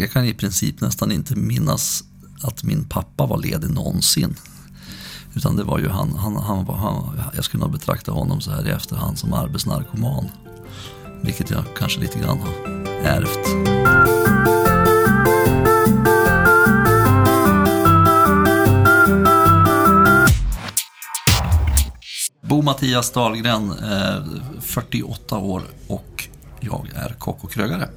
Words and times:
Jag 0.00 0.10
kan 0.10 0.24
i 0.24 0.34
princip 0.34 0.80
nästan 0.80 1.12
inte 1.12 1.36
minnas 1.36 2.04
att 2.42 2.64
min 2.64 2.84
pappa 2.84 3.26
var 3.26 3.38
ledig 3.38 3.70
någonsin. 3.70 4.36
Utan 5.34 5.56
det 5.56 5.64
var 5.64 5.78
ju 5.78 5.88
han, 5.88 6.12
han, 6.12 6.36
han, 6.36 6.66
han 6.66 7.20
jag 7.34 7.44
skulle 7.44 7.62
nog 7.62 7.72
betrakta 7.72 8.12
honom 8.12 8.40
så 8.40 8.50
här 8.50 8.68
i 8.68 8.70
efterhand 8.70 9.18
som 9.18 9.32
arbetsnarkoman. 9.32 10.28
Vilket 11.22 11.50
jag 11.50 11.64
kanske 11.78 12.00
lite 12.00 12.18
grann 12.18 12.38
har 12.38 12.52
ärvt. 13.02 13.46
Bo 22.42 22.62
Mattias 22.62 23.10
Dahlgren, 23.12 23.70
eh, 23.70 24.24
48 24.60 25.38
år 25.38 25.62
och 25.88 26.28
jag 26.60 26.88
är 26.94 27.14
kock 27.18 27.44
och 27.44 27.52
krögare. 27.52 27.88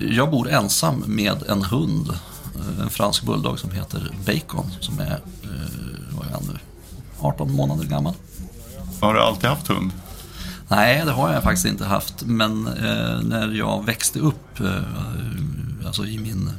Jag 0.00 0.30
bor 0.30 0.50
ensam 0.50 1.04
med 1.06 1.42
en 1.42 1.62
hund, 1.62 2.08
eh, 2.08 2.80
en 2.82 2.90
fransk 2.90 3.22
bulldog 3.22 3.58
som 3.58 3.70
heter 3.70 4.10
Bacon, 4.26 4.70
som 4.80 5.00
är, 5.00 5.20
eh, 5.42 5.50
vad 6.10 6.26
är 6.26 6.30
han 6.30 6.42
nu, 6.48 6.58
18 7.20 7.52
månader 7.52 7.84
gammal. 7.84 8.14
Har 9.00 9.14
du 9.14 9.20
alltid 9.20 9.50
haft 9.50 9.68
hund? 9.68 9.92
Nej, 10.68 11.04
det 11.04 11.12
har 11.12 11.32
jag 11.32 11.42
faktiskt 11.42 11.66
inte 11.66 11.84
haft. 11.84 12.22
Men 12.24 12.66
eh, 12.66 13.20
när 13.22 13.52
jag 13.52 13.84
växte 13.84 14.18
upp, 14.18 14.60
eh, 14.60 15.86
alltså 15.86 16.06
i 16.06 16.18
min, 16.18 16.50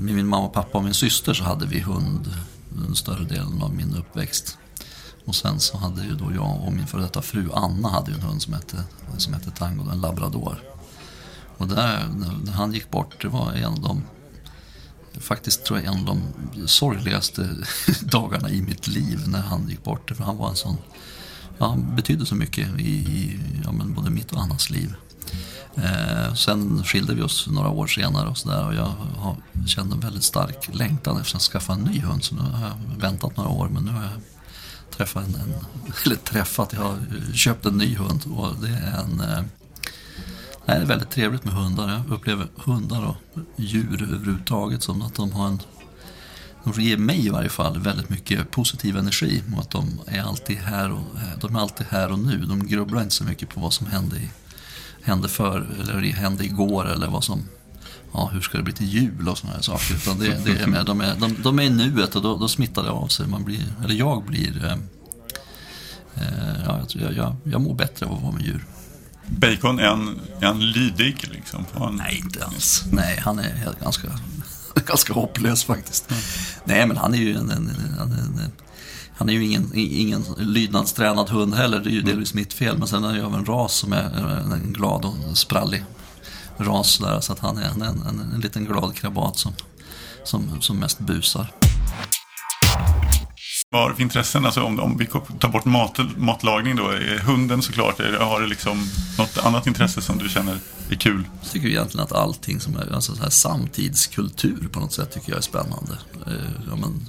med 0.00 0.14
min 0.14 0.26
mamma, 0.26 0.48
pappa 0.48 0.78
och 0.78 0.84
min 0.84 0.94
syster 0.94 1.34
så 1.34 1.44
hade 1.44 1.66
vi 1.66 1.80
hund 1.80 2.34
den 2.68 2.94
större 2.94 3.24
delen 3.24 3.62
av 3.62 3.74
min 3.74 3.96
uppväxt. 3.96 4.58
Och 5.24 5.34
sen 5.34 5.60
så 5.60 5.78
hade 5.78 6.04
ju 6.04 6.14
då 6.14 6.32
jag 6.34 6.62
och 6.66 6.72
min 6.72 6.86
före 6.86 7.02
detta 7.02 7.22
fru 7.22 7.48
Anna 7.54 7.88
hade 7.88 8.10
ju 8.10 8.16
en 8.16 8.22
hund 8.22 8.42
som 8.42 8.52
hette, 8.52 8.84
som 9.16 9.34
hette 9.34 9.50
Tango, 9.50 9.90
en 9.90 10.00
labrador. 10.00 10.58
Och 11.58 11.68
där, 11.68 12.08
när 12.44 12.52
han 12.52 12.72
gick 12.72 12.90
bort, 12.90 13.22
det 13.22 13.28
var 13.28 13.52
en 13.52 13.72
av 13.72 13.80
de 13.80 14.02
faktiskt 15.20 15.64
tror 15.64 15.78
jag 15.78 15.94
en 15.94 16.00
av 16.00 16.04
de 16.04 16.68
sorgligaste 16.68 17.48
dagarna 18.02 18.50
i 18.50 18.62
mitt 18.62 18.86
liv 18.86 19.20
när 19.26 19.40
han 19.40 19.68
gick 19.68 19.84
bort. 19.84 20.10
För 20.16 20.24
han 20.24 20.36
var 20.36 20.48
en 20.48 20.56
sån, 20.56 20.76
ja, 21.58 21.68
han 21.68 21.96
betydde 21.96 22.26
så 22.26 22.34
mycket 22.34 22.80
i, 22.80 22.90
i 22.90 23.40
ja, 23.64 23.72
men 23.72 23.94
både 23.94 24.10
mitt 24.10 24.32
och 24.32 24.40
Annas 24.40 24.70
liv. 24.70 24.94
Eh, 25.74 26.34
sen 26.34 26.84
skilde 26.84 27.14
vi 27.14 27.22
oss 27.22 27.48
några 27.50 27.68
år 27.68 27.86
senare 27.86 28.28
och 28.28 28.38
sådär 28.38 28.66
och 28.66 28.74
jag 28.74 28.92
har, 29.16 29.36
kände 29.66 29.94
en 29.94 30.00
väldigt 30.00 30.24
stark 30.24 30.68
längtan 30.72 31.20
efter 31.20 31.36
att 31.36 31.42
skaffa 31.42 31.72
en 31.72 31.80
ny 31.80 32.00
hund. 32.00 32.24
Så 32.24 32.34
nu 32.34 32.40
har 32.40 32.68
jag 32.68 33.00
väntat 33.00 33.36
några 33.36 33.50
år 33.50 33.68
men 33.68 33.84
nu 33.84 33.92
har 33.92 34.02
jag 34.02 34.20
träffat 34.90 35.26
en, 35.26 35.34
en 35.34 35.54
eller 36.04 36.16
träffat, 36.16 36.72
jag 36.72 36.80
har 36.80 36.98
köpt 37.34 37.66
en 37.66 37.78
ny 37.78 37.96
hund 37.96 38.24
och 38.36 38.54
det 38.62 38.68
är 38.68 39.02
en 39.02 39.20
eh, 39.20 39.44
det 40.74 40.82
är 40.82 40.86
väldigt 40.86 41.10
trevligt 41.10 41.44
med 41.44 41.54
hundar. 41.54 41.90
Jag 41.90 42.14
upplever 42.14 42.46
hundar 42.56 43.04
och 43.06 43.40
djur 43.56 44.02
överhuvudtaget 44.02 44.82
som 44.82 45.02
att 45.02 45.14
de 45.14 45.32
har 45.32 45.46
en 45.46 45.60
de 46.64 46.82
ger 46.82 46.96
mig 46.96 47.26
i 47.26 47.28
varje 47.28 47.48
fall 47.48 47.78
väldigt 47.78 48.08
mycket 48.08 48.50
positiv 48.50 48.96
energi 48.96 49.42
och 49.54 49.60
att 49.60 49.70
de 49.70 50.00
är 50.06 50.22
alltid 50.22 50.56
här 50.56 50.92
och, 50.92 51.00
de 51.40 51.56
är 51.56 51.60
alltid 51.60 51.86
här 51.90 52.12
och 52.12 52.18
nu. 52.18 52.38
De 52.38 52.66
grubblar 52.66 53.02
inte 53.02 53.14
så 53.14 53.24
mycket 53.24 53.48
på 53.48 53.60
vad 53.60 53.72
som 53.72 53.86
hände, 53.86 54.16
i, 54.16 54.30
hände 55.02 55.28
för 55.28 55.66
eller 55.80 56.12
hände 56.12 56.44
igår 56.44 56.88
eller 56.88 57.06
vad 57.06 57.24
som 57.24 57.42
ja, 58.12 58.30
hur 58.32 58.40
ska 58.40 58.58
det 58.58 58.64
bli 58.64 58.72
till 58.72 58.88
jul 58.88 59.28
och 59.28 59.38
sådana 59.38 59.54
här 59.54 59.62
saker. 59.62 59.94
Utan 59.94 60.18
det, 60.18 60.44
det 60.44 60.62
är 60.62 60.66
med, 60.66 60.86
de, 60.86 61.00
är, 61.00 61.16
de, 61.16 61.36
de 61.42 61.58
är 61.58 61.62
i 61.62 61.70
nuet 61.70 62.16
och 62.16 62.22
då, 62.22 62.36
då 62.36 62.48
smittar 62.48 62.82
det 62.82 62.90
av 62.90 63.08
sig. 63.08 63.26
Man 63.26 63.44
blir, 63.44 63.64
eller 63.84 63.94
jag 63.94 64.24
blir, 64.24 64.64
eh, 64.64 64.72
eh 66.14 66.62
ja, 66.66 66.80
jag, 66.94 67.12
jag, 67.12 67.36
jag 67.44 67.60
mår 67.60 67.74
bättre 67.74 68.06
av 68.06 68.12
att 68.12 68.22
vara 68.22 68.32
med 68.32 68.42
djur. 68.42 68.64
Bacon, 69.30 69.78
är 69.78 69.88
han, 69.88 70.20
är 70.40 70.46
han 70.46 70.60
lydig 70.60 71.28
liksom? 71.32 71.64
Han... 71.74 71.96
Nej, 71.96 72.22
inte 72.24 72.44
alls. 72.44 72.84
Nej, 72.92 73.20
han 73.24 73.38
är 73.38 73.74
ganska, 73.82 74.08
ganska 74.86 75.12
hopplös 75.12 75.64
faktiskt. 75.64 76.10
Mm. 76.10 76.22
Nej, 76.64 76.86
men 76.86 76.96
han 76.96 77.14
är 77.14 77.18
ju 77.18 77.36
en, 77.36 77.50
en, 77.50 77.68
en, 78.00 78.12
en 78.12 78.52
han 79.18 79.28
är 79.28 79.32
ju 79.32 79.44
ingen, 79.44 79.70
ingen 79.74 80.24
lydnadstränad 80.38 81.30
hund 81.30 81.54
heller, 81.54 81.80
det 81.80 81.88
är 81.88 81.92
ju 81.92 82.00
mm. 82.00 82.10
delvis 82.10 82.34
mitt 82.34 82.52
fel. 82.52 82.78
Men 82.78 82.88
sen 82.88 83.04
är 83.04 83.16
jag 83.16 83.26
av 83.26 83.34
en 83.34 83.44
ras 83.44 83.74
som 83.74 83.92
är 83.92 84.02
en 84.52 84.72
glad 84.72 85.04
och 85.04 85.38
sprallig 85.38 85.84
ras 86.56 86.98
där. 86.98 87.20
Så 87.20 87.32
att 87.32 87.38
han 87.38 87.56
är 87.58 87.70
en, 87.70 87.82
en, 87.82 88.02
en, 88.08 88.32
en 88.34 88.40
liten 88.40 88.64
glad 88.64 88.94
krabat 88.94 89.38
som, 89.38 89.52
som, 90.24 90.60
som 90.60 90.76
mest 90.76 90.98
busar. 90.98 91.52
Vad 93.70 93.82
har 93.82 93.90
du 93.90 93.96
för 93.96 94.02
intressen? 94.02 94.44
Alltså 94.44 94.62
om, 94.62 94.80
om 94.80 94.96
vi 94.98 95.06
tar 95.38 95.48
bort 95.48 95.64
mat, 95.64 95.98
matlagning 96.16 96.76
då. 96.76 96.88
Är 96.88 97.18
hunden 97.18 97.62
såklart, 97.62 98.00
är, 98.00 98.12
har 98.12 98.40
du 98.40 98.46
liksom 98.46 98.88
något 99.18 99.38
annat 99.38 99.66
intresse 99.66 100.00
som 100.02 100.18
du 100.18 100.28
känner 100.28 100.58
är 100.90 100.94
kul? 100.94 101.28
Jag 101.42 101.50
tycker 101.50 101.68
egentligen 101.68 102.04
att 102.04 102.12
allting 102.12 102.60
som 102.60 102.76
är 102.76 102.94
alltså 102.94 103.14
så 103.14 103.22
här 103.22 103.30
samtidskultur 103.30 104.68
på 104.72 104.80
något 104.80 104.92
sätt 104.92 105.12
tycker 105.12 105.30
jag 105.30 105.38
är 105.38 105.42
spännande. 105.42 105.98
Eh, 106.26 106.32
ja, 106.70 106.76
men, 106.76 107.08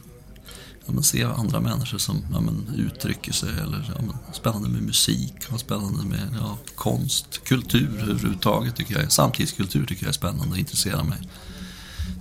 ja, 0.85 0.93
men 0.93 1.03
se 1.03 1.23
andra 1.23 1.59
människor 1.59 1.97
som 1.97 2.25
ja, 2.33 2.39
men, 2.39 2.73
uttrycker 2.77 3.33
sig. 3.33 3.49
Eller, 3.49 3.93
ja, 3.95 4.01
men, 4.01 4.33
spännande 4.33 4.69
med 4.69 4.81
musik, 4.81 5.35
och 5.49 5.59
spännande 5.59 6.03
med 6.05 6.35
ja, 6.39 6.57
konst, 6.75 7.43
kultur 7.43 7.99
överhuvudtaget. 8.01 8.75
Tycker 8.75 8.99
jag. 8.99 9.11
Samtidskultur 9.11 9.85
tycker 9.85 10.03
jag 10.03 10.09
är 10.09 10.13
spännande 10.13 10.51
och 10.51 10.57
intresserar 10.57 11.03
mig. 11.03 11.19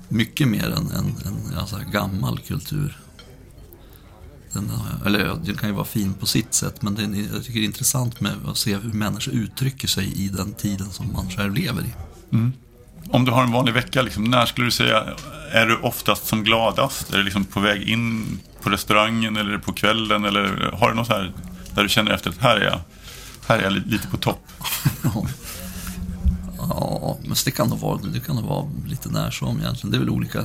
Mycket 0.08 0.48
mer 0.48 0.70
än, 0.70 0.90
än, 0.90 1.16
än 1.26 1.58
alltså, 1.58 1.76
gammal 1.92 2.38
kultur. 2.38 2.98
Den, 4.52 4.70
eller 5.06 5.38
den 5.44 5.56
kan 5.56 5.68
ju 5.68 5.74
vara 5.74 5.84
fin 5.84 6.14
på 6.14 6.26
sitt 6.26 6.54
sätt 6.54 6.82
men 6.82 6.94
den, 6.94 7.28
jag 7.32 7.44
tycker 7.44 7.60
det 7.60 7.64
är 7.64 7.66
intressant 7.66 8.20
med 8.20 8.32
att 8.46 8.56
se 8.56 8.76
hur 8.76 8.92
människor 8.92 9.34
uttrycker 9.34 9.88
sig 9.88 10.24
i 10.24 10.28
den 10.28 10.54
tiden 10.54 10.90
som 10.90 11.12
man 11.12 11.30
själv 11.30 11.54
lever 11.54 11.82
i. 11.82 11.94
Mm. 12.32 12.52
Om 13.10 13.24
du 13.24 13.32
har 13.32 13.42
en 13.42 13.52
vanlig 13.52 13.74
vecka, 13.74 14.02
liksom, 14.02 14.24
när 14.24 14.46
skulle 14.46 14.66
du 14.66 14.70
säga 14.70 15.04
är 15.52 15.66
du 15.66 15.76
oftast 15.76 16.26
som 16.26 16.44
gladast? 16.44 17.12
Är 17.12 17.18
du 17.18 17.24
liksom 17.24 17.44
på 17.44 17.60
väg 17.60 17.82
in 17.82 18.38
på 18.62 18.70
restaurangen 18.70 19.36
eller 19.36 19.58
på 19.58 19.72
kvällen? 19.72 20.24
Eller 20.24 20.70
har 20.72 20.88
du 20.88 20.94
något 20.94 21.08
här 21.08 21.32
där 21.74 21.82
du 21.82 21.88
känner 21.88 22.10
efter 22.10 22.30
att 22.30 22.38
här 22.38 22.56
är 22.56 22.64
jag, 22.64 22.80
här 23.46 23.58
är 23.58 23.62
jag 23.62 23.72
lite 23.72 24.08
på 24.08 24.16
topp? 24.16 24.48
ja, 26.58 27.18
men 27.22 27.36
det 27.44 27.50
kan 27.50 27.68
nog 27.68 27.78
vara, 27.78 28.00
det 28.12 28.20
kan 28.20 28.36
nog 28.36 28.44
vara 28.44 28.66
lite 28.86 29.08
när 29.08 29.30
som 29.30 29.60
egentligen. 29.60 29.90
Det 29.90 29.96
är 29.96 29.98
väl 29.98 30.10
olika 30.10 30.44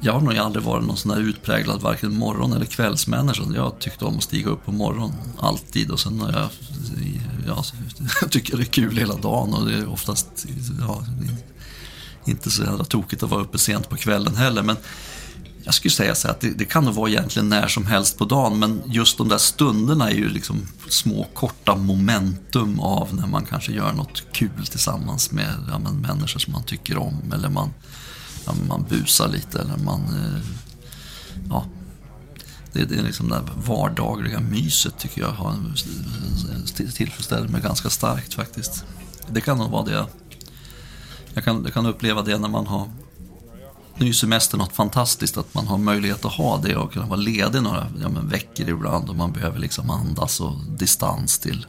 jag 0.00 0.12
har 0.12 0.20
nog 0.20 0.36
aldrig 0.36 0.64
varit 0.64 0.86
någon 0.86 0.96
sån 0.96 1.12
där 1.12 1.20
utpräglad 1.20 1.80
varken 1.80 2.18
morgon 2.18 2.52
eller 2.52 2.66
kvällsmänniska. 2.66 3.42
Jag 3.54 3.78
tyckte 3.78 4.04
om 4.04 4.16
att 4.16 4.22
stiga 4.22 4.50
upp 4.50 4.64
på 4.64 4.72
morgonen 4.72 5.16
alltid 5.38 5.90
och 5.90 6.00
sen 6.00 6.20
har 6.20 6.32
jag, 6.32 6.48
ja, 7.46 7.64
jag 8.20 8.30
tycker 8.30 8.56
det 8.56 8.62
är 8.62 8.64
kul 8.64 8.96
hela 8.96 9.16
dagen 9.16 9.54
och 9.54 9.66
det 9.66 9.74
är 9.74 9.88
oftast 9.88 10.46
ja, 10.80 11.04
inte 12.24 12.50
så 12.50 12.62
jävla 12.62 12.84
tokigt 12.84 13.22
att 13.22 13.30
vara 13.30 13.42
uppe 13.42 13.58
sent 13.58 13.88
på 13.88 13.96
kvällen 13.96 14.36
heller. 14.36 14.62
Men 14.62 14.76
jag 15.64 15.74
skulle 15.74 15.92
säga 15.92 16.14
så 16.14 16.28
att 16.28 16.40
det, 16.40 16.50
det, 16.50 16.64
kan 16.64 16.84
nog 16.84 16.94
vara 16.94 17.10
egentligen 17.10 17.48
när 17.48 17.68
som 17.68 17.86
helst 17.86 18.18
på 18.18 18.24
dagen 18.24 18.58
men 18.58 18.82
just 18.86 19.18
de 19.18 19.28
där 19.28 19.38
stunderna 19.38 20.10
är 20.10 20.14
ju 20.14 20.28
liksom 20.28 20.68
små 20.88 21.26
korta 21.34 21.76
momentum 21.76 22.80
av 22.80 23.14
när 23.14 23.26
man 23.26 23.44
kanske 23.44 23.72
gör 23.72 23.92
något 23.92 24.22
kul 24.32 24.66
tillsammans 24.70 25.32
med 25.32 25.54
ja, 25.68 25.78
människor 25.78 26.38
som 26.38 26.52
man 26.52 26.62
tycker 26.62 26.98
om 26.98 27.32
eller 27.32 27.48
man 27.48 27.70
man 28.68 28.84
busar 28.88 29.28
lite 29.28 29.58
eller 29.58 29.76
man... 29.76 30.00
Eh, 30.00 30.40
ja, 31.50 31.64
det, 32.72 32.84
det 32.84 32.98
är 32.98 33.02
liksom 33.02 33.28
det 33.28 33.42
vardagliga 33.66 34.40
myset 34.40 34.98
tycker 34.98 35.20
jag 35.20 35.32
har 35.32 35.50
eh, 35.50 36.90
tillfredsställer 36.94 37.48
mig 37.48 37.60
ganska 37.60 37.90
starkt 37.90 38.34
faktiskt. 38.34 38.84
Det 39.30 39.40
kan 39.40 39.58
nog 39.58 39.70
vara 39.70 39.84
det. 39.84 40.06
Jag 41.34 41.44
kan, 41.44 41.64
jag 41.64 41.74
kan 41.74 41.86
uppleva 41.86 42.22
det 42.22 42.38
när 42.38 42.48
man 42.48 42.66
har 42.66 42.90
ny 44.00 44.12
semester 44.12 44.58
något 44.58 44.72
fantastiskt 44.72 45.36
att 45.36 45.54
man 45.54 45.66
har 45.66 45.78
möjlighet 45.78 46.24
att 46.24 46.32
ha 46.32 46.58
det 46.58 46.76
och 46.76 46.92
kunna 46.92 47.06
vara 47.06 47.20
ledig 47.20 47.62
några 47.62 47.86
ja, 48.02 48.08
men 48.08 48.28
veckor 48.28 48.68
ibland 48.68 49.08
och 49.08 49.16
man 49.16 49.32
behöver 49.32 49.58
liksom 49.58 49.90
andas 49.90 50.40
och 50.40 50.56
distans 50.78 51.38
till, 51.38 51.66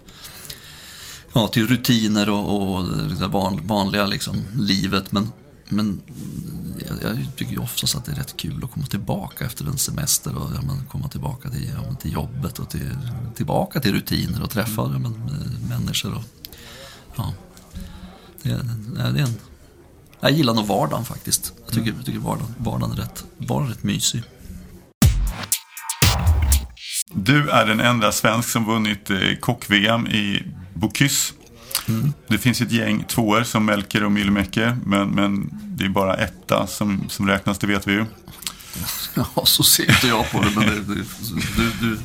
ja, 1.33 1.47
till 1.47 1.67
rutiner 1.67 2.29
och, 2.29 2.75
och 2.75 2.83
det 3.19 3.25
eh, 3.25 3.59
vanliga 3.63 4.05
liksom, 4.05 4.35
livet. 4.53 5.11
Men 5.11 5.31
men 5.71 6.01
jag, 6.87 7.17
jag 7.17 7.35
tycker 7.35 7.51
ju 7.51 7.59
oftast 7.59 7.95
att 7.95 8.05
det 8.05 8.11
är 8.11 8.15
rätt 8.15 8.37
kul 8.37 8.63
att 8.63 8.71
komma 8.71 8.85
tillbaka 8.85 9.45
efter 9.45 9.65
en 9.65 9.77
semester 9.77 10.37
och 10.37 10.51
ja, 10.55 10.61
men, 10.61 10.85
komma 10.85 11.07
tillbaka 11.07 11.49
till, 11.49 11.71
ja, 11.75 11.95
till 11.95 12.13
jobbet 12.13 12.59
och 12.59 12.69
till, 12.69 12.97
tillbaka 13.35 13.79
till 13.79 13.93
rutiner 13.93 14.43
och 14.43 14.49
träffa 14.49 14.81
ja, 14.81 14.99
men, 14.99 15.05
eh, 15.05 15.69
människor. 15.69 16.13
Och, 16.13 16.23
ja, 17.15 17.33
det, 18.43 18.49
det 18.95 19.19
är 19.19 19.23
en, 19.23 19.35
jag 20.19 20.31
gillar 20.31 20.53
nog 20.53 20.67
vardagen 20.67 21.05
faktiskt. 21.05 21.53
Jag 21.65 21.73
tycker, 21.73 21.93
jag 21.97 22.05
tycker 22.05 22.19
vardagen, 22.19 22.55
vardagen, 22.57 22.91
är 22.91 22.95
rätt, 22.95 23.25
vardagen 23.37 23.67
är 23.67 23.73
rätt 23.73 23.83
mysig. 23.83 24.23
Du 27.13 27.49
är 27.49 27.65
den 27.65 27.79
enda 27.79 28.11
svensk 28.11 28.49
som 28.49 28.65
vunnit 28.65 29.09
eh, 29.09 29.17
kock-VM 29.39 30.07
i 30.07 30.43
Bocuse 30.73 31.33
Mm. 31.87 32.13
Det 32.27 32.37
finns 32.37 32.61
ett 32.61 32.71
gäng 32.71 33.03
tvåor 33.03 33.43
som 33.43 33.65
Melker 33.65 34.03
och 34.03 34.11
Myllymäki, 34.11 34.71
men, 34.85 35.09
men 35.09 35.49
det 35.63 35.85
är 35.85 35.89
bara 35.89 36.15
etta 36.15 36.67
som, 36.67 37.03
som 37.09 37.27
räknas, 37.27 37.57
det 37.57 37.67
vet 37.67 37.87
vi 37.87 37.91
ju. 37.93 38.05
Ja, 39.15 39.45
så 39.45 39.63
ser 39.63 39.89
inte 39.89 40.07
jag 40.07 40.31
på 40.31 40.41
det, 40.41 40.49
men 40.55 40.65
det, 40.65 40.75
det, 40.95 41.03
du, 41.57 41.71
du, 41.81 41.97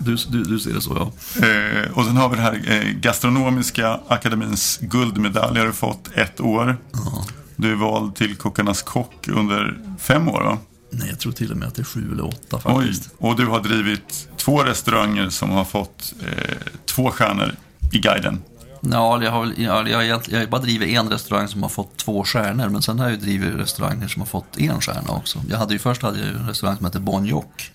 Du, 0.00 0.16
du, 0.28 0.44
du 0.44 0.58
ser 0.60 0.74
det 0.74 0.80
så, 0.80 1.12
ja. 1.36 1.46
Eh, 1.46 1.90
och 1.90 2.04
sen 2.04 2.16
har 2.16 2.28
vi 2.28 2.36
det 2.36 2.42
här 2.42 2.60
eh, 2.66 2.92
Gastronomiska 2.92 4.00
akademins 4.08 4.78
guldmedalj 4.82 5.58
har 5.58 5.66
du 5.66 5.72
fått 5.72 6.08
ett 6.14 6.40
år. 6.40 6.76
ja. 6.92 7.24
Du 7.56 7.70
är 7.72 7.74
vald 7.76 8.14
till 8.16 8.36
Kockarnas 8.36 8.82
kock 8.82 9.28
under 9.28 9.78
fem 9.98 10.28
år 10.28 10.40
va? 10.42 10.58
Nej, 10.90 11.08
jag 11.08 11.18
tror 11.18 11.32
till 11.32 11.50
och 11.50 11.56
med 11.56 11.68
att 11.68 11.74
det 11.74 11.82
är 11.82 11.84
sju 11.84 12.08
eller 12.12 12.24
åtta 12.26 12.60
Oj, 12.64 12.74
faktiskt. 12.86 13.10
och 13.18 13.36
du 13.36 13.46
har 13.46 13.60
drivit 13.60 14.28
två 14.36 14.62
restauranger 14.64 15.28
som 15.30 15.50
har 15.50 15.64
fått 15.64 16.12
eh, 16.26 16.54
två 16.86 17.10
stjärnor 17.10 17.54
i 17.92 17.98
guiden. 17.98 18.42
Ja, 18.80 19.22
jag 19.22 19.30
har, 19.30 19.52
jag, 19.56 19.88
jag, 19.88 20.22
jag, 20.28 20.50
bara 20.50 20.60
drivit 20.60 20.88
en 20.88 21.10
restaurang 21.10 21.48
som 21.48 21.62
har 21.62 21.70
fått 21.70 21.96
två 21.96 22.24
stjärnor, 22.24 22.68
men 22.68 22.82
sen 22.82 22.98
har 22.98 23.06
jag 23.06 23.12
ju 23.12 23.20
drivit 23.20 23.54
restauranger 23.54 24.08
som 24.08 24.22
har 24.22 24.26
fått 24.26 24.58
en 24.58 24.80
stjärna 24.80 25.12
också. 25.12 25.42
Jag 25.50 25.58
hade 25.58 25.72
ju 25.72 25.78
först 25.78 26.02
hade 26.02 26.18
jag 26.18 26.28
en 26.28 26.48
restaurang 26.48 26.76
som 26.76 26.86
hette 26.86 27.00
Bon 27.00 27.26
Jock. 27.26 27.72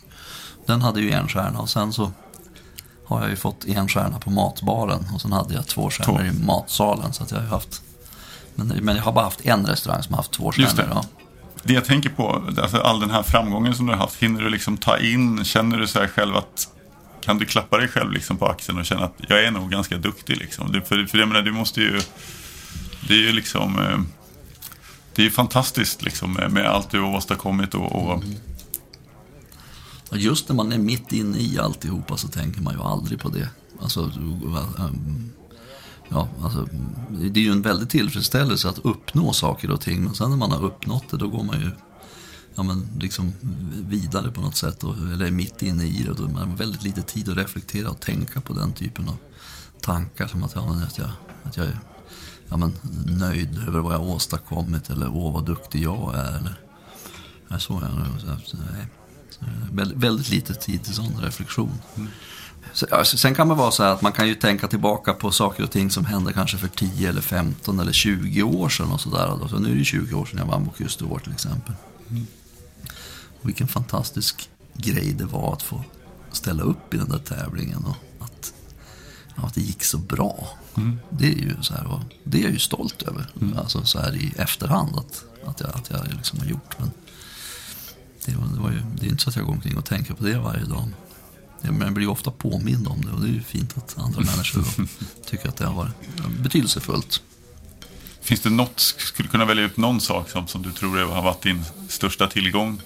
Den 0.66 0.82
hade 0.82 1.02
ju 1.02 1.12
en 1.12 1.28
stjärna 1.28 1.60
och 1.60 1.70
sen 1.70 1.94
så 1.94 2.12
har 3.06 3.22
jag 3.22 3.30
ju 3.30 3.36
fått 3.36 3.66
en 3.66 3.88
stjärna 3.88 4.20
på 4.20 4.30
matbaren 4.30 5.06
och 5.14 5.22
sen 5.22 5.32
hade 5.32 5.54
jag 5.54 5.68
två 5.68 5.90
stjärnor 5.90 6.18
Två. 6.18 6.26
i 6.26 6.46
matsalen. 6.46 7.14
Så 7.14 7.24
att 7.24 7.32
jag 7.32 7.40
har 7.40 7.48
haft, 7.48 7.82
men, 8.56 8.68
men 8.68 8.96
jag 8.96 9.04
har 9.04 9.12
bara 9.12 9.26
haft 9.26 9.46
en 9.46 9.66
restaurang 9.66 10.04
som 10.04 10.14
har 10.14 10.18
haft 10.18 10.32
två 10.32 10.54
Just 10.58 10.76
stjärnor. 10.76 10.90
det. 10.90 10.96
Ja. 10.96 11.06
Det 11.64 11.74
jag 11.74 11.86
tänker 11.86 12.10
på, 12.10 12.44
alltså 12.62 12.78
all 12.78 13.00
den 13.00 13.12
här 13.12 13.24
framgången 13.24 13.76
som 13.76 13.86
du 13.86 13.92
har 13.92 14.00
haft, 14.00 14.16
hinner 14.16 14.42
du 14.42 14.50
liksom 14.50 14.78
ta 14.78 14.98
in, 14.98 15.44
känner 15.46 15.78
du 15.78 15.88
så 15.88 16.08
själv 16.08 16.36
att 16.36 16.68
kan 17.24 17.38
du 17.38 17.46
klappa 17.46 17.78
dig 17.78 17.88
själv 17.88 18.12
liksom 18.12 18.38
på 18.38 18.46
axeln 18.48 18.80
och 18.80 18.86
känna 18.86 19.06
att 19.06 19.16
jag 19.28 19.44
är 19.44 19.52
nog 19.52 19.72
ganska 19.72 19.98
duktig 19.98 20.38
liksom? 20.38 20.72
Du, 20.72 20.81
för, 20.81 21.06
för 21.06 21.18
jag 21.18 21.28
menar, 21.28 21.42
du 21.42 21.52
måste 21.52 21.81
ju, 21.81 22.00
det 23.08 23.14
är 23.14 23.22
ju 23.22 23.31
liksom, 23.31 23.80
eh, 23.80 24.00
det 25.16 25.22
är 25.22 25.24
ju 25.24 25.31
fantastiskt 25.31 26.02
liksom 26.02 26.34
med, 26.34 26.52
med 26.52 26.66
allt 26.66 26.90
du 26.90 27.00
har 27.00 27.16
åstadkommit 27.16 27.74
och, 27.74 27.92
och 27.92 28.24
just 30.12 30.50
när 30.50 30.56
man 30.56 30.72
är 30.72 30.78
mitt 30.78 31.12
inne 31.12 31.38
i 31.38 31.60
alltihopa 31.60 32.18
så 32.18 32.28
tänker 32.28 32.62
man 32.62 32.74
ju 32.74 32.81
aldrig 32.81 33.20
på 33.20 33.30
det. 33.30 33.50
Alltså, 33.81 34.02
eh, 34.02 34.90
ja, 36.10 36.28
alltså, 36.44 36.68
det 37.10 37.40
är 37.40 37.44
ju 37.44 37.52
en 37.52 37.62
väldig 37.62 37.90
tillfredsställelse 37.90 38.69
att 38.69 38.80
uppnå 38.80 39.34
saker 39.34 39.72
och 39.72 39.81
ting. 39.81 40.04
Men 40.04 40.16
sen 40.16 40.30
när 40.30 40.38
man 40.38 40.52
har 40.52 40.64
uppnått 40.64 41.10
det, 41.10 41.18
då 41.18 41.28
går 41.28 41.44
man 41.44 41.60
ju 41.60 41.72
ja, 42.56 42.64
men 42.64 42.88
liksom 43.00 43.34
vidare 43.88 44.32
på 44.32 44.42
något 44.42 44.56
sätt. 44.56 44.84
Och, 44.84 44.96
eller 44.98 45.26
är 45.26 45.32
mitt 45.32 45.62
inne 45.62 45.84
i 45.84 46.04
det. 46.04 46.10
Och 46.10 46.18
då 46.18 46.24
har 46.24 46.32
man 46.32 46.56
väldigt 46.56 46.84
lite 46.84 47.02
tid 47.02 47.30
att 47.30 47.38
reflektera 47.38 47.90
och 47.90 48.00
tänka 48.00 48.42
på 48.42 48.54
den 48.54 48.74
typen 48.74 49.10
av 49.10 49.18
tankar. 49.82 50.28
Som 50.28 50.44
att, 50.44 50.56
ja, 50.56 50.66
men 50.66 50.84
att, 50.84 50.98
jag, 50.98 51.10
att 51.44 51.58
jag 51.58 51.66
är 51.66 51.80
ja, 52.50 52.58
men, 52.58 52.74
nöjd 53.06 53.64
över 53.68 53.80
vad 53.80 53.94
jag 53.94 54.02
åstadkommit. 54.02 54.90
Eller 54.90 55.10
åh 55.16 55.34
vad 55.34 55.46
duktig 55.46 55.84
jag 55.84 56.16
är. 56.16 56.38
Eller, 56.38 56.60
ja, 57.48 57.60
så 57.60 57.78
är 57.78 57.82
det. 57.82 58.38
Så, 58.46 58.58
nej. 58.58 58.88
Väldigt, 59.72 59.98
väldigt 59.98 60.30
lite 60.30 60.54
tid 60.54 60.84
till 60.84 60.94
sån 60.94 61.22
reflektion. 61.22 61.78
Ja, 62.90 63.06
sen 63.06 63.36
kan 63.36 63.48
man 63.48 63.58
vara 63.58 63.72
så 63.72 63.84
här 63.84 63.94
att 63.94 64.02
man 64.02 64.12
kan 64.12 64.28
ju 64.28 64.36
tänka 64.36 64.68
tillbaka 64.68 65.14
på 65.14 65.32
saker 65.32 65.64
och 65.64 65.72
ting 65.72 65.90
som 65.92 66.06
hände 66.06 66.34
kanske 66.34 66.58
för 66.58 66.68
10 66.68 67.10
eller 67.10 67.22
15 67.22 67.80
eller 67.80 67.92
20 67.92 68.44
år 68.44 68.70
sedan 68.70 68.92
och 68.92 69.02
sådär. 69.02 69.48
Så 69.50 69.60
nu 69.60 69.72
är 69.72 69.76
det 69.76 69.86
20 69.86 70.16
år 70.16 70.26
sedan 70.26 70.40
jag 70.40 70.46
vann 70.46 70.66
Bocuse 70.66 71.04
d'Or 71.04 71.20
till 71.20 71.32
exempel. 71.32 71.74
Och 72.08 72.12
vilken 73.48 73.68
fantastisk 73.68 74.50
grej 74.74 75.13
det 75.13 75.25
var 75.25 75.54
att 75.54 75.62
få 75.62 75.84
ställa 76.31 76.63
upp 76.63 76.94
i 76.94 76.98
den 76.98 77.10
där 77.10 77.19
tävlingen 77.19 77.86
och 77.86 77.95
att, 78.19 78.54
ja, 79.36 79.44
att 79.44 79.54
det 79.54 79.62
gick 79.62 79.84
så 79.84 79.98
bra. 79.98 80.48
Det 81.10 81.28
är 81.28 81.38
ju 81.38 81.56
så 81.62 81.74
här, 81.74 82.01
det 82.24 82.40
är 82.40 82.44
jag 82.44 82.51
ju 82.51 82.60
stolt 82.60 83.01
över. 83.01 83.28
Alltså 83.57 83.86
så 83.86 84.00
här 84.00 84.16
i 84.16 84.34
efterhand 84.38 84.95
att, 84.95 85.25
att 85.45 85.60
jag, 85.60 85.69
att 85.69 85.90
jag 85.90 86.07
liksom 86.07 86.40
har 86.40 86.45
gjort. 86.45 86.75
Men 86.80 86.92
det, 88.25 88.36
var, 88.36 88.48
det, 88.48 88.60
var 88.60 88.72
ju, 88.72 88.81
det 89.00 89.06
är 89.06 89.10
inte 89.10 89.24
så 89.24 89.30
att 89.30 89.36
jag 89.36 89.45
går 89.45 89.54
omkring 89.54 89.78
och 89.78 89.86
tänker 89.86 90.13
på 90.13 90.24
det 90.24 90.40
varje 90.40 90.66
dag. 90.66 90.90
Men 91.62 91.81
jag 91.81 91.94
blir 91.94 92.06
ju 92.06 92.12
ofta 92.12 92.31
påmind 92.31 92.88
om 92.88 93.06
det 93.06 93.12
och 93.12 93.22
det 93.22 93.28
är 93.28 93.34
ju 93.34 93.42
fint 93.42 93.78
att 93.78 93.98
andra 93.98 94.22
människor 94.31 94.88
tycker 95.25 95.50
att 95.50 95.56
det 95.56 95.66
har 95.66 95.74
varit 95.74 95.95
betydelsefullt. 96.40 97.22
finns 98.22 98.42
det 98.42 98.50
något, 98.50 98.80
skulle 98.80 99.30
kunna 99.30 99.45
välja 99.45 99.63
ut 99.63 99.78
någon 99.78 100.01
sak 100.01 100.30
som, 100.30 100.48
som 100.48 100.62
du 100.62 100.72
tror 100.72 100.98
har 100.98 101.22
varit 101.22 101.42
din 101.42 101.66
största 101.90 102.28
tillgång? 102.28 102.81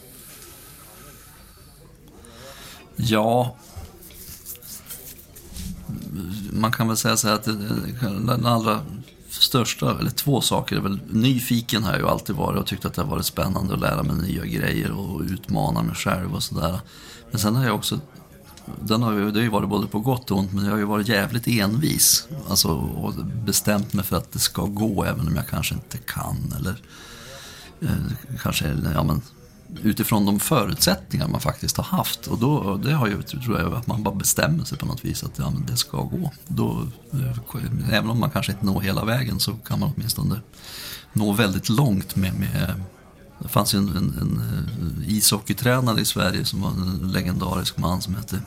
Ja, 2.97 3.55
man 6.53 6.71
kan 6.71 6.87
väl 6.87 6.97
säga 6.97 7.17
så 7.17 7.27
här 7.27 7.35
att 7.35 7.43
den 8.25 8.45
allra 8.45 8.81
största, 9.29 9.99
eller 9.99 10.09
två 10.09 10.41
saker 10.41 10.75
är 10.75 10.79
väl, 10.79 10.99
nyfiken 11.09 11.83
har 11.83 11.91
jag 11.91 11.99
ju 11.99 12.07
alltid 12.07 12.35
varit 12.35 12.59
och 12.59 12.67
tyckt 12.67 12.85
att 12.85 12.93
det 12.93 13.01
har 13.01 13.09
varit 13.09 13.25
spännande 13.25 13.73
att 13.73 13.79
lära 13.79 14.03
mig 14.03 14.15
nya 14.15 14.45
grejer 14.45 14.91
och 14.91 15.21
utmana 15.21 15.83
mig 15.83 15.95
själv 15.95 16.35
och 16.35 16.43
sådär. 16.43 16.79
Men 17.31 17.39
sen 17.39 17.55
har 17.55 17.65
jag 17.65 17.75
också, 17.75 17.99
den 18.81 19.01
har 19.01 19.13
ju, 19.13 19.31
det 19.31 19.39
har 19.39 19.43
ju 19.43 19.49
varit 19.49 19.69
både 19.69 19.87
på 19.87 19.99
gott 19.99 20.31
och 20.31 20.37
ont, 20.37 20.53
men 20.53 20.65
jag 20.65 20.71
har 20.71 20.77
ju 20.77 20.85
varit 20.85 21.07
jävligt 21.07 21.47
envis. 21.47 22.27
Alltså, 22.49 22.69
och 22.69 23.13
bestämt 23.45 23.93
mig 23.93 24.05
för 24.05 24.17
att 24.17 24.31
det 24.31 24.39
ska 24.39 24.65
gå 24.65 25.03
även 25.03 25.27
om 25.27 25.35
jag 25.35 25.47
kanske 25.47 25.75
inte 25.75 25.97
kan 25.97 26.53
eller 26.57 26.81
eh, 27.81 28.37
kanske, 28.41 28.77
ja 28.93 29.03
men 29.03 29.21
utifrån 29.83 30.25
de 30.25 30.39
förutsättningar 30.39 31.27
man 31.27 31.41
faktiskt 31.41 31.77
har 31.77 31.83
haft. 31.83 32.27
Och 32.27 32.37
då, 32.39 32.77
det 32.77 32.93
har 32.93 33.07
ju, 33.07 33.21
tror 33.21 33.59
jag, 33.59 33.73
att 33.73 33.87
man 33.87 34.03
bara 34.03 34.15
bestämmer 34.15 34.63
sig 34.63 34.77
på 34.77 34.85
något 34.85 35.05
vis 35.05 35.23
att 35.23 35.39
ja, 35.39 35.49
men 35.49 35.65
det 35.65 35.77
ska 35.77 35.97
gå. 35.97 36.31
Då, 36.47 36.87
eh, 37.13 37.93
även 37.93 38.09
om 38.09 38.19
man 38.19 38.29
kanske 38.29 38.51
inte 38.51 38.65
når 38.65 38.81
hela 38.81 39.05
vägen 39.05 39.39
så 39.39 39.53
kan 39.53 39.79
man 39.79 39.91
åtminstone 39.95 40.41
nå 41.13 41.33
väldigt 41.33 41.69
långt 41.69 42.15
med, 42.15 42.39
med 42.39 42.81
det 43.39 43.47
fanns 43.47 43.73
ju 43.73 43.77
en, 43.77 43.89
en, 43.89 44.17
en 44.21 44.41
eh, 45.01 45.09
ishockeytränare 45.09 46.01
i 46.01 46.05
Sverige 46.05 46.45
som 46.45 46.61
var 46.61 46.69
en 46.69 47.11
legendarisk 47.11 47.77
man 47.77 48.01
som 48.01 48.15
hette 48.15 48.41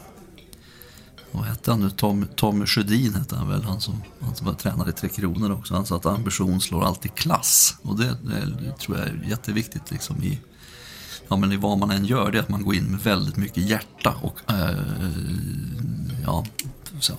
vad 1.33 1.45
hette 1.45 1.71
han 1.71 1.81
nu? 1.81 1.91
Tom, 1.91 2.27
Tommy 2.37 2.67
Sjödin 2.67 3.15
hette 3.15 3.37
han 3.37 3.49
väl, 3.49 3.63
han 3.63 3.81
som, 3.81 4.03
han 4.21 4.35
som 4.35 4.47
var 4.47 4.55
tränare 4.55 4.91
i 4.91 4.93
Tre 4.93 5.09
Kronor 5.09 5.53
också. 5.53 5.75
Han 5.75 5.87
sa 5.87 5.97
att 5.97 6.07
ambition 6.07 6.61
slår 6.61 6.85
alltid 6.85 7.15
klass. 7.15 7.77
Och 7.83 7.99
det, 7.99 8.17
det 8.23 8.73
tror 8.79 8.99
jag 8.99 9.07
är 9.07 9.25
jätteviktigt 9.29 9.91
liksom 9.91 10.23
i, 10.23 10.41
ja, 11.31 11.37
men 11.37 11.53
i 11.53 11.56
vad 11.56 11.79
man 11.79 11.91
än 11.91 12.05
gör. 12.05 12.31
Det 12.32 12.38
är 12.38 12.43
att 12.43 12.49
man 12.49 12.65
går 12.65 12.75
in 12.75 12.85
med 12.85 13.00
väldigt 13.00 13.37
mycket 13.37 13.62
hjärta 13.62 14.15
och 14.23 14.50
eh, 14.50 14.71
ja, 16.25 16.44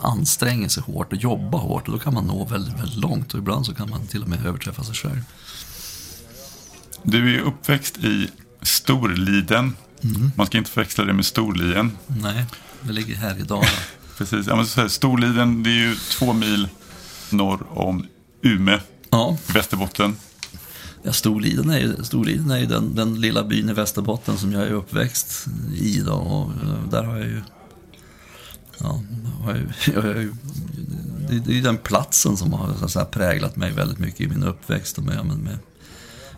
anstränger 0.01 0.69
sig 0.69 0.83
hårt 0.83 1.13
och 1.13 1.19
jobbar 1.19 1.59
hårt. 1.59 1.87
Och 1.87 1.93
då 1.93 1.99
kan 1.99 2.13
man 2.13 2.25
nå 2.25 2.45
väldigt, 2.45 2.79
väldigt 2.79 2.97
långt 2.97 3.33
och 3.33 3.39
ibland 3.39 3.65
så 3.65 3.73
kan 3.73 3.89
man 3.89 4.07
till 4.07 4.23
och 4.23 4.29
med 4.29 4.45
överträffa 4.45 4.83
sig 4.83 4.95
själv. 4.95 5.21
Du 7.03 7.35
är 7.35 7.39
uppväxt 7.39 7.97
i 7.97 8.29
Storliden. 8.61 9.75
Man 10.35 10.45
ska 10.45 10.57
inte 10.57 10.71
förväxla 10.71 11.03
det 11.03 11.13
med 11.13 11.25
Storlien. 11.25 11.97
Nej, 12.07 12.45
det 12.81 12.93
ligger 12.93 13.15
här 13.15 13.39
i 13.39 13.41
Dalarna. 13.41 13.67
Precis. 14.17 14.47
Ja, 14.47 14.55
men 14.55 14.65
så 14.65 14.81
här, 14.81 14.87
Storliden 14.87 15.63
det 15.63 15.69
är 15.69 15.89
ju 15.89 15.95
två 15.95 16.33
mil 16.33 16.69
norr 17.29 17.65
om 17.69 18.05
Umeå, 18.41 18.79
Ja, 19.09 19.37
Västerbotten. 19.53 20.15
Ja, 21.03 21.13
Storliden 21.13 21.69
är 21.69 21.80
ju, 21.80 22.03
Storliden 22.03 22.51
är 22.51 22.59
ju 22.59 22.65
den, 22.65 22.96
den 22.96 23.22
lilla 23.22 23.43
byn 23.43 23.70
i 23.70 23.74
Västerbotten 23.74 24.38
som 24.38 24.51
jag 24.51 24.63
är 24.63 24.72
uppväxt 24.72 25.46
i. 25.75 26.00
Då, 26.00 26.13
och 26.13 26.51
eh, 26.51 26.89
där 26.91 27.03
har 27.03 27.17
jag 27.17 27.27
ju... 27.27 27.41
Ja, 28.77 29.01
har 29.43 29.55
jag, 29.55 29.96
jag, 30.05 30.17
jag 30.17 30.38
det, 31.31 31.39
det 31.39 31.51
är 31.51 31.55
ju 31.55 31.62
den 31.62 31.77
platsen 31.77 32.38
som 32.38 32.53
har 32.53 32.74
så 32.79 32.86
att 32.86 32.91
säga, 32.91 33.05
präglat 33.05 33.55
mig 33.55 33.72
väldigt 33.72 34.00
mycket 34.00 34.22
i 34.22 34.27
min 34.27 34.43
uppväxt. 34.43 34.98
Och 34.98 35.03
med, 35.03 35.15
ja, 35.15 35.24
men, 35.24 35.38
med 35.38 35.58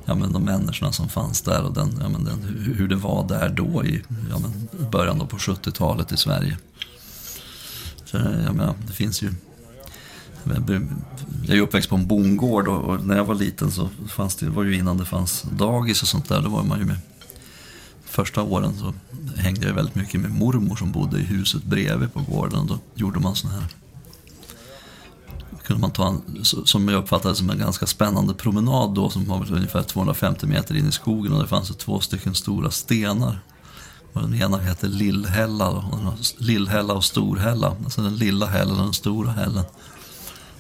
ja, 0.06 0.16
men, 0.16 0.34
de 0.34 0.44
människorna 0.44 0.92
som 0.92 1.10
fanns 1.10 1.42
där 1.42 1.64
och 1.64 1.74
den, 1.74 2.00
ja, 2.02 2.10
men, 2.10 2.24
den, 2.24 2.44
hur, 2.78 2.88
det 2.88 2.96
var 2.96 3.28
där 3.28 3.50
då 3.50 3.86
i 3.86 4.04
ja, 4.30 4.40
men, 4.40 4.90
början 4.92 5.20
då 5.20 5.26
på 5.26 5.38
70-talet 5.38 6.12
i 6.12 6.18
Sverige. 6.18 6.58
Så, 8.06 8.18
ja, 8.18 8.54
men, 8.54 8.74
det 8.88 8.94
finns 8.94 9.22
ju... 9.22 9.34
Jag 10.44 10.70
är 11.50 11.56
ju 11.56 11.62
uppväxt 11.62 11.90
på 11.90 11.96
en 11.96 12.08
bondgård 12.08 12.68
och, 12.68 13.06
när 13.06 13.18
jag 13.18 13.26
var 13.26 13.36
liten 13.36 13.72
så 13.72 13.90
fanns 14.10 14.36
det, 14.36 14.50
var 14.50 14.64
ju 14.64 14.76
innan 14.78 14.98
det 14.98 15.06
fanns 15.06 15.46
dagis 15.52 16.02
och 16.02 16.08
sånt 16.08 16.30
där, 16.30 16.42
då 16.42 16.50
var 16.50 16.64
man 16.64 16.80
ju 16.80 16.86
med. 16.86 16.98
Första 18.06 18.42
åren 18.42 18.74
så 18.80 18.94
hängde 19.38 19.68
jag 19.68 19.74
väldigt 19.74 19.96
mycket 19.96 20.22
med 20.22 20.32
mormor 20.32 20.76
som 20.76 20.92
bodde 20.92 21.20
i 21.20 21.24
huset 21.24 21.64
bredvid 21.64 22.14
på 22.14 22.22
gården 22.22 22.60
och 22.60 22.68
då 22.68 22.80
gjorde 22.96 23.20
man 23.20 23.36
sån 23.36 23.52
här 23.52 23.64
kunde 25.64 25.82
man 25.82 25.92
ta 25.92 26.08
en, 26.08 26.46
som 26.66 26.88
jag 26.88 27.04
uppfattade 27.04 27.36
som 27.36 27.50
en 27.50 27.58
ganska 27.58 27.86
spännande 27.86 28.34
promenad 28.34 28.94
då 28.94 29.10
som 29.10 29.26
var 29.26 29.40
väl 29.40 29.54
ungefär 29.54 29.84
250 29.84 30.48
meter 30.48 30.76
in 30.76 30.88
i 30.88 30.92
skogen 30.92 31.34
och 31.34 31.42
det 31.42 31.48
fanns 31.48 31.70
två 31.70 32.00
stycken 32.00 32.36
stora 32.36 32.72
stenar. 32.72 33.40
Och 34.14 34.22
den 34.22 34.42
ena 34.42 34.58
hette 34.58 34.88
Lillhälla 34.88 35.70
och, 35.70 35.84
Lillhälla 36.38 36.94
och 36.94 37.04
Storhälla. 37.04 37.76
Alltså 37.84 38.02
den 38.02 38.16
lilla 38.16 38.46
hällen 38.46 38.80
och 38.80 38.84
den 38.84 38.94
stora 38.94 39.32
hällen. 39.32 39.64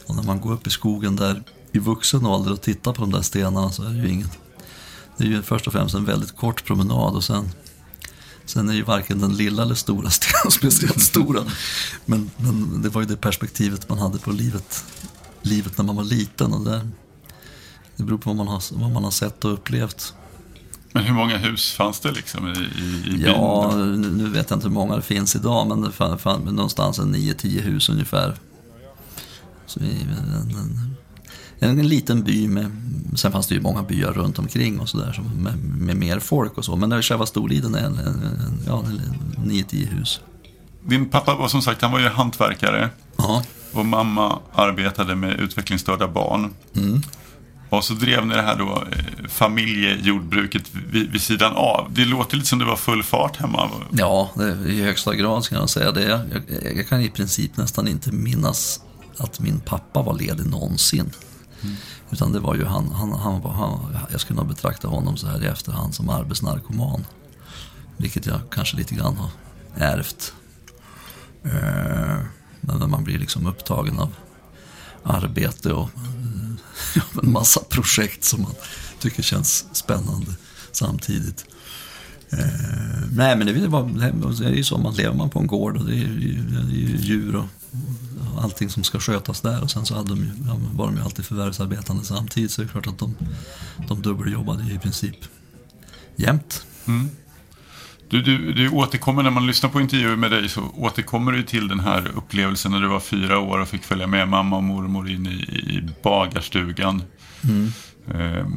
Och 0.07 0.15
när 0.15 0.23
man 0.23 0.41
går 0.41 0.53
upp 0.53 0.67
i 0.67 0.69
skogen 0.69 1.15
där 1.15 1.43
i 1.71 1.79
vuxen 1.79 2.25
ålder 2.25 2.51
och 2.51 2.61
tittar 2.61 2.93
på 2.93 3.01
de 3.01 3.11
där 3.11 3.21
stenarna 3.21 3.71
så 3.71 3.83
är 3.83 3.89
det 3.89 3.97
ju 3.97 4.09
inget. 4.09 4.37
Det 5.17 5.23
är 5.23 5.27
ju 5.27 5.41
först 5.41 5.67
och 5.67 5.73
främst 5.73 5.95
en 5.95 6.05
väldigt 6.05 6.37
kort 6.37 6.65
promenad 6.65 7.15
och 7.15 7.23
sen, 7.23 7.49
sen 8.45 8.69
är 8.69 8.73
ju 8.73 8.83
varken 8.83 9.19
den 9.19 9.35
lilla 9.35 9.63
eller 9.63 9.75
stora 9.75 10.09
stenen 10.09 10.51
speciellt 10.51 11.01
stora. 11.01 11.43
Men, 12.05 12.31
men 12.37 12.81
det 12.81 12.89
var 12.89 13.01
ju 13.01 13.07
det 13.07 13.17
perspektivet 13.17 13.89
man 13.89 13.97
hade 13.97 14.17
på 14.17 14.31
livet, 14.31 14.85
livet 15.41 15.77
när 15.77 15.85
man 15.85 15.95
var 15.95 16.03
liten. 16.03 16.53
Och 16.53 16.65
där, 16.65 16.89
det 17.95 18.03
beror 18.03 18.17
på 18.17 18.29
vad 18.29 18.37
man, 18.37 18.47
har, 18.47 18.63
vad 18.71 18.91
man 18.91 19.03
har 19.03 19.11
sett 19.11 19.45
och 19.45 19.53
upplevt 19.53 20.13
Men 20.91 21.03
hur 21.03 21.13
många 21.13 21.37
hus 21.37 21.71
fanns 21.71 21.99
det 21.99 22.11
liksom 22.11 22.47
i, 22.47 22.59
i, 22.81 23.15
i 23.15 23.23
Ja, 23.25 23.71
nu 23.75 24.11
nu 24.11 24.29
vet 24.29 24.49
jag 24.49 24.57
inte 24.57 24.67
hur 24.67 24.73
många 24.73 24.95
det 24.95 25.01
finns 25.01 25.35
idag, 25.35 25.67
men 25.67 25.81
det 25.81 25.91
fanns 25.91 26.21
fan, 26.21 26.41
någonstans 26.41 26.99
en 26.99 27.15
9-10 27.15 27.61
hus 27.61 27.89
ungefär. 27.89 28.37
Så 29.65 29.79
vi, 29.79 29.87
en, 30.01 31.69
en, 31.69 31.79
en 31.79 31.87
liten 31.87 32.23
by 32.23 32.47
med, 32.47 32.71
sen 33.15 33.31
fanns 33.31 33.47
det 33.47 33.55
ju 33.55 33.61
många 33.61 33.83
byar 33.83 34.13
runt 34.13 34.39
omkring 34.39 34.79
och 34.79 34.89
sådär 34.89 35.21
med, 35.35 35.57
med 35.63 35.95
mer 35.97 36.19
folk 36.19 36.57
och 36.57 36.65
så. 36.65 36.75
Men 36.75 37.03
själva 37.03 37.25
Storliden 37.25 37.75
är 37.75 37.85
en, 37.85 37.97
en, 37.99 38.59
ja, 38.67 38.83
en 39.37 39.51
9-10 39.51 39.87
hus. 39.87 40.21
Din 40.85 41.09
pappa 41.09 41.35
var 41.35 41.47
som 41.47 41.61
sagt, 41.61 41.81
han 41.81 41.91
var 41.91 41.99
ju 41.99 42.07
hantverkare. 42.07 42.89
Ja, 43.17 43.43
Och 43.73 43.85
mamma 43.85 44.39
arbetade 44.53 45.15
med 45.15 45.39
utvecklingsstörda 45.39 46.07
barn. 46.07 46.53
mm. 46.75 47.01
Och 47.69 47.83
så 47.83 47.93
drev 47.93 48.25
ni 48.27 48.35
det 48.35 48.41
här 48.41 48.57
då, 48.57 48.83
eh, 48.91 49.27
familjejordbruket 49.29 50.63
vid, 50.91 51.11
vid 51.11 51.21
sidan 51.21 51.53
av. 51.55 51.87
Det 51.93 52.05
låter 52.05 52.35
lite 52.37 52.49
som 52.49 52.59
det 52.59 52.65
var 52.65 52.75
full 52.75 53.03
fart 53.03 53.37
hemma. 53.37 53.69
ja 53.91 54.31
det, 54.35 54.69
i 54.69 54.81
högsta 54.83 55.15
grad 55.15 55.43
ska 55.43 55.55
jag 55.55 55.69
säga 55.69 55.91
det. 55.91 56.03
Jag, 56.03 56.19
jag, 56.63 56.77
jag 56.77 56.87
kan 56.87 57.01
i 57.01 57.09
princip 57.09 57.57
nästan 57.57 57.87
inte 57.87 58.11
minnas 58.11 58.79
att 59.17 59.39
min 59.39 59.59
pappa 59.59 60.01
var 60.01 60.13
ledig 60.13 60.45
någonsin. 60.45 61.11
Utan 62.11 62.31
det 62.31 62.39
var 62.39 62.55
ju 62.55 62.65
han, 62.65 62.91
han, 62.91 63.11
han, 63.11 63.41
var, 63.41 63.51
han, 63.51 63.97
jag 64.11 64.21
skulle 64.21 64.39
nog 64.39 64.47
betrakta 64.47 64.87
honom 64.87 65.17
så 65.17 65.27
här 65.27 65.43
i 65.43 65.47
efterhand 65.47 65.95
som 65.95 66.09
arbetsnarkoman. 66.09 67.05
Vilket 67.97 68.25
jag 68.25 68.39
kanske 68.51 68.77
lite 68.77 68.95
grann 68.95 69.17
har 69.17 69.29
ärvt. 69.75 70.33
Eh, 71.43 72.25
men 72.61 72.79
när 72.79 72.87
man 72.87 73.03
blir 73.03 73.19
liksom 73.19 73.47
upptagen 73.47 73.99
av 73.99 74.15
arbete 75.03 75.73
och 75.73 75.89
eh, 75.95 77.03
en 77.23 77.31
massa 77.31 77.59
projekt 77.69 78.23
som 78.23 78.41
man 78.41 78.55
tycker 78.99 79.23
känns 79.23 79.65
spännande 79.73 80.31
samtidigt. 80.71 81.45
Eh, 82.29 82.37
nej 83.11 83.35
men 83.35 83.47
det, 83.47 83.53
är 83.53 84.39
det 84.39 84.45
är 84.45 84.51
ju 84.51 84.63
så, 84.63 84.77
man 84.77 84.93
lever 84.93 85.15
man 85.15 85.29
på 85.29 85.39
en 85.39 85.47
gård 85.47 85.77
och 85.77 85.85
det 85.85 85.93
är 85.93 85.97
ju, 85.97 86.43
det 86.43 86.59
är 86.59 86.97
djur 86.97 87.35
och 87.35 87.45
allting 88.39 88.69
som 88.69 88.83
ska 88.83 88.99
skötas 88.99 89.41
där. 89.41 89.63
Och 89.63 89.71
sen 89.71 89.85
så 89.85 89.95
hade 89.95 90.09
de 90.09 90.19
ju, 90.19 90.31
ja, 90.47 90.59
var 90.73 90.85
de 90.85 90.95
ju 90.95 91.03
alltid 91.03 91.25
förvärvsarbetande 91.25 92.03
samtidigt 92.03 92.51
så 92.51 92.61
det 92.61 92.67
är 92.67 92.69
klart 92.69 92.87
att 92.87 92.99
de, 92.99 93.15
de 93.87 94.01
dubbeljobbade 94.01 94.73
i 94.73 94.79
princip 94.79 95.17
jämt. 96.15 96.65
Du, 98.09 98.21
du, 98.21 98.53
du 98.53 98.69
återkommer, 98.69 99.23
när 99.23 99.31
man 99.31 99.47
lyssnar 99.47 99.69
på 99.69 99.81
intervjuer 99.81 100.15
med 100.15 100.31
dig 100.31 100.49
så 100.49 100.61
återkommer 100.77 101.31
du 101.31 101.43
till 101.43 101.67
den 101.67 101.79
här 101.79 102.11
upplevelsen 102.15 102.71
när 102.71 102.81
du 102.81 102.87
var 102.87 102.99
fyra 102.99 103.39
år 103.39 103.59
och 103.59 103.67
fick 103.67 103.83
följa 103.83 104.07
med 104.07 104.27
mamma 104.27 104.57
och 104.57 104.63
mormor 104.63 105.09
in 105.09 105.27
i, 105.27 105.29
i 105.29 105.89
bagarstugan. 106.03 107.03
Eh, 108.13 108.47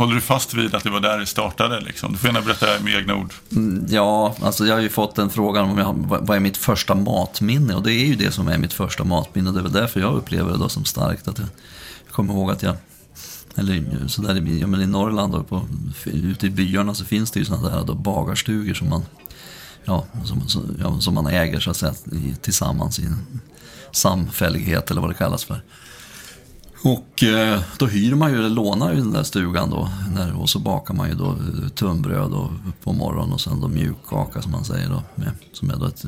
håller 0.00 0.14
du 0.14 0.20
fast 0.20 0.54
vid 0.54 0.74
att 0.74 0.84
det 0.84 0.90
var 0.90 1.00
där 1.00 1.18
det 1.18 1.26
startade? 1.26 1.80
Liksom? 1.80 2.12
Du 2.12 2.18
får 2.18 2.26
gärna 2.28 2.40
berätta 2.40 2.66
med 2.84 2.94
egna 2.94 3.14
ord. 3.16 3.32
Mm, 3.52 3.86
Ja, 3.88 4.34
alltså 4.42 4.66
jag 4.66 4.74
har 4.74 4.80
ju 4.82 4.88
fått 4.88 5.14
den 5.14 5.30
frågan 5.30 5.70
om 5.70 5.78
jag, 5.78 5.94
vad 6.08 6.26
vad 6.26 6.36
är 6.36 6.40
mitt 6.40 6.56
första 6.56 6.94
matminne? 6.94 7.74
Och 7.74 7.82
det 7.82 7.92
är 7.92 8.06
ju 8.06 8.14
det 8.14 8.30
som 8.32 8.48
är 8.48 8.58
mitt 8.58 8.72
första 8.72 9.04
matminne. 9.04 9.52
Det 9.52 9.58
är 9.58 9.62
väl 9.62 9.72
därför 9.72 10.00
jag 10.00 10.14
upplever 10.14 10.52
det 10.52 10.58
då 10.58 10.68
som 10.68 10.84
starkt. 10.84 11.28
Att 11.28 11.38
jag, 11.38 11.48
jag 12.06 12.14
kommer 12.14 12.34
ihåg 12.34 12.50
att 12.50 12.62
jag, 12.62 12.76
eller 13.56 14.06
så 14.08 14.22
där, 14.22 14.48
i- 14.48 14.60
ja, 14.60 14.66
men 14.66 14.80
i 14.82 14.86
Norrland 14.86 15.34
och 15.34 15.48
på, 15.48 15.62
ute 16.04 16.46
i 16.46 16.50
byarna 16.50 16.94
så 16.94 17.04
finns 17.04 17.30
det 17.30 17.38
ju 17.38 17.44
sådana 17.44 17.68
där 17.70 17.84
då 17.86 17.94
bagarstugor 17.94 18.74
som 18.74 18.88
man, 18.88 19.02
ja, 19.84 20.04
som, 20.24 20.48
som, 20.48 20.76
ja, 20.80 21.00
som 21.00 21.14
man 21.14 21.26
äger 21.26 21.60
så 21.60 21.70
att 21.70 21.76
säga 21.76 21.94
i, 22.12 22.34
tillsammans 22.42 22.98
i 22.98 23.04
en 23.06 23.40
samfällighet 23.92 24.90
eller 24.90 25.00
vad 25.00 25.10
det 25.10 25.14
kallas 25.14 25.44
för. 25.44 25.62
Och 26.82 27.22
eh, 27.22 27.60
då 27.78 27.86
hyr 27.86 28.14
man 28.14 28.30
ju, 28.30 28.38
eller 28.38 28.48
lånar 28.48 28.92
ju 28.92 28.96
den 28.96 29.12
där 29.12 29.22
stugan 29.22 29.70
då. 29.70 29.88
När, 30.14 30.40
och 30.40 30.50
så 30.50 30.58
bakar 30.58 30.94
man 30.94 31.08
ju 31.08 31.14
då 31.14 31.28
eh, 31.30 31.68
tunnbröd 31.68 32.32
på 32.82 32.92
morgonen 32.92 33.32
och 33.32 33.40
sen 33.40 33.60
då 33.60 33.68
mjukkaka 33.68 34.42
som 34.42 34.52
man 34.52 34.64
säger 34.64 34.88
då. 34.88 35.02
Med, 35.14 35.30
som 35.52 35.70
är 35.70 35.76
då 35.76 35.86
ett, 35.86 36.04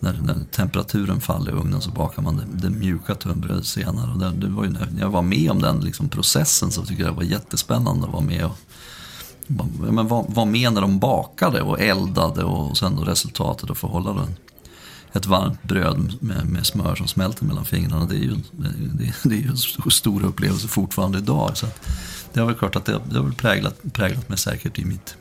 när, 0.00 0.12
när 0.12 0.44
temperaturen 0.50 1.20
faller 1.20 1.52
i 1.52 1.54
ugnen 1.54 1.80
så 1.80 1.90
bakar 1.90 2.22
man 2.22 2.36
det, 2.36 2.68
det 2.68 2.70
mjuka 2.70 3.14
tunnbrödet 3.14 3.66
senare. 3.66 4.12
Och 4.12 4.18
det, 4.18 4.30
det 4.30 4.48
var 4.48 4.64
ju, 4.64 4.70
när 4.70 5.00
jag 5.00 5.10
var 5.10 5.22
med 5.22 5.50
om 5.50 5.60
den 5.60 5.80
liksom, 5.80 6.08
processen 6.08 6.70
så 6.70 6.84
tycker 6.84 7.02
jag 7.02 7.12
det 7.12 7.16
var 7.16 7.22
jättespännande 7.22 8.06
att 8.06 8.12
vara 8.12 8.24
med 8.24 8.44
och 8.44 8.58
men 9.78 10.08
var, 10.08 10.24
var 10.28 10.44
med 10.44 10.72
när 10.72 10.80
de 10.80 10.98
bakade 10.98 11.62
och 11.62 11.80
eldade 11.80 12.44
och 12.44 12.76
sen 12.76 12.96
då 12.96 13.02
resultatet 13.04 13.70
och 13.70 13.76
förhålla 13.76 14.12
den 14.12 14.36
ett 15.14 15.26
varmt 15.26 15.62
bröd 15.62 16.14
med, 16.20 16.46
med 16.46 16.66
smör 16.66 16.94
som 16.94 17.08
smälter 17.08 17.44
mellan 17.44 17.64
fingrarna. 17.64 18.06
Det 18.06 18.14
är 18.14 18.18
ju, 18.18 18.34
det, 18.92 19.14
det 19.24 19.34
är 19.34 19.40
ju 19.40 19.48
en 19.48 19.90
stor, 19.90 20.24
upplevelse 20.24 20.68
fortfarande 20.68 21.18
idag. 21.18 21.56
Så 21.56 21.66
att 21.66 21.88
det 22.32 22.40
har 22.40 22.46
väl 22.46 22.54
klart 22.56 22.76
att 22.76 22.84
det, 22.84 23.00
det 23.10 23.16
har 23.16 23.24
väl 23.24 23.34
präglat, 23.34 23.80
präglat 23.92 24.28
mig 24.28 24.38
säkert 24.38 24.78
i, 24.78 24.84
mitt, 24.84 25.16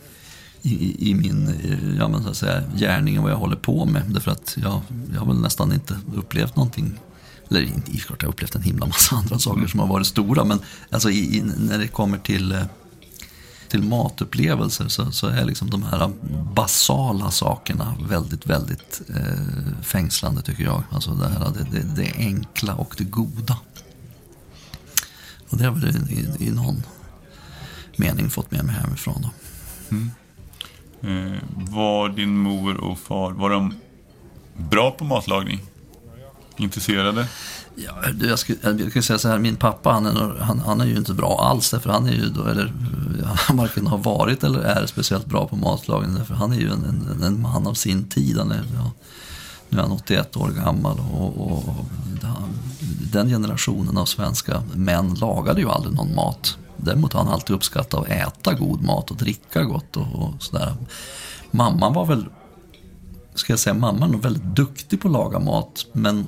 i, 0.61 1.09
i- 1.09 1.13
min 1.13 1.49
ja, 1.99 2.07
men 2.07 2.23
så 2.23 2.29
att 2.29 2.37
säga, 2.37 2.63
gärning 2.75 3.17
och 3.17 3.23
vad 3.23 3.31
jag 3.31 3.37
håller 3.37 3.55
på 3.55 3.85
med. 3.85 4.03
Därför 4.07 4.31
att 4.31 4.57
jag, 4.61 4.81
jag 5.13 5.19
har 5.19 5.27
väl 5.27 5.39
nästan 5.41 5.73
inte 5.73 5.97
upplevt 6.15 6.55
någonting 6.55 6.93
eller 7.49 7.61
inte, 7.61 7.91
det 7.91 7.97
är 7.97 8.01
klart 8.01 8.21
jag 8.21 8.27
har 8.27 8.33
upplevt 8.33 8.55
en 8.55 8.61
himla 8.61 8.85
massa 8.85 9.15
andra 9.15 9.39
saker 9.39 9.67
som 9.67 9.79
har 9.79 9.87
varit 9.87 10.07
stora. 10.07 10.43
Men 10.43 10.59
alltså 10.89 11.09
i, 11.09 11.37
i, 11.37 11.43
när 11.59 11.77
det 11.79 11.87
kommer 11.87 12.17
till 12.17 12.51
eh, 12.51 12.61
till 13.73 13.83
matupplevelser 13.83 14.87
så, 14.87 15.11
så 15.11 15.27
är 15.27 15.45
liksom 15.45 15.69
de 15.69 15.83
här 15.83 16.11
basala 16.53 17.31
sakerna 17.31 17.95
väldigt, 18.09 18.45
väldigt 18.45 19.01
eh, 19.15 19.83
fängslande 19.83 20.41
tycker 20.41 20.63
jag. 20.63 20.83
Alltså 20.91 21.11
det, 21.11 21.29
här, 21.29 21.51
det, 21.53 21.63
det, 21.71 21.95
det 21.95 22.13
enkla 22.17 22.75
och 22.75 22.95
det 22.97 23.03
goda. 23.03 23.57
Och 25.49 25.57
det 25.57 25.65
har 25.65 25.71
väl 25.71 26.09
i, 26.09 26.13
i, 26.13 26.47
i 26.47 26.51
någon 26.51 26.83
mening 27.95 28.29
fått 28.29 28.51
med 28.51 28.65
mig 28.65 28.75
hemifrån. 28.75 29.21
Då. 29.21 29.29
Mm. 29.95 30.11
Eh, 31.01 31.39
var 31.53 32.09
din 32.09 32.37
mor 32.37 32.77
och 32.77 32.99
far, 32.99 33.31
var 33.31 33.49
de 33.49 33.73
bra 34.57 34.91
på 34.91 35.03
matlagning? 35.03 35.61
Intresserade? 36.57 37.27
Ja, 37.75 37.93
du, 38.13 38.27
jag, 38.27 38.39
skulle, 38.39 38.59
jag 38.63 38.93
kan 38.93 39.03
säga 39.03 39.19
så 39.19 39.27
här, 39.27 39.39
min 39.39 39.55
pappa 39.55 39.91
han 39.91 40.05
är, 40.05 40.39
han, 40.39 40.59
han 40.59 40.81
är 40.81 40.85
ju 40.85 40.97
inte 40.97 41.13
bra 41.13 41.39
alls 41.41 41.71
därför 41.71 41.89
han 41.89 42.07
är 42.07 42.11
ju 42.11 42.29
då, 42.29 42.43
eller 42.43 42.73
han 43.23 43.57
varken 43.57 43.87
har 43.87 43.97
varit 43.97 44.43
eller 44.43 44.59
är 44.59 44.85
speciellt 44.85 45.25
bra 45.25 45.47
på 45.47 45.55
matlagning 45.55 46.15
därför 46.15 46.33
han 46.33 46.51
är 46.51 46.57
ju 46.57 46.69
en, 46.71 47.07
en, 47.11 47.23
en 47.23 47.41
man 47.41 47.67
av 47.67 47.73
sin 47.73 48.09
tid. 48.09 48.37
Han 48.37 48.51
är, 48.51 48.63
ja, 48.75 48.91
nu 49.69 49.77
är 49.77 49.81
han 49.81 49.91
81 49.91 50.37
år 50.37 50.49
gammal 50.49 50.99
och, 50.99 51.37
och, 51.37 51.57
och 51.57 51.85
den 53.11 53.29
generationen 53.29 53.97
av 53.97 54.05
svenska 54.05 54.63
män 54.73 55.13
lagade 55.13 55.61
ju 55.61 55.69
aldrig 55.69 55.95
någon 55.95 56.15
mat. 56.15 56.57
Däremot 56.77 57.13
har 57.13 57.23
han 57.23 57.33
alltid 57.33 57.55
uppskattat 57.55 57.93
att 57.93 58.07
äta 58.07 58.53
god 58.53 58.81
mat 58.81 59.11
och 59.11 59.17
dricka 59.17 59.63
gott 59.63 59.97
och, 59.97 60.07
och 60.15 60.43
sådär. 60.43 60.75
Mamman 61.51 61.93
var 61.93 62.05
väl 62.05 62.25
ska 63.35 63.53
jag 63.53 63.59
säga, 63.59 63.73
mamma 63.73 64.05
är 64.05 64.09
nog 64.09 64.21
väldigt 64.21 64.55
duktig 64.55 65.01
på 65.01 65.07
att 65.07 65.11
laga 65.11 65.39
mat. 65.39 65.85
Men 65.93 66.27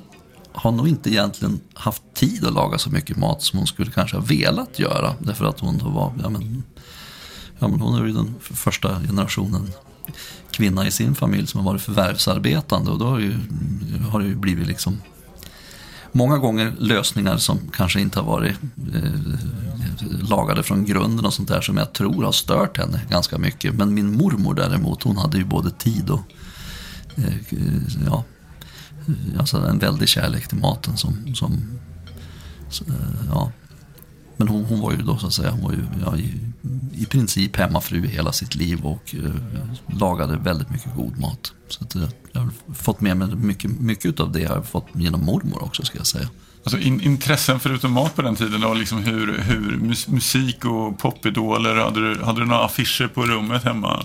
har 0.56 0.72
nog 0.72 0.88
inte 0.88 1.10
egentligen 1.10 1.60
haft 1.74 2.02
tid 2.14 2.44
att 2.44 2.52
laga 2.52 2.78
så 2.78 2.90
mycket 2.90 3.16
mat 3.16 3.42
som 3.42 3.58
hon 3.58 3.66
skulle 3.66 3.90
kanske 3.90 4.16
ha 4.16 4.24
velat 4.24 4.78
göra. 4.78 5.14
Därför 5.18 5.44
att 5.44 5.60
hon 5.60 5.78
då 5.78 5.88
var, 5.88 6.12
ja 6.22 6.28
men, 6.28 6.62
ja, 7.58 7.68
men 7.68 7.80
hon 7.80 8.02
är 8.02 8.06
ju 8.06 8.12
den 8.12 8.34
första 8.40 9.00
generationen 9.00 9.72
kvinna 10.50 10.86
i 10.86 10.90
sin 10.90 11.14
familj 11.14 11.46
som 11.46 11.60
har 11.60 11.72
varit 11.72 11.82
förvärvsarbetande. 11.82 12.90
Och 12.90 12.98
då 12.98 13.06
har, 13.06 13.18
ju, 13.18 13.38
har 14.10 14.20
det 14.20 14.26
ju 14.26 14.36
blivit 14.36 14.66
liksom 14.66 15.00
många 16.12 16.38
gånger 16.38 16.74
lösningar 16.78 17.36
som 17.36 17.58
kanske 17.72 18.00
inte 18.00 18.20
har 18.20 18.26
varit 18.26 18.56
eh, 18.94 20.30
lagade 20.30 20.62
från 20.62 20.84
grunden 20.84 21.26
och 21.26 21.34
sånt 21.34 21.48
där 21.48 21.60
som 21.60 21.76
jag 21.76 21.92
tror 21.92 22.24
har 22.24 22.32
stört 22.32 22.78
henne 22.78 23.00
ganska 23.10 23.38
mycket. 23.38 23.74
Men 23.74 23.94
min 23.94 24.16
mormor 24.16 24.54
däremot, 24.54 25.02
hon 25.02 25.16
hade 25.16 25.38
ju 25.38 25.44
både 25.44 25.70
tid 25.70 26.10
och 26.10 26.22
eh, 27.16 27.24
eh 27.26 28.06
ja, 28.06 28.24
Mm. 29.08 29.40
alltså 29.40 29.56
en 29.56 29.78
väldig 29.78 30.08
kärlek 30.08 30.48
till 30.48 30.58
maten 30.58 30.96
som, 30.96 31.34
som 31.34 31.78
så, 32.70 32.84
eh, 32.84 32.90
ja. 33.30 33.52
Men 34.36 34.48
hon, 34.48 34.64
hon 34.64 34.80
var 34.80 34.92
ju 34.92 34.98
då 34.98 35.18
så 35.18 35.26
att 35.26 35.32
säga, 35.32 35.50
hon 35.50 35.62
var 35.62 35.72
ju 35.72 35.84
ja, 36.04 36.16
i, 36.16 36.40
i 37.02 37.06
princip 37.06 37.56
hemmafru 37.56 38.06
hela 38.06 38.32
sitt 38.32 38.54
liv 38.54 38.84
och 38.84 39.14
eh, 39.14 39.34
lagade 39.98 40.36
väldigt 40.36 40.70
mycket 40.70 40.94
god 40.94 41.18
mat. 41.18 41.52
Så 41.68 41.84
att, 41.84 41.94
eh, 41.94 42.08
jag 42.32 42.40
har 42.40 42.50
fått 42.74 43.00
med 43.00 43.16
mig 43.16 43.28
mycket, 43.28 43.70
mycket 43.80 44.20
av 44.20 44.32
det 44.32 44.40
jag 44.40 44.50
har 44.50 44.62
fått 44.62 44.86
genom 44.92 45.24
mormor 45.24 45.62
också 45.62 45.82
ska 45.82 45.98
jag 45.98 46.06
säga. 46.06 46.28
Alltså 46.64 46.78
in, 46.78 47.00
intressen 47.00 47.60
förutom 47.60 47.92
mat 47.92 48.16
på 48.16 48.22
den 48.22 48.36
tiden 48.36 48.64
och 48.64 48.76
liksom 48.76 48.98
hur, 48.98 49.38
hur 49.38 49.76
musik 50.08 50.64
och 50.64 50.98
popidoler, 50.98 51.76
hade 51.76 52.00
du, 52.00 52.24
hade 52.24 52.40
du 52.40 52.46
några 52.46 52.64
affischer 52.64 53.08
på 53.08 53.22
rummet 53.22 53.64
hemma? 53.64 54.04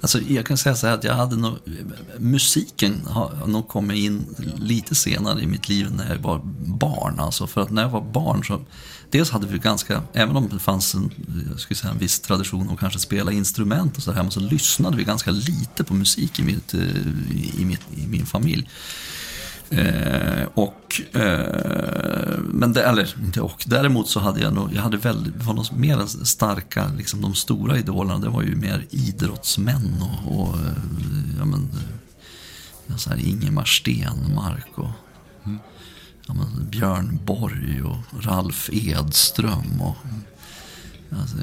Alltså, 0.00 0.20
jag 0.20 0.46
kan 0.46 0.58
säga 0.58 0.76
så 0.76 0.86
här 0.86 0.94
att 0.94 1.04
jag 1.04 1.14
hade 1.14 1.36
nog, 1.36 1.58
musiken 2.18 3.06
har 3.06 3.46
nog 3.46 3.68
kommit 3.68 3.98
in 3.98 4.34
lite 4.56 4.94
senare 4.94 5.42
i 5.42 5.46
mitt 5.46 5.68
liv 5.68 5.90
när 5.96 6.14
jag 6.14 6.18
var 6.18 6.40
barn. 6.64 7.20
Alltså 7.20 7.46
för 7.46 7.60
att 7.60 7.70
när 7.70 7.82
jag 7.82 7.88
var 7.88 8.00
barn 8.00 8.44
så, 8.44 8.60
dels 9.10 9.30
hade 9.30 9.46
vi 9.46 9.58
ganska, 9.58 10.02
även 10.12 10.36
om 10.36 10.48
det 10.48 10.58
fanns 10.58 10.94
en, 10.94 11.10
jag 11.50 11.60
skulle 11.60 11.78
säga 11.78 11.92
en 11.92 11.98
viss 11.98 12.20
tradition 12.20 12.70
att 12.70 12.80
kanske 12.80 12.98
spela 12.98 13.32
instrument 13.32 13.96
och 13.96 14.02
så 14.02 14.12
här, 14.12 14.22
men 14.22 14.30
så 14.30 14.40
lyssnade 14.40 14.96
vi 14.96 15.04
ganska 15.04 15.30
lite 15.30 15.84
på 15.84 15.94
musik 15.94 16.38
i, 16.38 16.42
mitt, 16.42 16.74
eh, 16.74 16.80
i, 17.60 17.64
mitt, 17.64 17.82
i 17.96 18.06
min 18.06 18.26
familj. 18.26 18.68
Eh, 19.70 20.48
och, 20.54 21.00
eh, 21.12 22.38
men 22.38 22.72
det, 22.72 22.82
eller 22.82 23.14
inte 23.22 23.40
och, 23.40 23.64
däremot 23.66 24.08
så 24.08 24.20
hade 24.20 24.40
jag 24.40 24.52
nog, 24.52 24.74
jag 24.74 24.82
hade 24.82 24.96
väldigt, 24.96 25.44
var 25.44 25.54
något 25.54 25.72
mer 25.72 26.06
starka, 26.24 26.90
liksom 26.96 27.20
de 27.20 27.34
stora 27.34 27.78
idolerna, 27.78 28.18
det 28.18 28.28
var 28.28 28.42
ju 28.42 28.56
mer 28.56 28.86
idrottsmän 28.90 30.02
och, 30.02 30.40
och 30.40 30.56
eh, 30.56 30.72
ja 31.38 31.44
men, 31.44 31.70
eh, 32.88 32.96
så 32.96 33.10
här 33.10 33.16
Ingemar 33.16 33.64
Stenmark 33.64 34.78
och 34.78 34.90
mm. 35.44 35.58
ja, 36.26 36.34
men, 36.34 36.70
Björn 36.70 37.18
Borg 37.24 37.82
och 37.82 38.24
Ralf 38.24 38.70
Edström 38.72 39.82
och 39.82 39.96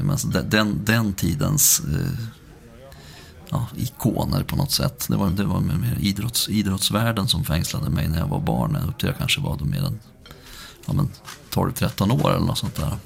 alltså, 0.10 0.28
den, 0.28 0.86
den 0.86 1.14
tidens 1.14 1.80
eh, 1.80 2.37
ja, 3.50 3.68
ikoner 3.76 4.44
på 4.44 4.56
något 4.56 4.72
sätt. 4.72 5.06
Det 5.10 5.16
var, 5.16 5.30
det 5.30 5.44
var 5.44 5.60
mer 5.60 5.98
idrotts, 6.00 6.50
idrottsvärlden 6.50 7.28
som 7.28 7.44
fängslade 7.44 7.90
mig 7.90 8.08
när 8.08 8.20
jag 8.20 8.28
var 8.28 8.40
barn. 8.40 8.76
Upp 8.76 8.98
till 9.00 9.08
jag 9.08 9.18
kanske 9.18 9.42
var 9.42 9.58
då 9.58 9.66
mer 9.66 9.86
än 9.86 10.00
ja, 10.86 10.94
12-13 11.52 12.24
år 12.24 12.36
eller 12.36 12.46
något 12.46 12.58
sånt 12.58 12.76
där. 12.76 12.98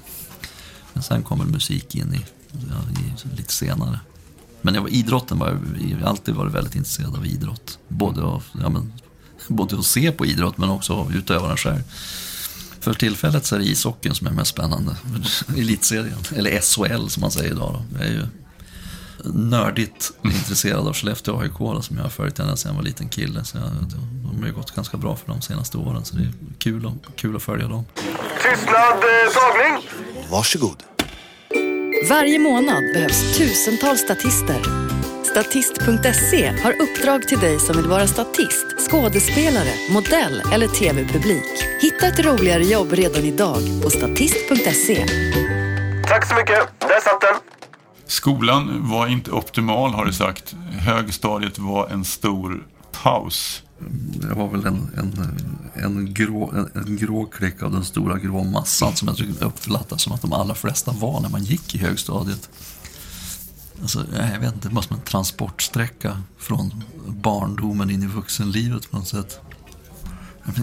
Men 0.92 1.02
sen 1.02 1.22
kommer 1.22 1.44
musik 1.44 1.94
in 1.94 2.14
i, 2.14 2.24
ja, 2.52 3.00
i, 3.00 3.36
lite 3.36 3.52
senare. 3.52 4.00
Men 4.62 4.74
jag 4.74 4.82
var, 4.82 4.88
idrotten 4.88 5.38
var 5.38 5.58
jag 5.90 6.08
alltid 6.08 6.34
varit 6.34 6.52
väldigt 6.52 6.74
intresserad 6.74 7.16
av 7.16 7.26
idrott. 7.26 7.78
Både, 7.88 8.22
av, 8.22 8.44
ja, 8.60 8.68
men, 8.68 8.92
både 9.48 9.78
att 9.78 9.86
se 9.86 10.12
på 10.12 10.26
idrott 10.26 10.58
men 10.58 10.68
också 10.68 10.92
av 10.94 11.14
utövaren 11.14 11.56
själv. 11.56 11.82
För 12.80 12.94
tillfället 12.94 13.46
så 13.46 13.54
är 13.54 13.58
det 13.58 13.64
ishockeyn 13.64 14.14
som 14.14 14.26
är 14.26 14.30
mest 14.30 14.50
spännande. 14.50 14.96
Elitserien, 15.56 16.18
eller 16.36 16.60
SHL 16.60 17.08
som 17.08 17.20
man 17.20 17.30
säger 17.30 17.50
idag. 17.50 17.72
Då. 17.90 17.98
Jag 17.98 18.06
är 18.06 18.12
ju 18.12 18.26
nördigt 19.24 20.12
intresserad 20.22 20.88
av 20.88 20.94
Skellefteå 20.94 21.40
AIK 21.40 21.58
då, 21.58 21.82
som 21.82 21.96
jag 21.96 22.04
har 22.04 22.10
följt 22.10 22.38
ända 22.38 22.56
sedan 22.56 22.72
jag 22.72 22.76
var 22.76 22.84
liten 22.84 23.08
kille. 23.08 23.44
Så 23.44 23.58
jag, 23.58 23.64
de 24.32 24.40
har 24.40 24.46
ju 24.46 24.52
gått 24.54 24.74
ganska 24.74 24.96
bra 24.96 25.16
för 25.16 25.26
de 25.26 25.40
senaste 25.40 25.78
åren 25.78 26.04
så 26.04 26.16
det 26.16 26.22
är 26.22 26.32
kul, 26.58 26.86
att, 26.86 27.16
kul 27.16 27.36
att 27.36 27.42
följa 27.42 27.68
dem. 27.68 27.84
Tystnad 28.42 28.96
eh, 28.96 29.32
tagning! 29.34 29.88
Varsågod. 30.30 30.82
Varje 32.08 32.38
månad 32.38 32.82
behövs 32.94 33.38
tusentals 33.38 34.00
statister. 34.00 34.60
Statist.se 35.24 36.46
har 36.62 36.72
uppdrag 36.72 37.28
till 37.28 37.38
dig 37.38 37.60
som 37.60 37.76
vill 37.76 37.86
vara 37.86 38.06
statist, 38.06 38.66
skådespelare, 38.90 39.72
modell 39.90 40.42
eller 40.52 40.68
tv-publik. 40.68 41.64
Hitta 41.80 42.06
ett 42.06 42.20
roligare 42.20 42.64
jobb 42.64 42.92
redan 42.92 43.22
idag 43.22 43.60
på 43.82 43.90
statist.se. 43.90 45.06
Tack 46.08 46.26
så 46.28 46.34
mycket, 46.34 46.58
där 46.78 47.00
satt 47.00 47.20
den. 47.20 47.51
Skolan 48.12 48.88
var 48.88 49.06
inte 49.06 49.30
optimal 49.30 49.94
har 49.94 50.04
du 50.04 50.12
sagt. 50.12 50.56
Högstadiet 50.70 51.58
var 51.58 51.88
en 51.88 52.04
stor 52.04 52.66
paus. 53.02 53.62
Det 54.20 54.34
var 54.34 54.48
väl 54.48 54.66
en, 54.66 54.90
en, 54.96 55.36
en, 55.74 56.14
grå, 56.14 56.50
en, 56.50 56.82
en 56.82 56.96
grå 56.96 57.24
klick 57.24 57.62
av 57.62 57.72
den 57.72 57.84
stora 57.84 58.18
grå 58.18 58.44
massan 58.44 58.96
som 58.96 59.08
jag 59.08 59.16
tycker 59.16 59.44
uppfattas 59.44 60.02
som 60.02 60.12
att 60.12 60.22
de 60.22 60.32
allra 60.32 60.54
flesta 60.54 60.92
var 60.92 61.20
när 61.20 61.28
man 61.28 61.44
gick 61.44 61.74
i 61.74 61.78
högstadiet. 61.78 62.50
Alltså, 63.82 64.06
jag 64.12 64.40
vet 64.40 64.54
inte, 64.54 64.68
det 64.68 64.74
var 64.74 64.82
som 64.82 64.96
en 64.96 65.02
transportsträcka 65.02 66.22
från 66.38 66.84
barndomen 67.06 67.90
in 67.90 68.02
i 68.02 68.06
vuxenlivet 68.06 68.90
på 68.90 68.96
något 68.96 69.08
sätt. 69.08 69.40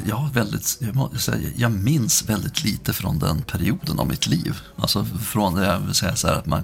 Jag, 0.06 0.30
väldigt, 0.34 0.78
jag, 0.80 1.22
säga, 1.22 1.50
jag 1.56 1.72
minns 1.72 2.30
väldigt 2.30 2.64
lite 2.64 2.94
från 2.94 3.20
den 3.20 3.42
perioden 3.42 4.00
av 4.00 4.08
mitt 4.08 4.28
liv. 4.28 4.58
Alltså 4.76 5.06
från 5.06 5.56
det 5.56 5.66
jag 5.66 5.80
vill 5.80 5.96
säga 5.96 6.16
så 6.16 6.28
att 6.28 6.46
man, 6.46 6.64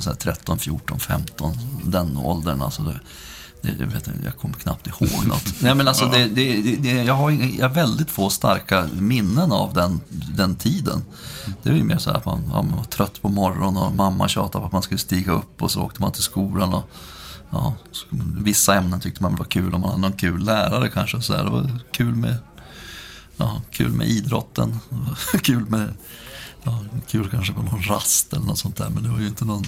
så 0.00 0.14
13, 0.14 0.58
14, 0.58 1.00
15, 1.00 1.58
den 1.84 2.16
åldern. 2.16 2.62
Alltså 2.62 2.82
det, 2.82 3.00
det, 3.62 3.68
jag, 3.78 3.86
vet, 3.86 4.10
jag 4.24 4.36
kommer 4.36 4.54
knappt 4.54 4.86
ihåg 4.86 5.26
något. 5.26 5.44
Nej, 5.62 5.74
men 5.74 5.88
alltså 5.88 6.06
det, 6.06 6.24
det, 6.24 6.76
det, 6.76 7.02
jag, 7.02 7.14
har, 7.14 7.30
jag 7.30 7.68
har 7.68 7.74
väldigt 7.74 8.10
få 8.10 8.30
starka 8.30 8.88
minnen 8.92 9.52
av 9.52 9.74
den, 9.74 10.00
den 10.34 10.56
tiden. 10.56 11.04
Det 11.62 11.70
är 11.70 11.74
ju 11.74 11.84
mer 11.84 11.98
så 11.98 12.10
att 12.10 12.24
man, 12.24 12.48
man 12.48 12.76
var 12.76 12.84
trött 12.84 13.22
på 13.22 13.28
morgonen 13.28 13.82
och 13.82 13.94
mamma 13.94 14.28
tjatade 14.28 14.62
på 14.62 14.66
att 14.66 14.72
man 14.72 14.82
skulle 14.82 14.98
stiga 14.98 15.32
upp 15.32 15.62
och 15.62 15.70
så 15.70 15.82
åkte 15.82 16.02
man 16.02 16.12
till 16.12 16.22
skolan. 16.22 16.74
Och, 16.74 16.90
ja, 17.50 17.74
vissa 18.38 18.74
ämnen 18.74 19.00
tyckte 19.00 19.22
man 19.22 19.36
var 19.36 19.44
kul 19.44 19.74
om 19.74 19.80
man 19.80 19.90
hade 19.90 20.02
någon 20.02 20.12
kul 20.12 20.44
lärare 20.44 20.88
kanske. 20.88 21.22
Så 21.22 21.36
här. 21.36 21.44
Det 21.44 21.50
var 21.50 21.78
kul 21.92 22.14
med 22.14 22.36
ja, 23.40 23.62
kul 23.70 23.92
med 23.92 24.08
idrotten. 24.08 24.78
kul 25.42 25.66
med, 25.66 25.94
ja, 26.62 26.84
kul 27.08 27.30
kanske 27.30 27.52
på 27.52 27.62
någon 27.62 27.82
rast 27.82 28.32
eller 28.32 28.46
något 28.46 28.58
sånt 28.58 28.76
där. 28.76 28.90
Men 28.90 29.02
det 29.02 29.08
var 29.08 29.20
ju 29.20 29.26
inte 29.26 29.44
någon, 29.44 29.64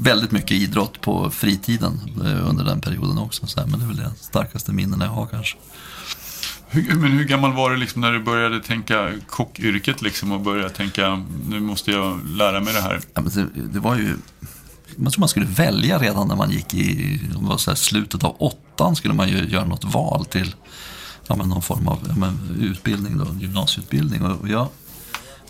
väldigt 0.00 0.30
mycket 0.32 0.50
idrott 0.50 1.00
på 1.00 1.30
fritiden 1.30 2.00
eh, 2.24 2.48
under 2.48 2.64
den 2.64 2.80
perioden 2.80 3.18
också. 3.18 3.46
Så 3.46 3.60
här, 3.60 3.66
men 3.66 3.78
det 3.78 3.84
är 3.84 3.88
väl 3.88 3.96
det 3.96 4.12
starkaste 4.20 4.72
minnena 4.72 5.04
jag 5.04 5.12
har 5.12 5.26
kanske. 5.26 5.56
Hur, 6.68 6.94
men 6.94 7.12
hur 7.12 7.24
gammal 7.24 7.52
var 7.52 7.70
du 7.70 7.76
liksom 7.76 8.00
när 8.00 8.12
du 8.12 8.20
började 8.22 8.60
tänka 8.60 9.12
kockyrket 9.26 10.02
liksom 10.02 10.32
och 10.32 10.40
började 10.40 10.70
tänka 10.70 11.24
nu 11.48 11.60
måste 11.60 11.90
jag 11.90 12.26
lära 12.26 12.60
mig 12.60 12.74
det 12.74 12.80
här? 12.80 13.00
Ja, 13.14 13.20
men 13.20 13.32
det, 13.32 13.62
det 13.72 13.80
var 13.80 13.96
ju 13.96 14.16
man 14.96 15.12
tror 15.12 15.20
man 15.20 15.28
skulle 15.28 15.46
välja 15.46 15.98
redan 15.98 16.28
när 16.28 16.36
man 16.36 16.50
gick 16.50 16.74
i 16.74 17.20
var 17.36 17.56
så 17.56 17.74
slutet 17.74 18.24
av 18.24 18.36
åttan 18.38 18.96
skulle 18.96 19.14
man 19.14 19.28
ju 19.28 19.48
göra 19.48 19.64
något 19.64 19.84
val 19.84 20.24
till 20.24 20.54
ja, 21.28 21.36
men 21.36 21.48
någon 21.48 21.62
form 21.62 21.88
av 21.88 21.98
ja, 22.08 22.14
men, 22.16 22.56
utbildning, 22.60 23.18
då, 23.18 23.26
gymnasieutbildning. 23.40 24.22
Och 24.22 24.48
jag, 24.48 24.68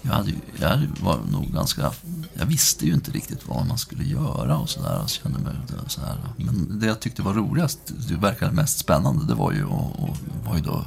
jag, 0.02 0.12
hade, 0.12 0.32
jag 0.60 0.86
var 1.00 1.18
nog 1.30 1.52
ganska, 1.52 1.92
jag 2.34 2.46
visste 2.46 2.86
ju 2.86 2.94
inte 2.94 3.10
riktigt 3.10 3.48
vad 3.48 3.66
man 3.66 3.78
skulle 3.78 4.04
göra 4.04 4.56
och 4.56 4.70
sådär. 4.70 5.02
Så 5.06 5.20
så 5.88 6.00
Men 6.36 6.78
det 6.80 6.86
jag 6.86 7.00
tyckte 7.00 7.22
var 7.22 7.34
roligast, 7.34 7.78
det 8.08 8.14
verkade 8.14 8.52
mest 8.52 8.78
spännande, 8.78 9.26
det 9.26 9.34
var 9.34 9.52
ju, 9.52 9.64
och, 9.64 10.02
och 10.02 10.16
var 10.44 10.56
ju 10.56 10.62
då 10.62 10.86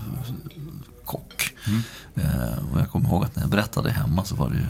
kock. 1.06 1.54
Mm. 1.68 1.82
Eh, 2.16 2.72
och 2.72 2.80
jag 2.80 2.90
kommer 2.90 3.10
ihåg 3.10 3.24
att 3.24 3.36
när 3.36 3.44
jag 3.44 3.50
berättade 3.50 3.92
hemma 3.92 4.26
så 4.26 4.36
var 4.36 4.50
det 4.50 4.56
ju, 4.56 4.66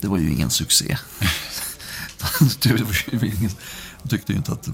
det 0.00 0.08
var 0.08 0.18
ju 0.18 0.32
ingen 0.32 0.50
succé. 0.50 0.98
det 2.62 2.82
var 3.16 3.24
ju 3.24 3.34
ingen, 3.36 3.50
jag 4.02 4.10
tyckte 4.10 4.32
ju 4.32 4.38
inte 4.38 4.52
att 4.52 4.68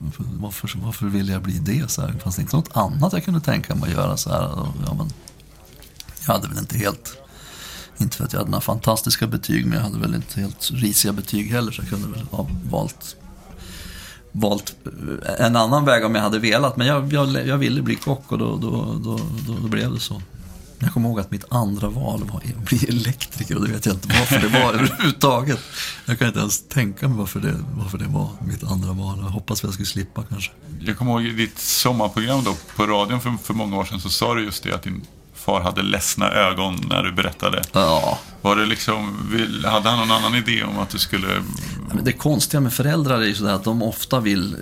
varför, 0.00 0.24
varför, 0.40 0.78
varför 0.84 1.06
ville 1.06 1.32
jag 1.32 1.42
bli 1.42 1.58
det? 1.58 1.90
Så 1.90 2.02
här, 2.02 2.12
fanns 2.12 2.36
det 2.36 2.42
inte 2.42 2.56
något 2.56 2.76
annat 2.76 3.12
jag 3.12 3.24
kunde 3.24 3.40
tänka 3.40 3.74
mig 3.74 3.90
att 3.90 3.96
göra? 3.96 4.16
Så 4.16 4.30
här, 4.30 4.42
ja, 4.86 4.94
men, 4.94 5.12
jag 6.26 6.34
hade 6.34 6.48
väl 6.48 6.58
inte 6.58 6.78
helt, 6.78 7.16
inte 7.98 8.16
för 8.16 8.24
att 8.24 8.32
jag 8.32 8.40
hade 8.40 8.50
några 8.50 8.60
fantastiska 8.60 9.26
betyg, 9.26 9.66
men 9.66 9.78
jag 9.78 9.84
hade 9.84 9.98
väl 9.98 10.14
inte 10.14 10.40
helt 10.40 10.70
risiga 10.70 11.12
betyg 11.12 11.50
heller. 11.50 11.72
Så 11.72 11.82
jag 11.82 11.88
kunde 11.88 12.08
väl 12.08 12.26
ha 12.30 12.46
valt, 12.70 13.16
valt 14.32 14.74
eh, 15.26 15.46
en 15.46 15.56
annan 15.56 15.84
väg 15.84 16.04
om 16.04 16.14
jag 16.14 16.22
hade 16.22 16.38
velat. 16.38 16.76
Men 16.76 16.86
jag, 16.86 17.12
jag, 17.12 17.46
jag 17.46 17.58
ville 17.58 17.82
bli 17.82 17.96
kock 17.96 18.32
och 18.32 18.38
då, 18.38 18.56
då, 18.56 18.98
då, 19.04 19.20
då, 19.46 19.56
då 19.62 19.68
blev 19.68 19.92
det 19.92 20.00
så. 20.00 20.22
Jag 20.82 20.92
kommer 20.92 21.08
ihåg 21.08 21.20
att 21.20 21.30
mitt 21.30 21.44
andra 21.48 21.88
val 21.88 22.24
var 22.24 22.36
att 22.36 22.68
bli 22.68 22.84
elektriker 22.88 23.56
och 23.56 23.66
det 23.66 23.72
vet 23.72 23.86
jag 23.86 23.94
inte 23.94 24.08
varför 24.08 24.38
det 24.38 24.48
var 24.48 24.74
överhuvudtaget. 24.74 25.60
Jag 26.06 26.18
kan 26.18 26.28
inte 26.28 26.40
ens 26.40 26.68
tänka 26.68 27.08
mig 27.08 27.18
varför 27.18 27.40
det, 27.40 27.54
varför 27.74 27.98
det 27.98 28.08
var 28.08 28.28
mitt 28.46 28.64
andra 28.64 28.92
val. 28.92 29.18
Jag 29.18 29.28
hoppas 29.28 29.58
att 29.58 29.64
jag 29.64 29.72
skulle 29.72 29.86
slippa 29.86 30.22
kanske. 30.28 30.52
Jag 30.80 30.98
kommer 30.98 31.12
ihåg 31.12 31.22
i 31.22 31.30
ditt 31.30 31.58
sommarprogram 31.58 32.44
då, 32.44 32.56
på 32.76 32.86
radion 32.86 33.20
för, 33.20 33.36
för 33.42 33.54
många 33.54 33.78
år 33.78 33.84
sedan 33.84 34.00
så 34.00 34.08
sa 34.08 34.34
du 34.34 34.44
just 34.44 34.62
det 34.62 34.74
att 34.74 34.82
din 34.82 35.06
far 35.40 35.60
hade 35.60 35.82
ledsna 35.82 36.30
ögon 36.30 36.80
när 36.88 37.02
du 37.02 37.12
berättade. 37.12 37.62
Ja. 37.72 38.18
Var 38.42 38.56
det 38.56 38.66
liksom, 38.66 39.28
hade 39.64 39.88
han 39.88 39.98
någon 39.98 40.10
annan 40.10 40.34
idé 40.34 40.64
om 40.64 40.78
att 40.78 40.90
du 40.90 40.98
skulle... 40.98 41.42
Det 42.02 42.12
konstiga 42.12 42.60
med 42.60 42.72
föräldrar 42.72 43.20
är 43.20 43.26
ju 43.26 43.34
sådär 43.34 43.52
att 43.52 43.64
de 43.64 43.82
ofta 43.82 44.20
vill 44.20 44.56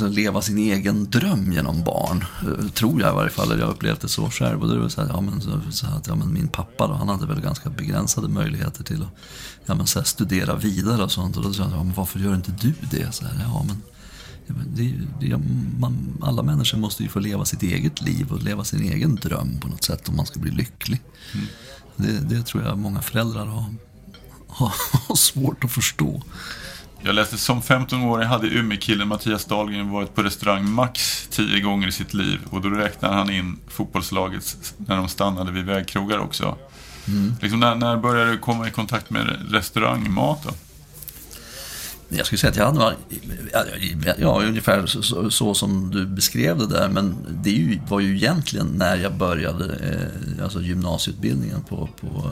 eh, 0.00 0.08
leva 0.08 0.42
sin 0.42 0.58
egen 0.58 1.10
dröm 1.10 1.52
genom 1.52 1.84
barn. 1.84 2.24
Eh, 2.42 2.68
tror 2.68 3.00
jag 3.00 3.12
i 3.12 3.14
varje 3.14 3.30
fall, 3.30 3.58
jag 3.58 3.66
har 3.66 3.72
upplevt 3.72 4.00
det 4.00 4.08
så 4.08 4.30
själv. 4.30 4.62
Och 4.62 4.68
det 4.68 4.78
var 4.78 4.88
så 4.88 5.00
här, 5.00 5.08
ja, 5.08 5.20
men, 5.20 5.40
så 5.72 5.86
att, 5.86 6.06
ja, 6.06 6.14
men 6.14 6.32
min 6.32 6.48
pappa 6.48 6.86
då, 6.86 6.94
han 6.94 7.08
hade 7.08 7.26
väl 7.26 7.40
ganska 7.40 7.70
begränsade 7.70 8.28
möjligheter 8.28 8.84
till 8.84 9.02
att 9.02 9.14
ja, 9.66 9.74
men, 9.74 9.86
så 9.86 9.98
här, 9.98 10.06
studera 10.06 10.54
vidare 10.54 11.02
och 11.02 11.12
sånt. 11.12 11.36
Och 11.36 11.42
då 11.42 11.52
sa 11.52 11.62
jag, 11.62 11.72
ja, 11.72 11.82
men 11.82 11.94
varför 11.94 12.18
gör 12.18 12.34
inte 12.34 12.50
du 12.50 12.74
det? 12.90 13.14
Så 13.14 13.24
här, 13.24 13.34
ja, 13.40 13.64
men, 13.66 13.82
det, 14.66 14.92
det, 15.20 15.38
man, 15.78 16.18
alla 16.22 16.42
människor 16.42 16.78
måste 16.78 17.02
ju 17.02 17.08
få 17.08 17.18
leva 17.18 17.44
sitt 17.44 17.62
eget 17.62 18.02
liv 18.02 18.32
och 18.32 18.42
leva 18.42 18.64
sin 18.64 18.82
egen 18.82 19.14
dröm 19.14 19.60
på 19.60 19.68
något 19.68 19.84
sätt 19.84 20.08
om 20.08 20.16
man 20.16 20.26
ska 20.26 20.40
bli 20.40 20.50
lycklig. 20.50 21.00
Mm. 21.34 21.46
Det, 21.96 22.34
det, 22.36 22.42
tror 22.42 22.64
jag 22.64 22.78
många 22.78 23.02
föräldrar 23.02 23.46
har, 23.46 23.64
har, 24.48 24.72
har 25.08 25.16
svårt 25.16 25.64
att 25.64 25.72
förstå. 25.72 26.22
Jag 27.02 27.14
läste 27.14 27.38
som 27.38 27.62
15-åring 27.62 28.28
hade 28.28 28.46
Umeå-killen 28.46 29.08
Mattias 29.08 29.44
Dahlgren 29.44 29.90
varit 29.90 30.14
på 30.14 30.22
restaurang 30.22 30.70
max 30.70 31.28
10 31.30 31.60
gånger 31.60 31.88
i 31.88 31.92
sitt 31.92 32.14
liv. 32.14 32.40
Och 32.50 32.60
då 32.60 32.68
räknar 32.68 33.12
han 33.12 33.30
in 33.30 33.58
fotbollslaget 33.68 34.74
när 34.76 34.96
de 34.96 35.08
stannade 35.08 35.52
vid 35.52 35.64
vägkrogar 35.64 36.18
också. 36.18 36.58
Mm. 37.08 37.34
Liksom 37.40 37.60
när, 37.60 37.74
när 37.74 37.96
började 37.96 38.30
du 38.30 38.38
komma 38.38 38.68
i 38.68 38.70
kontakt 38.70 39.10
med 39.10 39.52
restaurangmat 39.52 40.42
då? 40.44 40.50
Jag 42.08 42.26
skulle 42.26 42.38
säga 42.38 42.50
att 42.50 42.56
jag 42.56 42.64
hade 42.64 42.96
ja, 44.18 44.42
ungefär 44.42 44.86
så, 44.86 45.30
så, 45.30 45.54
som 45.54 45.90
du 45.90 46.06
beskrev 46.06 46.58
det 46.58 46.66
där. 46.66 46.88
Men 46.88 47.16
det 47.44 47.80
var 47.88 48.00
ju 48.00 48.16
egentligen 48.16 48.66
när 48.66 48.96
jag 48.96 49.16
började 49.16 49.64
eh, 49.64 50.44
alltså 50.44 50.60
gymnasieutbildningen 50.60 51.62
på, 51.62 51.88
på 52.00 52.30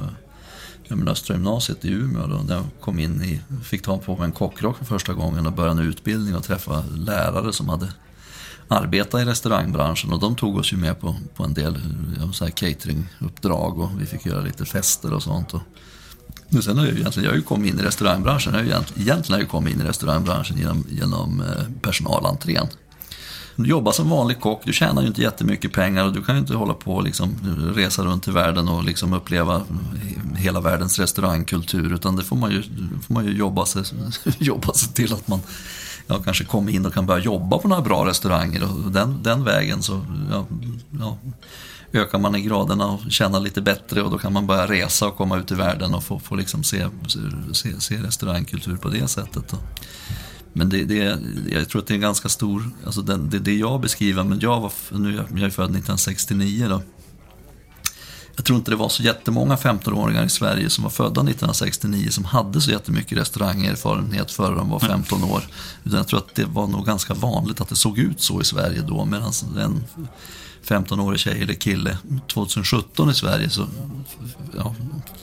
eh, 0.91 1.09
Östra 1.09 1.35
gymnasiet 1.35 1.85
i 1.85 1.91
Umeå. 1.93 2.27
Då, 2.27 2.43
där 2.43 2.55
jag 2.55 2.65
kom 2.81 2.99
in 2.99 3.23
i, 3.23 3.41
fick 3.65 3.83
ta 3.83 3.99
på 3.99 4.17
mig 4.17 4.25
en 4.25 4.33
kockrock 4.33 4.79
för 4.79 4.85
första 4.85 5.13
gången 5.13 5.47
och 5.47 5.53
började 5.53 5.81
en 5.83 5.89
utbildning 5.89 6.37
och 6.37 6.45
träffa 6.45 6.85
lärare 6.97 7.53
som 7.53 7.69
hade 7.69 7.89
arbetat 8.69 9.21
i 9.21 9.25
restaurangbranschen 9.25 10.13
och 10.13 10.21
de 10.21 10.37
tog 10.37 10.57
oss 10.57 10.73
ju 10.73 10.77
med 10.77 11.01
på, 11.01 11.17
på 11.35 11.45
en 11.45 11.55
del 11.55 11.75
eh, 12.21 12.31
så 12.31 12.45
här 12.45 12.51
cateringuppdrag 12.51 13.79
och 13.79 13.91
vi 14.01 14.07
fick 14.07 14.27
göra 14.27 14.41
lite 14.41 14.65
fester 14.65 15.13
och 15.13 15.23
sånt. 15.23 15.55
Och, 15.55 15.63
men 16.49 16.63
sen 16.63 16.79
har 16.79 16.85
jag 16.85 16.95
ju 16.95 17.01
egentligen, 17.01 17.25
jag 17.25 17.33
har 17.33 17.37
ju 17.37 17.43
kommit 17.43 17.73
in 17.73 17.81
i 17.81 17.83
restaurangbranschen, 17.83 18.53
jag 18.53 18.61
har 18.61 18.65
ju 18.65 18.71
egentligen, 18.71 19.03
egentligen 19.03 19.35
har 19.35 19.43
jag 19.43 19.51
kommit 19.51 19.75
in 19.75 19.81
i 19.81 19.85
restaurangbranschen 19.85 20.59
genom, 20.59 20.87
genom 20.91 21.41
eh, 21.41 21.65
personalentrén. 21.83 22.67
Du 23.57 23.69
jobbar 23.69 23.93
som 23.93 24.11
vanlig 24.11 24.41
kock, 24.41 24.63
du 24.65 24.73
tjänar 24.73 25.03
ju 25.03 25.09
inte 25.09 25.23
jättemycket 25.23 25.73
pengar 25.73 26.05
och 26.05 26.13
du 26.13 26.23
kan 26.23 26.35
ju 26.35 26.41
inte 26.41 26.55
hålla 26.55 26.75
på 26.75 26.95
och 26.95 27.05
liksom 27.05 27.37
resa 27.75 28.05
runt 28.05 28.29
i 28.29 28.31
världen 28.31 28.69
och 28.69 28.85
liksom 28.85 29.13
uppleva 29.13 29.63
hela 30.37 30.61
världens 30.61 30.99
restaurangkultur. 30.99 31.95
Utan 31.95 32.17
det 32.17 32.25
får 32.25 32.37
man 32.37 32.51
ju, 32.51 32.63
får 33.07 33.15
man 33.15 33.25
ju 33.25 33.37
jobba, 33.37 33.67
sig, 33.67 33.83
jobba 34.39 34.73
sig 34.73 34.93
till 34.93 35.13
att 35.13 35.29
man 35.29 35.41
ja, 36.07 36.23
kanske 36.23 36.45
kommer 36.45 36.73
in 36.73 36.87
och 36.87 36.95
kan 36.95 37.07
börja 37.07 37.25
jobba 37.25 37.59
på 37.59 37.69
några 37.69 37.83
bra 37.83 38.07
restauranger. 38.07 38.63
Och 38.63 38.93
den, 38.93 39.23
den 39.23 39.45
vägen 39.45 39.83
så 39.83 40.01
ja, 40.31 40.47
ja, 41.01 41.19
ökar 41.95 42.19
man 42.19 42.37
i 42.37 42.41
graderna 42.41 42.87
och 42.87 43.01
tjänar 43.13 43.41
lite 43.41 43.61
bättre 43.61 44.03
och 44.03 44.11
då 44.11 44.19
kan 44.19 44.33
man 44.33 44.47
börja 44.47 44.67
resa 44.67 45.07
och 45.07 45.17
komma 45.17 45.39
ut 45.39 45.53
i 45.53 45.55
världen 45.55 45.95
och 45.95 46.05
få, 46.05 46.19
få 46.19 46.35
liksom 46.35 46.65
se, 46.65 46.87
se, 47.53 47.81
se 47.81 47.97
restaurangkultur 47.97 48.77
på 48.77 48.89
det 48.89 49.09
sättet. 49.09 49.55
Men 50.53 50.69
det, 50.69 50.85
det, 50.85 51.19
jag 51.51 51.69
tror 51.69 51.83
att 51.83 51.87
det 51.87 51.93
är 51.93 51.97
en 51.97 52.01
ganska 52.01 52.29
stor, 52.29 52.71
alltså 52.85 53.03
den, 53.03 53.31
det, 53.31 53.39
det 53.39 53.55
jag 53.55 53.81
beskriver, 53.81 54.25
men 54.25 54.41
jag 54.41 54.61
var, 54.61 54.73
nu, 54.91 55.15
jag 55.15 55.41
är 55.41 55.51
född 55.51 55.65
1969 55.65 56.67
då. 56.69 56.83
Jag 58.37 58.45
tror 58.45 58.59
inte 58.59 58.71
det 58.71 58.77
var 58.77 58.89
så 58.89 59.03
jättemånga 59.03 59.57
15-åringar 59.57 60.25
i 60.25 60.29
Sverige 60.29 60.71
som 60.71 60.85
var 60.85 60.91
födda 60.91 61.21
1969 61.21 62.09
som 62.11 62.25
hade 62.25 62.61
så 62.61 62.71
jättemycket 62.71 63.19
restaurangerfarenhet 63.19 64.31
före 64.31 64.55
de 64.55 64.71
var 64.71 64.79
15 64.79 65.25
år. 65.25 65.43
Utan 65.85 65.99
jag 65.99 66.09
tror 66.09 66.19
att 66.19 66.35
det 66.35 66.45
var 66.45 66.67
nog 66.67 66.87
ganska 66.87 67.15
vanligt 67.15 67.61
att 67.61 67.69
det 67.69 67.77
såg 67.77 67.99
ut 67.99 68.21
så 68.21 68.41
i 68.41 68.45
Sverige 68.45 68.83
då. 68.83 69.05
Medan 69.05 69.33
en 69.59 69.85
15-årig 70.65 71.21
tjej 71.21 71.43
eller 71.43 71.55
kille 71.55 71.99
2017 72.33 73.11
i 73.11 73.15
Sverige 73.15 73.51
så 73.51 73.67
ja, 74.57 74.75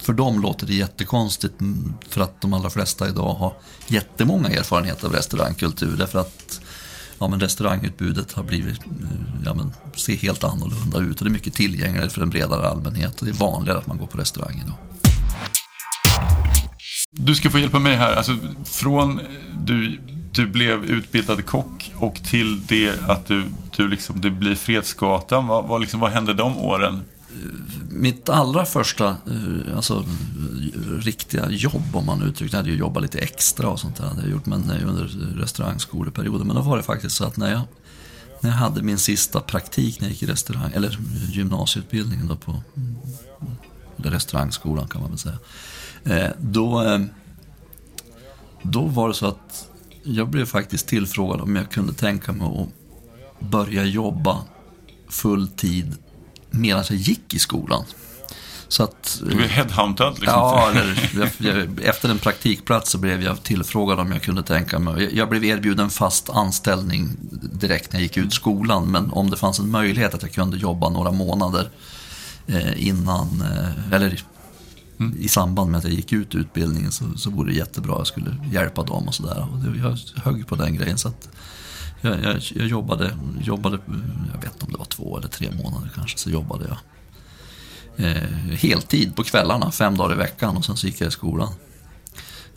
för 0.01 0.13
dem 0.13 0.41
låter 0.41 0.67
det 0.67 0.73
jättekonstigt 0.73 1.61
mm, 1.61 1.93
för 2.09 2.21
att 2.21 2.41
de 2.41 2.53
allra 2.53 2.69
flesta 2.69 3.09
idag 3.09 3.33
har 3.33 3.53
jättemånga 3.87 4.49
erfarenheter 4.49 5.07
av 5.07 5.13
restaurangkultur 5.13 5.97
därför 5.97 6.19
att 6.19 6.61
ja, 7.21 7.27
men 7.27 7.39
restaurangutbudet 7.39 8.31
har 8.33 8.43
blivit, 8.43 8.79
eh, 8.79 9.43
ja, 9.45 9.53
men, 9.53 9.73
ser 9.95 10.15
helt 10.15 10.43
annorlunda 10.43 10.99
ut 10.99 11.21
och 11.21 11.25
det 11.25 11.29
är 11.29 11.33
mycket 11.33 11.53
tillgängligare 11.53 12.09
för 12.09 12.21
en 12.21 12.29
bredare 12.29 12.67
allmänhet 12.67 13.19
och 13.19 13.25
det 13.25 13.31
är 13.31 13.35
vanligare 13.35 13.77
att 13.77 13.87
man 13.87 13.97
går 13.97 14.07
på 14.07 14.17
restaurang 14.17 14.63
idag. 14.65 14.77
Du 17.11 17.35
ska 17.35 17.49
få 17.49 17.59
hjälpa 17.59 17.79
mig 17.79 17.95
här. 17.95 18.15
Alltså, 18.15 18.37
från 18.65 19.19
du, 19.65 19.99
du 20.31 20.47
blev 20.47 20.85
utbildad 20.85 21.45
kock 21.45 21.93
och 21.95 22.15
till 22.15 22.65
det 22.65 23.09
att 23.09 23.25
du, 23.25 23.43
du, 23.75 23.87
liksom, 23.87 24.21
det 24.21 24.29
blir 24.29 24.55
Fredsgatan. 24.55 25.47
Vad, 25.47 25.67
vad, 25.67 25.81
liksom, 25.81 25.99
vad 25.99 26.11
hände 26.11 26.33
de 26.33 26.57
åren? 26.57 27.01
Mitt 27.89 28.29
allra 28.29 28.65
första 28.65 29.07
eh, 29.07 29.75
alltså, 29.75 29.93
eh, 29.93 30.91
riktiga 30.99 31.49
jobb, 31.49 31.95
om 31.95 32.05
man 32.05 32.21
uttrycker 32.21 32.51
det, 32.51 32.57
jag 32.57 32.57
hade 32.57 32.69
ju 32.69 32.77
jobbat 32.77 33.03
lite 33.03 33.19
extra 33.19 33.67
och 33.67 33.79
sånt 33.79 33.95
där, 33.95 34.05
hade 34.05 34.21
jag 34.21 34.31
gjort, 34.31 34.45
men 34.45 34.69
eh, 34.69 34.89
under 34.89 35.03
restaurangskoleperioden. 35.35 36.47
Men 36.47 36.55
då 36.55 36.61
var 36.61 36.77
det 36.77 36.83
faktiskt 36.83 37.15
så 37.15 37.25
att 37.25 37.37
när 37.37 37.51
jag, 37.51 37.61
när 38.39 38.49
jag 38.49 38.57
hade 38.57 38.81
min 38.81 38.97
sista 38.97 39.39
praktik 39.39 39.99
när 39.99 40.07
jag 40.07 40.11
gick 40.11 40.23
i 40.23 40.25
restaurang, 40.25 40.71
eller 40.73 40.97
gymnasieutbildningen 41.31 42.27
då 42.27 42.35
på 42.35 42.63
eller 43.99 44.11
restaurangskolan 44.11 44.87
kan 44.87 45.01
man 45.01 45.09
väl 45.09 45.19
säga. 45.19 45.37
Då, 46.37 46.99
då 48.63 48.81
var 48.85 49.07
det 49.07 49.13
så 49.13 49.25
att 49.25 49.70
jag 50.03 50.29
blev 50.29 50.45
faktiskt 50.45 50.87
tillfrågad 50.87 51.41
om 51.41 51.55
jag 51.55 51.71
kunde 51.71 51.93
tänka 51.93 52.31
mig 52.31 52.47
att 52.47 53.49
börja 53.49 53.85
jobba 53.85 54.37
full 55.09 55.47
tid 55.47 55.95
medan 56.49 56.83
jag 56.89 56.97
gick 56.97 57.33
i 57.33 57.39
skolan. 57.39 57.85
Så 58.67 58.83
att, 58.83 59.21
du 59.23 59.35
blev 59.35 59.49
headhuntad? 59.49 60.09
Liksom. 60.09 60.25
Ja, 60.27 60.71
eller, 60.71 61.79
efter 61.83 62.09
en 62.09 62.17
praktikplats 62.17 62.91
så 62.91 62.97
blev 62.97 63.23
jag 63.23 63.43
tillfrågad 63.43 63.99
om 63.99 64.11
jag 64.11 64.21
kunde 64.21 64.43
tänka 64.43 64.79
mig. 64.79 65.17
Jag 65.17 65.29
blev 65.29 65.45
erbjuden 65.45 65.89
fast 65.89 66.29
anställning 66.29 67.09
direkt 67.53 67.93
när 67.93 67.99
jag 67.99 68.03
gick 68.03 68.17
ut 68.17 68.33
skolan. 68.33 68.91
Men 68.91 69.11
om 69.11 69.29
det 69.29 69.37
fanns 69.37 69.59
en 69.59 69.71
möjlighet 69.71 70.13
att 70.13 70.21
jag 70.21 70.31
kunde 70.31 70.57
jobba 70.57 70.89
några 70.89 71.11
månader 71.11 71.69
eh, 72.47 72.87
innan, 72.87 73.41
eh, 73.41 73.93
eller 73.93 74.23
mm. 75.01 75.17
i 75.19 75.27
samband 75.27 75.71
med 75.71 75.77
att 75.77 75.83
jag 75.83 75.93
gick 75.93 76.13
ut 76.13 76.35
utbildningen 76.35 76.91
så, 76.91 77.05
så 77.17 77.29
vore 77.29 77.51
det 77.51 77.57
jättebra. 77.57 77.95
Jag 77.97 78.07
skulle 78.07 78.35
hjälpa 78.51 78.83
dem 78.83 79.07
och 79.07 79.15
sådär. 79.15 79.47
Jag 79.81 79.97
högg 80.23 80.47
på 80.47 80.55
den 80.55 80.75
grejen. 80.75 80.97
Så 80.97 81.07
att, 81.07 81.29
jag, 82.01 82.23
jag, 82.23 82.41
jag, 82.55 82.67
jobbade, 82.67 83.11
jobbade, 83.41 83.79
jag 84.33 84.41
vet 84.41 84.53
inte 84.53 84.65
om 84.65 84.71
det 84.71 84.77
var 84.77 84.85
två 84.85 85.17
eller 85.17 85.27
tre 85.27 85.51
månader 85.63 85.91
kanske, 85.95 86.17
så 86.17 86.29
jobbade 86.29 86.65
jag 86.67 86.77
eh, 88.05 88.55
heltid 88.57 89.15
på 89.15 89.23
kvällarna, 89.23 89.71
fem 89.71 89.97
dagar 89.97 90.15
i 90.15 90.17
veckan 90.17 90.57
och 90.57 90.65
sen 90.65 90.77
så 90.77 90.87
gick 90.87 91.01
jag 91.01 91.07
i 91.07 91.11
skolan. 91.11 91.53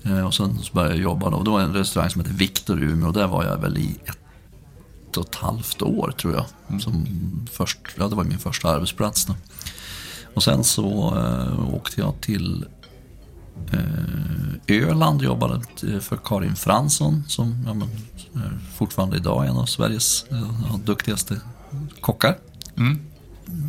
Eh, 0.02 0.26
och 0.26 0.35
sen 0.35 0.59
så 0.59 0.72
började 0.72 0.94
jag 0.94 1.02
jobba 1.02 1.30
då. 1.30 1.42
Det 1.42 1.50
var 1.50 1.61
en 1.61 1.74
restaurang 1.74 2.11
som 2.11 2.20
hette 2.20 2.35
Victor 2.35 2.83
i 2.83 2.85
Umeå 2.85 3.09
och 3.09 3.14
där 3.14 3.26
var 3.26 3.44
jag 3.44 3.59
väl 3.59 3.78
i 3.78 3.96
ett 4.04 5.16
och 5.16 5.26
ett 5.26 5.35
halvt 5.35 5.83
år 5.83 6.14
tror 6.18 6.35
jag. 6.35 6.44
Mm. 6.68 6.80
Som 6.80 7.07
först, 7.52 7.78
ja, 7.98 8.09
det 8.09 8.16
var 8.16 8.24
min 8.24 8.38
första 8.38 8.68
arbetsplats. 8.68 9.26
Då. 9.26 9.35
Och 10.34 10.42
sen 10.42 10.64
så 10.64 11.16
eh, 11.16 11.74
åkte 11.74 12.00
jag 12.00 12.20
till 12.20 12.66
eh, 13.72 14.88
Öland 14.88 15.18
och 15.18 15.24
jobbade 15.24 15.60
för 16.00 16.18
Karin 16.24 16.56
Fransson 16.56 17.24
som 17.28 17.64
ja, 17.66 17.74
men, 17.74 17.88
fortfarande 18.76 19.16
idag 19.16 19.44
är 19.44 19.48
en 19.48 19.56
av 19.56 19.66
Sveriges 19.66 20.26
ja, 20.28 20.80
duktigaste 20.84 21.40
kockar. 22.00 22.38
Mm. 22.76 23.00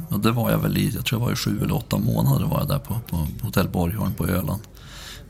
Och 0.10 0.20
det 0.20 0.32
var 0.32 0.52
jag 0.52 0.58
väl 0.58 0.78
i, 0.78 0.90
jag 0.96 1.06
tror 1.06 1.22
jag 1.22 1.26
var 1.26 1.34
i 1.34 1.36
sju 1.36 1.60
eller 1.64 1.76
åtta 1.76 1.98
månader 1.98 2.46
var 2.46 2.60
jag 2.60 2.68
där 2.68 2.80
på, 2.80 2.94
på, 2.94 3.28
på 3.40 3.46
Hotell 3.46 3.70
Borgholm 3.70 4.14
på 4.14 4.28
Öland. 4.28 4.62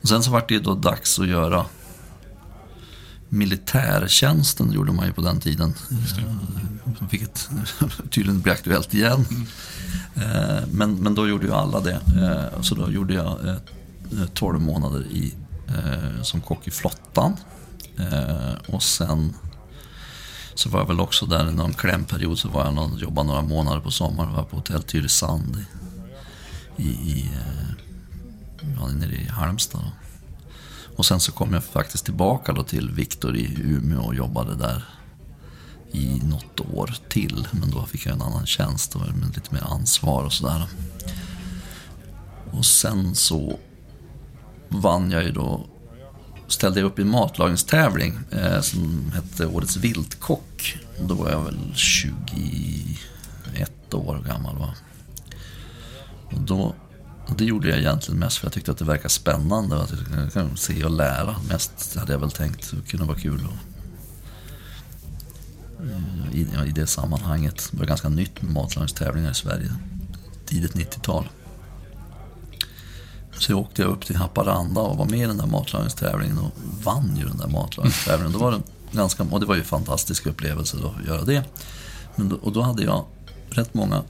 Och 0.01 0.07
sen 0.07 0.23
så 0.23 0.31
var 0.31 0.43
det 0.47 0.53
ju 0.53 0.59
då 0.59 0.75
dags 0.75 1.19
att 1.19 1.27
göra 1.27 1.65
militärtjänsten 3.35 4.71
gjorde 4.71 4.91
man 4.91 5.05
ju 5.05 5.13
på 5.13 5.21
den 5.21 5.39
tiden. 5.39 5.73
Vilket 7.11 7.49
tydligen 8.09 8.41
blir 8.41 8.53
aktuellt 8.53 8.93
igen. 8.93 9.25
Mm. 9.29 10.69
Men, 10.71 10.95
men 10.95 11.15
då 11.15 11.27
gjorde 11.27 11.45
ju 11.45 11.53
alla 11.53 11.79
det. 11.79 11.99
Eh, 12.21 12.61
så 12.61 12.75
då 12.75 12.91
gjorde 12.91 13.13
jag 13.13 13.37
12 14.33 14.61
månader 14.61 15.01
i, 15.01 15.33
som 16.21 16.41
kock 16.41 16.67
i 16.67 16.71
flottan. 16.71 17.37
Och 18.67 18.83
sen 18.83 19.33
så 20.55 20.69
var 20.69 20.79
jag 20.79 20.87
väl 20.87 20.99
också 20.99 21.25
där 21.25 21.49
i 21.49 21.51
någon 21.51 21.73
klämperiod 21.73 22.39
så 22.39 22.49
var 22.49 22.65
jag 22.65 22.73
någon, 22.73 22.97
jobbade 22.97 23.27
några 23.27 23.41
månader 23.41 23.81
på 23.81 23.91
sommaren. 23.91 24.33
Var 24.33 24.43
på 24.43 24.55
hotell 24.55 24.83
Tylösand 24.83 25.65
i, 26.77 26.83
i, 26.83 26.89
i, 26.89 27.31
ja, 28.79 28.87
nere 28.87 29.15
i 29.15 29.27
Halmstad. 29.27 29.91
Och 30.95 31.05
sen 31.05 31.19
så 31.19 31.31
kom 31.31 31.53
jag 31.53 31.63
faktiskt 31.63 32.05
tillbaka 32.05 32.53
då 32.53 32.63
till 32.63 32.91
Viktor 32.91 33.35
i 33.35 33.57
Umeå 33.63 34.01
och 34.01 34.15
jobbade 34.15 34.55
där 34.55 34.83
i 35.91 36.21
något 36.23 36.59
år 36.59 36.95
till. 37.09 37.47
Men 37.51 37.71
då 37.71 37.85
fick 37.85 38.05
jag 38.05 38.13
en 38.13 38.21
annan 38.21 38.45
tjänst 38.45 38.95
och 38.95 39.01
med 39.01 39.35
lite 39.35 39.53
mer 39.53 39.63
ansvar 39.63 40.23
och 40.23 40.33
sådär. 40.33 40.63
Och 42.51 42.65
sen 42.65 43.15
så 43.15 43.59
vann 44.69 45.11
jag 45.11 45.23
ju 45.23 45.31
då 45.31 45.65
ställde 46.47 46.79
jag 46.79 46.87
upp 46.87 46.99
i 46.99 47.01
en 47.01 47.09
matlagningstävling 47.09 48.19
eh, 48.31 48.61
som 48.61 49.11
hette 49.13 49.45
Årets 49.45 49.77
viltkock. 49.77 50.77
Då 51.01 51.13
var 51.13 51.29
jag 51.29 51.43
väl 51.43 51.73
21 51.75 52.99
år 53.93 54.23
gammal. 54.27 54.57
Va? 54.57 54.73
Och 56.31 56.41
då, 56.41 56.75
och 57.27 57.35
det 57.37 57.45
gjorde 57.45 57.69
jag 57.69 57.77
egentligen 57.79 58.19
mest 58.19 58.37
för 58.37 58.45
jag 58.45 58.53
tyckte 58.53 58.71
att 58.71 58.77
det 58.77 58.85
verkade 58.85 59.09
spännande. 59.09 59.81
Att 59.81 59.93
jag 60.15 60.33
kan 60.33 60.57
se 60.57 60.83
och 60.83 60.91
lära. 60.91 61.35
Mest 61.49 61.95
hade 61.95 62.13
jag 62.13 62.19
väl 62.19 62.31
tänkt 62.31 62.71
det 62.71 62.89
kunde 62.89 63.05
vara 63.05 63.17
kul. 63.17 63.47
Och, 63.47 63.53
mm, 65.81 66.33
i, 66.33 66.69
I 66.69 66.71
det 66.71 66.87
sammanhanget. 66.87 67.67
Det 67.71 67.77
var 67.77 67.85
ganska 67.85 68.09
nytt 68.09 68.41
med 68.41 68.53
matlagningstävlingar 68.53 69.31
i 69.31 69.33
Sverige. 69.33 69.71
Tidigt 70.45 70.73
90-tal. 70.73 71.29
Så 73.39 73.51
jag 73.51 73.59
åkte 73.59 73.81
jag 73.81 73.91
upp 73.91 74.05
till 74.05 74.15
Haparanda 74.15 74.81
och 74.81 74.97
var 74.97 75.05
med 75.05 75.19
i 75.19 75.25
den 75.25 75.37
där 75.37 75.47
matlagningstävlingen 75.47 76.37
och 76.37 76.51
vann 76.83 77.17
ju 77.17 77.25
den 77.25 77.37
där 77.37 77.47
matlagningstävlingen. 77.47 78.33
Då 78.33 78.39
var 78.39 78.51
det 78.51 78.61
ganska, 78.91 79.23
och 79.23 79.39
det 79.39 79.45
var 79.45 79.55
ju 79.55 79.61
en 79.61 79.67
fantastisk 79.67 80.25
upplevelse 80.25 80.77
att 80.77 81.05
göra 81.07 81.23
det. 81.23 81.43
Men 82.15 82.29
då, 82.29 82.35
och 82.35 82.51
då 82.51 82.61
hade 82.61 82.83
jag 82.83 83.05
rätt 83.49 83.73
många 83.73 84.01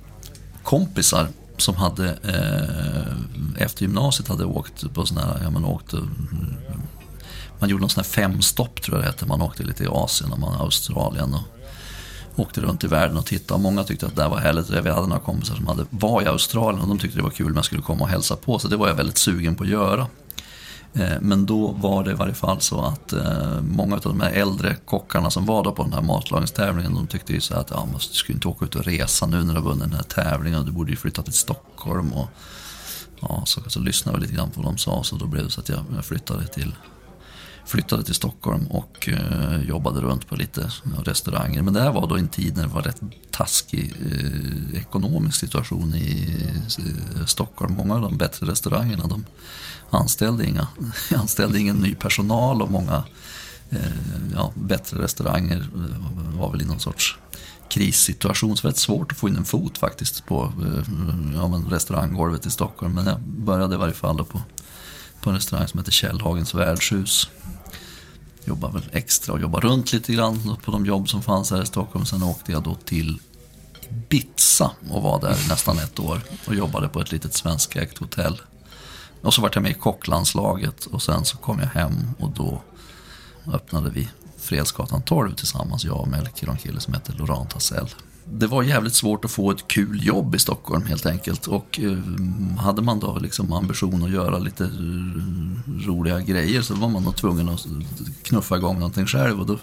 kompisar 0.63 1.27
som 1.61 1.75
hade 1.75 2.09
eh, 2.23 3.63
efter 3.63 3.81
gymnasiet 3.81 4.27
hade 4.27 4.45
åkt 4.45 4.93
på 4.93 5.05
sådana 5.05 5.27
här, 5.27 5.43
ja 5.43 5.49
man 5.49 5.65
åkte 5.65 5.97
mm, 5.97 6.55
man 7.59 7.69
gjorde 7.69 7.81
någon 7.81 7.89
sån 7.89 8.03
här 8.03 8.09
femstopp 8.09 8.81
tror 8.81 8.97
jag 8.97 9.03
det 9.03 9.07
hette. 9.07 9.25
Man 9.25 9.41
åkte 9.41 9.63
lite 9.63 9.83
i 9.83 9.87
Asien 9.87 10.31
och 10.31 10.39
man 10.39 10.61
Australien 10.61 11.33
och 11.33 12.39
åkte 12.39 12.61
runt 12.61 12.83
i 12.83 12.87
världen 12.87 13.17
och 13.17 13.25
tittade. 13.25 13.61
Många 13.61 13.83
tyckte 13.83 14.05
att 14.05 14.15
det 14.15 14.27
var 14.27 14.37
härligt. 14.37 14.69
Vi 14.69 14.89
hade 14.89 15.07
några 15.07 15.21
kompisar 15.21 15.55
som 15.55 15.67
hade, 15.67 15.85
var 15.89 16.21
i 16.21 16.25
Australien 16.25 16.81
och 16.81 16.87
de 16.87 16.99
tyckte 16.99 17.17
det 17.17 17.23
var 17.23 17.29
kul 17.29 17.47
om 17.47 17.55
jag 17.55 17.65
skulle 17.65 17.81
komma 17.81 18.03
och 18.03 18.09
hälsa 18.09 18.35
på. 18.35 18.59
Så 18.59 18.67
det 18.67 18.77
var 18.77 18.87
jag 18.87 18.95
väldigt 18.95 19.17
sugen 19.17 19.55
på 19.55 19.63
att 19.63 19.69
göra. 19.69 20.07
Eh, 20.95 21.17
men 21.21 21.45
då 21.45 21.67
var 21.67 22.03
det 22.03 22.11
i 22.11 22.13
varje 22.13 22.33
fall 22.33 22.61
så 22.61 22.81
att 22.81 23.13
eh, 23.13 23.61
många 23.61 23.95
av 23.95 24.01
de 24.01 24.21
här 24.21 24.31
äldre 24.31 24.75
kockarna 24.85 25.29
som 25.29 25.45
var 25.45 25.63
då 25.63 25.71
på 25.71 25.83
den 25.83 25.93
här 25.93 26.01
matlagningstävlingen, 26.01 26.95
de 26.95 27.07
tyckte 27.07 27.33
ju 27.33 27.41
så 27.41 27.55
att 27.55 27.69
ja, 27.69 27.87
man 27.91 27.99
skulle 27.99 28.35
inte 28.35 28.47
åka 28.47 28.65
ut 28.65 28.75
och 28.75 28.85
resa 28.85 29.25
nu 29.25 29.43
när 29.43 29.53
du 29.53 29.59
har 29.59 29.69
vunnit 29.69 29.83
den 29.83 29.93
här 29.93 30.03
tävlingen, 30.03 30.65
du 30.65 30.71
borde 30.71 30.91
ju 30.91 30.97
flytta 30.97 31.21
till 31.21 31.33
Stockholm. 31.33 32.13
Och, 32.13 32.27
ja, 33.19 33.43
så, 33.45 33.61
så 33.67 33.79
lyssnade 33.79 34.17
jag 34.17 34.21
lite 34.21 34.33
grann 34.35 34.51
på 34.51 34.61
vad 34.61 34.73
de 34.73 34.77
sa, 34.77 35.03
så 35.03 35.15
då 35.15 35.25
blev 35.25 35.43
det 35.43 35.51
så 35.51 35.61
att 35.61 35.69
jag, 35.69 35.79
jag 35.95 36.05
flyttade 36.05 36.47
till 36.47 36.75
flyttade 37.65 38.03
till 38.03 38.15
Stockholm 38.15 38.67
och 38.67 39.09
eh, 39.09 39.61
jobbade 39.61 40.01
runt 40.01 40.27
på 40.27 40.35
lite 40.35 40.71
restauranger. 41.05 41.61
Men 41.61 41.73
det 41.73 41.81
här 41.81 41.91
var 41.91 42.07
då 42.07 42.17
en 42.17 42.27
tid 42.27 42.55
när 42.55 42.63
det 42.63 42.69
var 42.69 42.81
rätt 42.81 43.01
taskig 43.31 43.93
eh, 44.11 44.81
ekonomisk 44.81 45.39
situation 45.39 45.95
i 45.95 46.37
eh, 46.77 47.25
Stockholm. 47.25 47.73
Många 47.73 47.95
av 47.95 48.01
de 48.01 48.17
bättre 48.17 48.47
restaurangerna 48.47 49.07
de 49.07 49.25
anställde, 49.89 50.45
inga, 50.45 50.67
anställde 51.15 51.59
ingen 51.59 51.75
ny 51.75 51.95
personal 51.95 52.61
och 52.61 52.71
många 52.71 53.03
eh, 53.69 53.79
ja, 54.35 54.51
bättre 54.55 55.01
restauranger 55.01 55.57
eh, 55.57 56.39
var 56.39 56.51
väl 56.51 56.61
i 56.61 56.65
någon 56.65 56.79
sorts 56.79 57.17
krissituation. 57.69 58.57
Så 58.57 58.61
det 58.61 58.67
var 58.67 58.71
rätt 58.71 58.77
svårt 58.77 59.11
att 59.11 59.17
få 59.17 59.27
in 59.27 59.35
en 59.35 59.45
fot 59.45 59.77
faktiskt 59.77 60.25
på 60.25 60.53
eh, 60.61 60.83
ja, 61.35 61.47
men 61.47 61.65
restauranggolvet 61.65 62.45
i 62.45 62.51
Stockholm. 62.51 62.93
Men 62.93 63.05
jag 63.05 63.21
började 63.21 63.75
i 63.75 63.77
varje 63.77 63.93
fall 63.93 64.17
då 64.17 64.23
på, 64.25 64.41
på 65.21 65.29
en 65.29 65.35
restaurang 65.35 65.67
som 65.67 65.79
heter 65.79 65.91
Källhagens 65.91 66.53
värdshus 66.53 67.29
jobbade 68.45 68.73
väl 68.73 68.89
extra 68.91 69.33
och 69.33 69.41
jobbade 69.41 69.67
runt 69.67 69.93
lite 69.93 70.13
grann 70.13 70.57
på 70.63 70.71
de 70.71 70.85
jobb 70.85 71.09
som 71.09 71.23
fanns 71.23 71.51
här 71.51 71.63
i 71.63 71.65
Stockholm. 71.65 72.05
Sen 72.05 72.23
åkte 72.23 72.51
jag 72.51 72.63
då 72.63 72.75
till 72.75 73.19
Ibiza 73.89 74.71
och 74.89 75.01
var 75.01 75.21
där 75.21 75.37
nästan 75.49 75.79
ett 75.79 75.99
år 75.99 76.21
och 76.47 76.55
jobbade 76.55 76.87
på 76.87 77.01
ett 77.01 77.11
litet 77.11 77.33
svenskägt 77.33 77.97
hotell. 77.97 78.41
Och 79.21 79.33
så 79.33 79.41
var 79.41 79.51
jag 79.53 79.63
med 79.63 79.71
i 79.71 79.73
kocklandslaget 79.73 80.85
och 80.85 81.01
sen 81.01 81.25
så 81.25 81.37
kom 81.37 81.59
jag 81.59 81.67
hem 81.67 81.93
och 82.19 82.29
då 82.29 82.61
öppnade 83.53 83.89
vi 83.89 84.07
Fredsgatan 84.37 85.01
12 85.01 85.35
tillsammans, 85.35 85.85
jag 85.85 85.97
och 85.97 86.07
Melker 86.07 86.47
och 86.47 86.53
en 86.53 86.59
kille 86.59 86.79
som 86.79 86.93
heter 86.93 87.13
Laurent 87.13 87.49
Tassell. 87.49 87.89
Det 88.29 88.47
var 88.47 88.63
jävligt 88.63 88.93
svårt 88.93 89.25
att 89.25 89.31
få 89.31 89.51
ett 89.51 89.67
kul 89.67 90.07
jobb 90.07 90.35
i 90.35 90.39
Stockholm 90.39 90.85
helt 90.85 91.05
enkelt. 91.05 91.47
Och 91.47 91.79
eh, 91.79 91.97
hade 92.59 92.81
man 92.81 92.99
då 92.99 93.19
liksom 93.19 93.53
ambition 93.53 94.03
att 94.03 94.11
göra 94.11 94.39
lite 94.39 94.63
eh, 94.63 95.87
roliga 95.87 96.19
grejer 96.19 96.61
så 96.61 96.73
var 96.73 96.89
man 96.89 97.03
nog 97.03 97.15
tvungen 97.15 97.49
att 97.49 97.67
knuffa 98.23 98.57
igång 98.57 98.75
någonting 98.75 99.05
själv. 99.05 99.39
Och 99.39 99.45
då, 99.45 99.57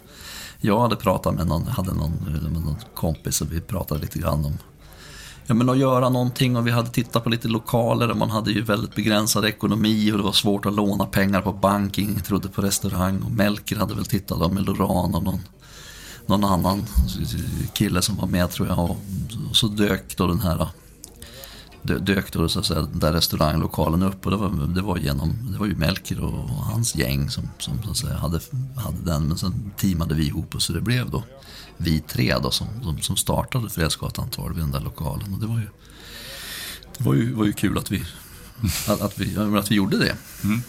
jag 0.61 0.81
hade 0.81 0.97
pratat 0.97 1.35
med 1.35 1.47
någon, 1.47 1.67
hade 1.67 1.95
någon, 1.95 2.13
eh, 2.13 2.51
med 2.51 2.63
någon 2.63 2.77
kompis 2.95 3.41
och 3.41 3.53
vi 3.53 3.61
pratade 3.61 4.01
lite 4.01 4.19
grann 4.19 4.45
om 4.45 4.59
ja, 5.47 5.55
men 5.55 5.69
att 5.69 5.79
göra 5.79 6.09
någonting 6.09 6.57
och 6.57 6.67
vi 6.67 6.71
hade 6.71 6.89
tittat 6.89 7.25
på 7.25 7.31
lite 7.31 7.49
lokaler 7.49 8.11
och 8.11 8.17
man 8.17 8.31
hade 8.31 8.51
ju 8.51 8.63
väldigt 8.63 8.95
begränsad 8.95 9.45
ekonomi 9.45 10.13
och 10.13 10.19
det 10.19 10.25
var 10.25 10.33
svårt 10.33 10.67
att 10.67 10.75
låna 10.75 11.05
pengar 11.05 11.41
på 11.41 11.53
bank, 11.53 11.99
ingen 11.99 12.21
trodde 12.21 12.49
på 12.49 12.63
restaurang 12.63 13.23
och 13.23 13.31
Melker 13.31 13.77
hade 13.77 13.95
väl 13.95 14.05
tittat 14.05 14.43
om 14.43 14.55
med 14.55 14.67
Loran 14.67 15.15
och 15.15 15.23
någon, 15.23 15.41
någon 16.27 16.45
annan 16.45 16.87
kille 17.75 18.03
som 18.03 18.17
var 18.17 18.27
med 18.27 18.51
tror 18.51 18.69
jag. 18.69 18.79
Och 19.51 19.57
så 19.57 19.69
dök 19.69 20.17
då 20.17 20.27
den 20.27 20.41
här 20.41 20.69
dök 21.83 22.33
då 22.33 22.49
så 22.49 22.59
att 22.59 22.67
säga, 22.67 22.81
den 22.81 22.99
där 22.99 23.13
restauranglokalen 23.13 24.03
upp. 24.03 24.25
Och 24.27 24.31
det 24.31 24.37
var, 24.37 24.67
det 24.75 24.83
var, 24.83 24.99
genom, 24.99 25.53
det 25.53 25.59
var 25.59 25.67
ju 25.67 25.77
Melker 25.77 26.25
och 26.25 26.49
hans 26.49 26.95
gäng 26.95 27.31
som, 27.31 27.49
som 27.59 27.83
så 27.83 27.91
att 27.91 27.97
säga, 27.97 28.15
hade, 28.15 28.41
hade 28.77 29.05
den. 29.05 29.29
Men 29.29 29.39
sen 29.39 29.73
teamade 29.77 30.15
vi 30.15 30.27
ihop 30.27 30.55
och 30.55 30.63
så 30.63 30.73
det 30.73 30.81
blev 30.81 31.11
då 31.11 31.23
vi 31.77 32.01
tre 32.01 32.39
då 32.43 32.51
som, 32.51 32.67
som, 32.83 33.01
som 33.01 33.17
startade 33.17 33.71
Fredsgatan 33.71 34.29
12 34.31 34.59
i 34.59 34.61
den 34.61 34.71
där 34.71 34.81
lokalen. 34.81 35.35
Och 35.35 35.41
det 35.41 35.47
var 35.47 35.59
ju, 35.59 35.69
det 36.99 37.05
var 37.05 37.15
ju, 37.15 37.35
var 37.35 37.45
ju 37.45 37.53
kul 37.53 37.79
att 37.79 37.91
vi, 37.91 38.05
att, 38.89 39.01
att, 39.01 39.19
vi, 39.19 39.37
att 39.59 39.71
vi 39.71 39.75
gjorde 39.75 39.99
det. 39.99 40.17
Mm. 40.45 40.63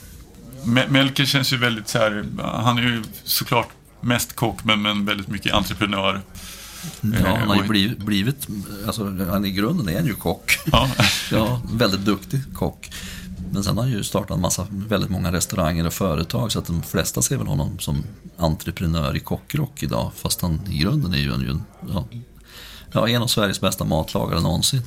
Melker 0.94 1.26
känns 1.26 1.54
ju 1.54 1.58
väldigt 1.58 1.88
så 1.88 1.98
här, 1.98 2.26
han 2.42 2.78
är 2.78 2.82
ju 2.82 3.04
såklart 3.24 3.70
mest 4.04 4.36
kock 4.36 4.64
men, 4.64 4.82
men 4.82 5.06
väldigt 5.06 5.28
mycket 5.28 5.54
entreprenör. 5.54 6.22
Ja, 7.02 7.38
han 7.40 7.48
har 7.48 7.56
ju 7.56 7.62
och- 7.62 7.68
blivit, 7.68 7.98
blivit 7.98 8.48
alltså, 8.86 9.04
han, 9.30 9.46
i 9.46 9.52
grunden 9.52 9.90
är 9.90 9.96
han 9.96 10.06
ju 10.06 10.14
kock. 10.16 10.60
Ja. 10.72 10.90
ja, 11.32 11.62
väldigt 11.74 12.06
duktig 12.06 12.42
kock. 12.54 12.92
Men 13.52 13.64
sen 13.64 13.78
har 13.78 13.84
han 13.84 13.92
ju 13.92 14.04
startat 14.04 14.36
en 14.36 14.42
massa, 14.42 14.68
väldigt 14.70 15.10
många 15.10 15.32
restauranger 15.32 15.88
och 15.88 15.94
företag 15.94 16.52
så 16.52 16.60
att 16.60 16.66
de 16.66 16.84
flesta 16.84 17.22
ser 17.22 17.38
väl 17.38 17.48
honom 17.48 17.80
som 17.80 18.04
entreprenör 18.38 19.16
i 19.16 19.20
kockrock 19.20 19.84
idag. 19.84 20.12
Fast 20.16 20.42
han 20.42 20.62
i 20.70 20.78
grunden 20.78 21.14
är 21.14 21.18
ju 21.18 21.34
en, 21.34 21.42
ju 21.42 21.50
en 21.50 21.64
ja, 21.94 22.06
ja, 22.92 23.10
en 23.10 23.22
av 23.22 23.28
Sveriges 23.28 23.62
bästa 23.62 23.84
matlagare 23.86 24.42
någonsin. 24.42 24.82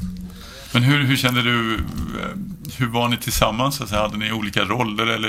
Men 0.72 0.82
hur, 0.82 1.04
hur 1.04 1.16
kände 1.16 1.42
du, 1.42 1.78
hur 2.76 2.86
var 2.86 3.08
ni 3.08 3.16
tillsammans? 3.16 3.80
Alltså, 3.80 3.96
hade 3.96 4.16
ni 4.16 4.32
olika 4.32 4.64
roller 4.64 5.06
eller, 5.06 5.28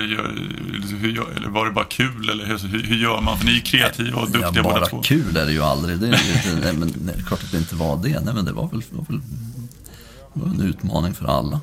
hur, 0.99 1.27
eller 1.37 1.47
var 1.49 1.65
det 1.65 1.71
bara 1.71 1.85
kul? 1.85 2.29
Eller 2.29 2.45
hur, 2.45 2.57
hur, 2.83 2.95
gör 2.95 3.21
man? 3.21 3.37
För 3.37 3.45
ni 3.45 3.51
är 3.51 3.55
ju 3.55 3.61
kreativa 3.61 4.19
och 4.21 4.31
duktiga 4.31 4.51
ja, 4.55 4.63
båda 4.63 4.79
bara 4.79 4.85
två. 4.85 5.01
kul 5.01 5.37
är 5.37 5.45
det 5.45 5.51
ju 5.51 5.63
aldrig. 5.63 5.99
Det 5.99 6.07
är 6.07 6.23
ju, 6.25 6.33
inte- 6.33 6.59
nej, 6.63 6.73
men, 6.73 6.93
nej, 7.05 7.15
klart 7.27 7.43
att 7.43 7.51
det 7.51 7.57
inte 7.57 7.75
var 7.75 7.97
det. 8.03 8.19
Nej, 8.25 8.33
men 8.33 8.45
det 8.45 8.51
var 8.51 8.67
väl, 8.69 8.83
var 8.89 9.05
väl 9.09 9.21
det 10.33 10.39
var 10.43 10.47
en 10.47 10.61
utmaning 10.61 11.13
för 11.13 11.25
alla. 11.39 11.61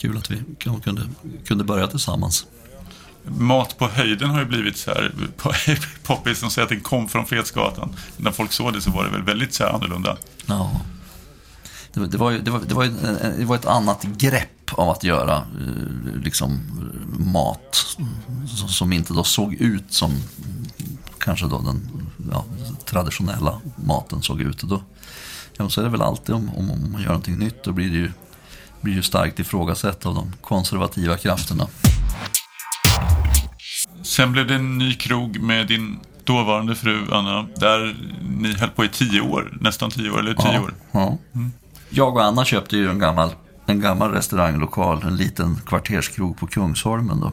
Kul 0.00 0.16
att 0.16 0.30
vi 0.30 0.42
kunde, 0.84 1.02
kunde 1.46 1.64
börja 1.64 1.86
tillsammans. 1.86 2.46
Mat 3.38 3.78
på 3.78 3.88
höjden 3.88 4.30
har 4.30 4.38
ju 4.40 4.46
blivit 4.46 4.76
så 4.76 4.90
här 4.90 5.12
poppis 6.02 6.38
som 6.38 6.50
säger 6.50 6.64
att 6.64 6.68
den 6.68 6.80
kom 6.80 7.08
från 7.08 7.26
Fredsgatan. 7.26 7.96
När 8.16 8.30
folk 8.32 8.52
såg 8.52 8.72
det 8.72 8.80
så 8.80 8.90
var 8.90 9.04
det 9.04 9.10
väl 9.10 9.22
väldigt 9.22 9.54
så 9.54 9.64
här 9.64 9.70
annorlunda. 9.70 10.16
Ja. 10.46 10.80
Det, 11.94 12.00
var- 12.00 12.06
det, 12.06 12.18
var 12.18 12.30
ju, 12.30 12.38
det, 12.38 12.50
var, 12.50 12.60
det, 12.60 12.74
var 12.74 12.84
en- 12.84 13.34
det 13.38 13.44
var 13.44 13.56
ett 13.56 13.66
annat 13.66 14.02
grepp 14.02 14.72
av 14.72 14.90
att 14.90 15.04
göra 15.04 15.36
eh, 15.36 16.16
liksom, 16.24 16.60
mat 17.18 17.96
som, 18.68 18.92
inte 18.92 19.12
då 19.14 19.24
såg 19.24 19.54
ut 19.54 19.92
som 19.92 20.12
kanske 21.18 21.46
då 21.46 21.58
den 21.60 21.88
ja, 22.32 22.44
traditionella 22.84 23.60
maten 23.76 24.22
såg 24.22 24.40
ut. 24.40 24.62
Och 24.62 24.68
då, 24.68 24.82
ja, 25.56 25.68
så 25.68 25.80
är 25.80 25.84
det 25.84 25.90
väl 25.90 26.02
alltid 26.02 26.34
om, 26.34 26.48
om, 26.56 26.70
om 26.70 26.92
man 26.92 27.00
gör 27.02 27.08
någonting 27.08 27.38
nytt, 27.38 27.64
då 27.64 27.72
blir 27.72 27.90
det 27.90 27.96
ju, 27.96 28.10
blir 28.80 28.94
ju 28.94 29.02
starkt 29.02 29.38
ifrågasatt 29.38 30.06
av 30.06 30.14
de 30.14 30.32
konservativa 30.40 31.16
krafterna. 31.16 31.66
Sen 34.02 34.32
blev 34.32 34.46
det 34.46 34.54
en 34.54 34.78
ny 34.78 34.94
krog 34.94 35.38
med 35.40 35.66
din 35.66 35.98
dåvarande 36.24 36.74
fru 36.74 37.06
Anna. 37.12 37.46
Där 37.56 37.96
ni 38.40 38.52
höll 38.54 38.70
på 38.70 38.84
i 38.84 38.88
tio 38.88 39.20
år, 39.20 39.58
nästan 39.60 39.90
tio 39.90 40.10
år, 40.10 40.18
eller 40.20 40.34
tio 40.34 40.52
Ja, 40.52 40.60
år. 40.60 40.74
ja. 40.92 41.18
Jag 41.96 42.16
och 42.16 42.24
Anna 42.24 42.44
köpte 42.44 42.76
ju 42.76 42.90
en 42.90 42.98
gammal, 42.98 43.30
en 43.66 43.80
gammal 43.80 44.10
restauranglokal, 44.10 45.02
en 45.02 45.16
liten 45.16 45.56
kvarterskrog 45.66 46.36
på 46.36 46.46
Kungsholmen 46.46 47.20
då. 47.20 47.32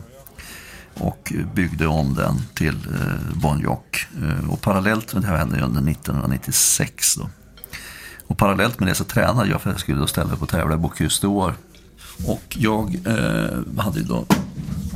Och 1.05 1.33
byggde 1.55 1.87
om 1.87 2.13
den 2.13 2.41
till 2.53 2.75
eh, 2.75 3.37
Bon 3.41 3.59
Jock. 3.59 4.07
Eh, 4.23 4.49
och 4.49 4.61
parallellt 4.61 5.13
med 5.13 5.23
det 5.23 5.27
här 5.27 5.37
hände 5.37 5.57
ju 5.57 5.63
under 5.63 5.91
1996 5.91 7.15
då. 7.15 7.29
Och 8.27 8.37
parallellt 8.37 8.79
med 8.79 8.89
det 8.89 8.95
så 8.95 9.03
tränade 9.03 9.49
jag 9.49 9.61
för 9.61 9.69
att 9.69 9.73
jag 9.73 9.81
skulle 9.81 9.99
då 9.99 10.07
ställa 10.07 10.33
upp 10.33 10.41
och 10.41 10.49
tävla 10.49 10.75
i 10.75 10.77
Bocuse 10.77 11.27
d'Or. 11.27 11.53
Och 12.27 12.57
jag 12.57 12.95
eh, 13.05 13.83
hade 13.83 13.99
ju 13.99 14.05
då, 14.05 14.25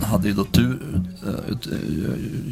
hade 0.01 0.27
ju 0.27 0.33
då 0.33 0.43
tur, 0.43 1.03
eh, 1.25 1.33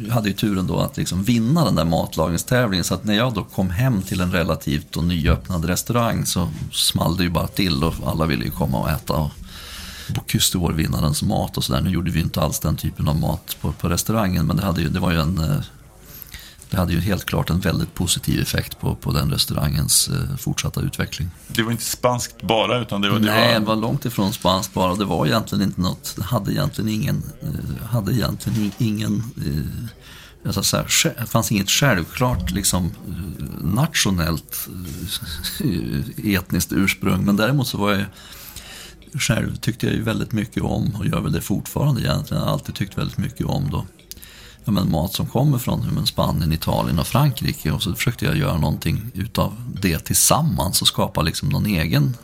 eh, 0.08 0.12
hade 0.12 0.28
ju 0.28 0.34
turen 0.34 0.66
då 0.66 0.78
att 0.78 0.96
liksom 0.96 1.22
vinna 1.22 1.64
den 1.64 1.74
där 1.74 1.84
matlagningstävlingen. 1.84 2.84
Så 2.84 2.94
att 2.94 3.04
när 3.04 3.14
jag 3.14 3.34
då 3.34 3.44
kom 3.44 3.70
hem 3.70 4.02
till 4.02 4.20
en 4.20 4.32
relativt 4.32 4.92
då 4.92 5.00
nyöppnad 5.00 5.64
restaurang 5.64 6.26
så 6.26 6.48
small 6.72 7.16
det 7.16 7.22
ju 7.22 7.30
bara 7.30 7.46
till 7.46 7.84
och 7.84 7.94
alla 8.06 8.26
ville 8.26 8.44
ju 8.44 8.50
komma 8.50 8.78
och 8.78 8.90
äta. 8.90 9.14
Och 9.14 9.30
Bocuse 10.14 10.58
d'Or-vinnarens 10.58 11.24
mat 11.24 11.56
och 11.56 11.64
sådär. 11.64 11.80
Nu 11.80 11.90
gjorde 11.90 12.10
vi 12.10 12.18
ju 12.18 12.24
inte 12.24 12.40
alls 12.40 12.60
den 12.60 12.76
typen 12.76 13.08
av 13.08 13.16
mat 13.16 13.56
på, 13.60 13.72
på 13.72 13.88
restaurangen 13.88 14.46
men 14.46 14.56
det, 14.56 14.62
hade 14.62 14.82
ju, 14.82 14.88
det 14.88 15.00
var 15.00 15.10
ju 15.12 15.20
en 15.20 15.38
eh, 15.38 15.60
det 16.74 16.80
hade 16.80 16.92
ju 16.92 17.00
helt 17.00 17.24
klart 17.24 17.50
en 17.50 17.60
väldigt 17.60 17.94
positiv 17.94 18.40
effekt 18.40 18.80
på, 18.80 18.94
på 18.94 19.12
den 19.12 19.30
restaurangens 19.30 20.08
eh, 20.08 20.36
fortsatta 20.36 20.80
utveckling. 20.80 21.30
Det 21.48 21.62
var 21.62 21.70
inte 21.72 21.84
spanskt 21.84 22.42
bara, 22.42 22.78
utan 22.80 23.00
det 23.00 23.10
var... 23.10 23.18
Det 23.18 23.26
Nej, 23.26 23.52
det 23.54 23.58
var 23.60 23.66
var 23.66 23.82
långt 23.82 24.04
ifrån 24.04 24.32
spanskt 24.32 24.74
bara. 24.74 24.94
Det 24.94 25.04
var 25.04 25.26
egentligen 25.26 25.64
inte 25.64 25.80
något, 25.80 26.16
hade 26.22 26.52
egentligen 26.52 26.90
ingen, 26.90 27.22
eh, 27.42 27.86
hade 27.86 28.12
egentligen 28.12 28.72
ingen, 28.78 29.22
eh, 29.36 29.88
jag 30.54 30.64
säga, 30.64 30.82
sj- 30.84 31.20
det 31.20 31.26
fanns 31.26 31.52
inget 31.52 31.70
självklart 31.70 32.50
liksom 32.50 32.84
eh, 33.08 33.44
nationellt 33.64 34.68
eh, 35.64 36.34
etniskt 36.34 36.72
ursprung. 36.72 37.24
Men 37.24 37.36
däremot 37.36 37.68
så 37.68 37.78
var 37.78 37.92
jag 37.92 38.04
själv 39.22 39.56
tyckte 39.56 39.86
jag 39.86 39.94
ju 39.94 40.02
väldigt 40.02 40.32
mycket 40.32 40.62
om, 40.62 40.94
och 40.98 41.06
gör 41.06 41.20
väl 41.20 41.32
det 41.32 41.40
fortfarande 41.40 42.00
egentligen, 42.00 42.40
jag 42.42 42.46
har 42.48 42.52
alltid 42.52 42.74
tyckt 42.74 42.98
väldigt 42.98 43.18
mycket 43.18 43.46
om 43.46 43.70
då 43.70 43.86
ja, 44.64 44.72
men 44.72 44.90
mat 44.90 45.12
som 45.12 45.26
kommer 45.26 45.58
från 45.58 45.82
ja, 45.84 45.90
men 45.90 46.06
Spanien, 46.06 46.52
Italien 46.52 46.98
och 46.98 47.06
Frankrike. 47.06 47.72
Och 47.72 47.82
så 47.82 47.94
försökte 47.94 48.24
jag 48.24 48.36
göra 48.36 48.58
någonting 48.58 49.10
utav 49.14 49.52
det 49.80 49.98
tillsammans 49.98 50.82
och 50.82 50.88
skapa 50.88 51.22
liksom 51.22 51.48
någon 51.48 51.66
egen 51.66 52.16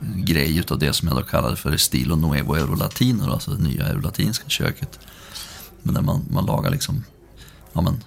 grej 0.00 0.58
utav 0.58 0.78
det 0.78 0.92
som 0.92 1.08
jag 1.08 1.16
då 1.16 1.22
kallade 1.22 1.56
för 1.56 1.76
Stilo 1.76 2.16
Nuevo 2.16 2.54
Eurolatino, 2.54 3.32
alltså 3.32 3.50
det 3.50 3.62
nya 3.62 3.86
eurolatinska 3.86 4.48
köket. 4.48 4.98
Men 5.82 5.94
där 5.94 6.02
man, 6.02 6.24
man 6.30 6.46
lagar 6.46 6.70
liksom, 6.70 7.04
ja 7.72 7.80
men, 7.80 8.04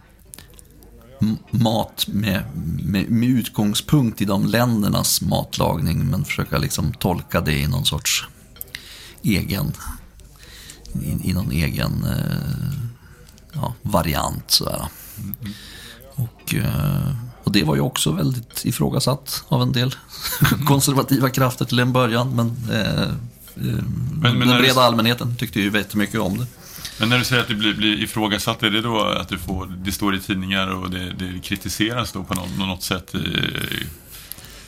mat 1.52 2.08
med, 2.08 2.44
med, 2.84 3.10
med 3.10 3.30
utgångspunkt 3.30 4.22
i 4.22 4.26
de 4.26 4.46
ländernas 4.46 5.22
matlagning 5.22 6.06
men 6.06 6.26
försöka 6.26 6.58
liksom 6.58 6.94
tolka 6.94 7.42
det 7.42 7.58
i 7.58 7.68
någon 7.68 7.86
sorts 7.86 8.28
egen 9.22 9.74
i, 11.02 11.30
i 11.30 11.34
någon 11.34 11.52
egen 11.52 12.04
eh, 12.04 12.85
ja, 13.56 13.74
variant. 13.82 14.52
Sådär. 14.52 14.86
Och, 16.16 16.56
eh, 16.56 17.12
och 17.44 17.52
det 17.52 17.64
var 17.64 17.76
ju 17.76 17.82
också 17.82 18.12
väldigt 18.12 18.66
ifrågasatt 18.66 19.44
av 19.48 19.62
en 19.62 19.72
del 19.72 19.96
konservativa 20.68 21.30
krafter 21.30 21.66
till 21.66 21.80
en 21.80 21.94
början. 21.94 22.36
Men, 22.36 22.58
eh, 22.72 23.02
eh, 23.02 23.14
men 23.56 24.40
när 24.40 24.46
den 24.46 24.56
du- 24.56 24.62
breda 24.62 24.82
allmänheten 24.82 25.36
tyckte 25.36 25.60
ju 25.62 25.78
jättemycket 25.78 26.20
om 26.20 26.38
det. 26.38 26.48
Men 27.00 27.10
när 27.10 27.18
du 27.18 27.24
säger 27.26 27.42
att 27.42 27.48
du 27.48 27.56
blir, 27.56 27.74
blir 27.74 28.04
ifrågasatt, 28.04 28.64
är 28.64 28.70
det 28.70 28.82
då 28.82 29.00
att 29.02 29.30
du 29.30 29.38
får, 29.38 29.66
det 29.66 29.92
står 29.92 30.16
i 30.16 30.20
tidningar 30.20 30.68
och 30.68 30.90
det, 30.90 31.14
det 31.14 31.40
kritiseras 31.40 32.12
då 32.12 32.24
på 32.24 32.34
något, 32.34 32.58
något 32.58 32.84
sätt? 32.84 33.16
I, 33.16 33.20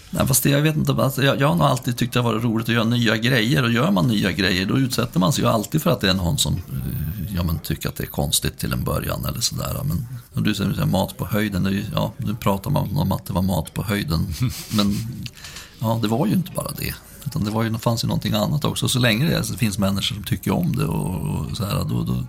Nej, 0.10 0.28
fast 0.28 0.44
det, 0.44 0.50
jag 0.50 0.62
vet 0.62 0.76
inte, 0.76 0.92
alltså, 0.92 1.24
jag, 1.24 1.42
jag 1.42 1.48
har 1.48 1.56
nog 1.56 1.68
alltid 1.68 1.98
tyckt 1.98 2.14
det 2.14 2.20
har 2.20 2.34
varit 2.34 2.44
roligt 2.44 2.70
att 2.70 2.76
göra 2.76 2.84
nya 2.84 3.18
grejer. 3.18 3.64
Och 3.64 3.72
gör 3.72 3.92
man 3.92 4.08
nya 4.08 4.32
grejer 4.32 4.66
då 4.66 4.78
utsätter 4.78 5.20
man 5.20 5.34
sig 5.34 5.44
ju 5.44 5.50
alltid 5.50 5.82
för 5.82 5.92
att 5.92 6.02
det 6.02 6.10
är 6.10 6.14
någon 6.14 6.38
som 6.38 6.54
eh, 6.54 7.36
ja, 7.36 7.44
men, 7.44 7.60
tycker 7.60 7.90
att 7.90 7.96
det 7.96 8.04
är 8.04 8.08
konstigt 8.08 8.58
till 8.58 8.74
en 8.74 8.84
början 8.84 9.26
eller 9.26 9.42
sådär. 9.42 9.82
Men 9.84 10.08
och 10.34 10.44
du 10.44 10.56
säger 10.56 10.86
mat 10.86 11.18
på 11.18 11.26
höjden, 11.26 11.64
det 11.64 11.70
är 11.70 11.74
ju, 11.74 11.86
ja, 11.94 12.14
nu 12.18 12.36
pratar 12.36 12.72
man 12.72 12.98
om 12.98 13.12
att 13.12 13.26
det 13.26 13.34
var 13.34 13.42
mat 13.42 13.74
på 13.74 13.84
höjden. 13.84 14.28
Men 14.70 14.96
ja, 15.80 16.00
det 16.02 16.08
var 16.08 16.28
ju 16.28 16.34
inte 16.34 16.52
bara 16.52 16.72
det. 16.78 16.94
Utan 17.26 17.44
det, 17.44 17.52
var 17.52 17.64
ju, 17.64 17.78
fanns 17.78 18.04
ju 18.04 18.08
någonting 18.08 18.34
annat 18.34 18.66
också. 18.66 18.88
Så 18.88 19.00
länge 19.00 19.26
det 19.26 19.36
är, 19.36 19.42
så 19.44 19.54
finns 19.54 19.78
människor 19.78 20.16
som 20.16 20.24
tycker 20.24 20.52
om 20.52 20.76
det 20.76 20.86
och, 20.86 21.50
och 21.50 21.58
så 21.58 21.66
här, 21.66 21.86
då, 21.90 22.04
då, 22.04 22.28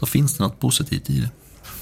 då 0.00 0.06
finns 0.06 0.36
det 0.36 0.44
något 0.44 0.60
positivt 0.60 1.10
i 1.10 1.20
det 1.20 1.30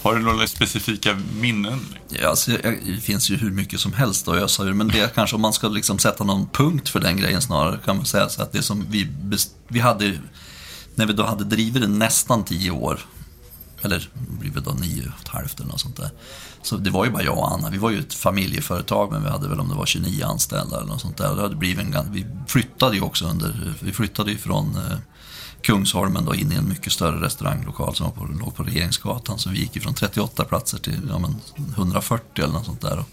har 0.04 0.14
du 0.14 0.22
några 0.22 0.46
specifika 0.46 1.18
minnen? 1.40 1.80
Ja, 2.08 2.28
alltså, 2.28 2.50
jag- 2.50 2.78
det 2.86 3.00
finns 3.00 3.30
ju 3.30 3.36
hur 3.36 3.50
mycket 3.50 3.80
som 3.80 3.92
helst 3.92 4.28
att 4.28 4.34
ösa 4.34 4.62
ur, 4.64 4.72
men 4.72 4.88
det 4.88 5.14
kanske 5.14 5.36
om 5.36 5.42
man 5.42 5.52
ska 5.52 5.68
liksom 5.68 5.98
sätta 5.98 6.24
någon 6.24 6.48
punkt 6.48 6.88
för 6.88 7.00
den 7.00 7.16
grejen 7.16 7.42
snarare 7.42 7.78
kan 7.84 7.96
man 7.96 8.04
säga 8.06 8.28
så 8.28 8.42
att 8.42 8.52
det 8.52 8.62
som 8.62 8.86
vi, 8.90 9.08
vi 9.68 9.80
hade, 9.80 10.18
när 10.94 11.06
vi 11.06 11.12
då 11.12 11.24
hade 11.24 11.44
drivit 11.44 11.82
det 11.82 11.88
nästan 11.88 12.44
tio 12.44 12.70
år, 12.70 13.00
eller 13.82 14.08
blir 14.40 14.50
det 14.50 14.60
då 14.60 14.70
nio 14.70 15.00
och 15.16 15.20
ett 15.22 15.28
halvt 15.28 15.60
eller 15.60 15.68
något 15.70 15.80
sånt 15.80 15.96
där. 15.96 16.10
Så 16.62 16.76
det 16.76 16.90
var 16.90 17.04
ju 17.04 17.10
bara 17.10 17.22
jag 17.22 17.38
och 17.38 17.52
Anna, 17.52 17.70
vi 17.70 17.78
var 17.78 17.90
ju 17.90 17.98
ett 17.98 18.14
familjeföretag 18.14 19.12
men 19.12 19.22
vi 19.22 19.28
hade 19.30 19.48
väl 19.48 19.60
om 19.60 19.68
det 19.68 19.74
var 19.74 19.86
29 19.86 20.24
anställda 20.24 20.76
eller 20.76 20.86
något 20.86 21.00
sånt 21.00 21.16
där. 21.16 21.34
Det 21.36 21.42
hade 21.42 21.56
blivit 21.56 21.94
en, 21.94 22.12
vi 22.12 22.26
flyttade 22.48 22.96
ju 22.96 23.02
också 23.02 23.24
under, 23.26 23.74
vi 23.80 23.92
flyttade 23.92 24.30
ju 24.30 24.38
från 24.38 24.76
eh, 24.76 24.98
Kungsholmen 25.64 26.24
då 26.24 26.34
in 26.34 26.52
i 26.52 26.54
en 26.54 26.68
mycket 26.68 26.92
större 26.92 27.26
restauranglokal 27.26 27.94
som 27.94 28.12
på, 28.12 28.24
låg 28.24 28.54
på 28.56 28.62
Regeringsgatan. 28.62 29.38
Så 29.38 29.50
vi 29.50 29.58
gick 29.58 29.76
ifrån 29.76 29.94
38 29.94 30.44
platser 30.44 30.78
till 30.78 31.00
ja, 31.08 31.18
men 31.18 31.36
140 31.76 32.44
eller 32.44 32.52
något 32.52 32.66
sånt 32.66 32.80
där. 32.80 32.98
Och 32.98 33.08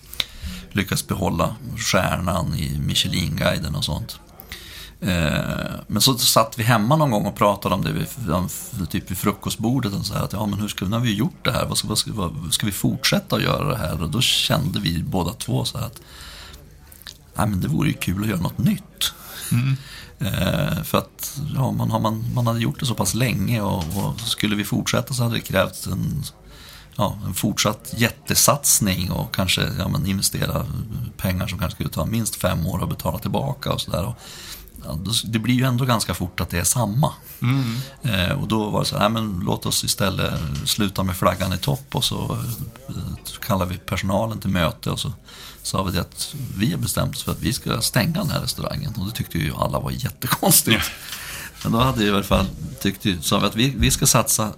lyckades 0.71 1.07
behålla 1.07 1.55
stjärnan 1.77 2.55
i 2.55 2.79
Michelinguiden 2.79 3.75
och 3.75 3.85
sånt. 3.85 4.19
Eh, 5.01 5.71
men 5.87 6.01
så 6.01 6.17
satt 6.17 6.59
vi 6.59 6.63
hemma 6.63 6.95
någon 6.95 7.11
gång 7.11 7.25
och 7.25 7.35
pratade 7.35 7.75
om 7.75 7.83
det 7.83 7.91
vid, 7.91 8.07
typ 8.89 9.11
vid 9.11 9.17
frukostbordet. 9.17 9.93
Och 9.93 10.05
så 10.05 10.13
här, 10.13 10.23
att, 10.23 10.33
ja, 10.33 10.45
men 10.45 10.59
hur 10.59 10.67
ska, 10.67 10.85
nu 10.85 10.91
har 10.91 10.99
vi 10.99 11.13
gjort 11.13 11.45
det 11.45 11.51
här, 11.51 11.65
vad 11.65 11.77
ska, 11.77 11.87
vad 11.87 11.97
ska, 11.97 12.11
vad, 12.13 12.53
ska 12.53 12.65
vi 12.65 12.71
fortsätta 12.71 13.35
att 13.35 13.41
göra 13.41 13.69
det 13.69 13.77
här? 13.77 14.03
Och 14.03 14.09
då 14.09 14.21
kände 14.21 14.79
vi 14.79 15.03
båda 15.03 15.33
två 15.33 15.65
så 15.65 15.77
här 15.77 15.85
att 15.85 16.01
Nej, 17.35 17.47
men 17.47 17.61
det 17.61 17.67
vore 17.67 17.89
ju 17.89 17.93
kul 17.93 18.23
att 18.23 18.29
göra 18.29 18.41
något 18.41 18.57
nytt. 18.57 19.13
Eh, 20.19 20.83
för 20.83 20.97
att 20.97 21.41
ja, 21.55 21.71
man, 21.71 21.91
har, 21.91 21.99
man, 21.99 22.33
man 22.33 22.47
hade 22.47 22.59
gjort 22.59 22.79
det 22.79 22.85
så 22.85 22.95
pass 22.95 23.13
länge 23.13 23.61
och, 23.61 23.83
och 23.97 24.19
skulle 24.19 24.55
vi 24.55 24.63
fortsätta 24.63 25.13
så 25.13 25.23
hade 25.23 25.35
det 25.35 25.41
krävts 25.41 25.87
en, 25.87 26.23
ja, 26.95 27.17
en 27.25 27.33
fortsatt 27.33 27.93
jättesatsning 27.97 29.11
och 29.11 29.35
kanske 29.35 29.61
ja, 29.79 29.87
men 29.87 30.05
investera 30.05 30.65
pengar 31.17 31.47
som 31.47 31.59
kanske 31.59 31.75
skulle 31.75 31.89
ta 31.89 32.05
minst 32.05 32.35
fem 32.35 32.67
år 32.67 32.83
att 32.83 32.89
betala 32.89 33.17
tillbaka 33.17 33.73
och 33.73 33.81
sådär. 33.81 34.13
Ja, 34.85 34.97
det 35.23 35.39
blir 35.39 35.55
ju 35.55 35.63
ändå 35.63 35.85
ganska 35.85 36.13
fort 36.13 36.39
att 36.39 36.49
det 36.49 36.59
är 36.59 36.63
samma. 36.63 37.13
Eh, 38.01 38.41
och 38.41 38.47
då 38.47 38.69
var 38.69 38.79
det 38.79 38.85
så 38.85 38.97
här, 38.97 39.09
men 39.09 39.41
låt 39.45 39.65
oss 39.65 39.83
istället 39.83 40.33
sluta 40.65 41.03
med 41.03 41.15
flaggan 41.15 41.53
i 41.53 41.57
topp 41.57 41.95
och 41.95 42.03
så 42.03 42.37
eh, 42.89 42.95
kallar 43.47 43.65
vi 43.65 43.77
personalen 43.77 44.39
till 44.39 44.49
möte 44.49 44.91
och 44.91 44.99
så 44.99 45.13
sa 45.63 45.83
vi 45.83 45.99
att 45.99 46.35
vi 46.57 46.71
har 46.71 46.77
bestämt 46.77 47.15
oss 47.15 47.23
för 47.23 47.31
att 47.31 47.41
vi 47.41 47.53
ska 47.53 47.81
stänga 47.81 48.13
den 48.13 48.29
här 48.29 48.41
restaurangen. 48.41 48.93
Och 48.97 49.05
det 49.05 49.11
tyckte 49.11 49.37
ju 49.37 49.53
alla 49.55 49.79
var 49.79 49.91
jättekonstigt. 49.91 50.91
Men 51.63 51.71
då 51.71 51.79
hade 51.79 51.99
vi 51.99 52.05
i 52.05 52.09
alla 52.09 52.23
fall 52.23 52.45
tyckt, 52.81 53.25
sa 53.25 53.39
vi 53.39 53.45
att 53.45 53.55
vi, 53.55 53.73
vi 53.77 53.91
ska 53.91 54.07
satsa 54.07 54.49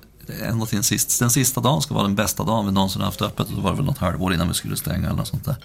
ända 0.41 0.65
till 0.65 0.75
den 0.75 0.83
sista, 0.83 1.25
den 1.25 1.31
sista 1.31 1.61
dagen 1.61 1.81
ska 1.81 1.93
vara 1.93 2.03
den 2.03 2.15
bästa 2.15 2.43
dagen 2.43 2.65
vi 2.65 2.71
någonsin 2.71 3.01
haft 3.01 3.21
öppet. 3.21 3.47
Och 3.47 3.55
då 3.55 3.61
var 3.61 3.71
det 3.71 3.77
väl 3.77 3.85
något 3.85 3.97
halvår 3.97 4.33
innan 4.33 4.47
vi 4.47 4.53
skulle 4.53 4.77
stänga 4.77 5.07
eller 5.07 5.17
något 5.17 5.27
sånt 5.27 5.45
där. 5.45 5.55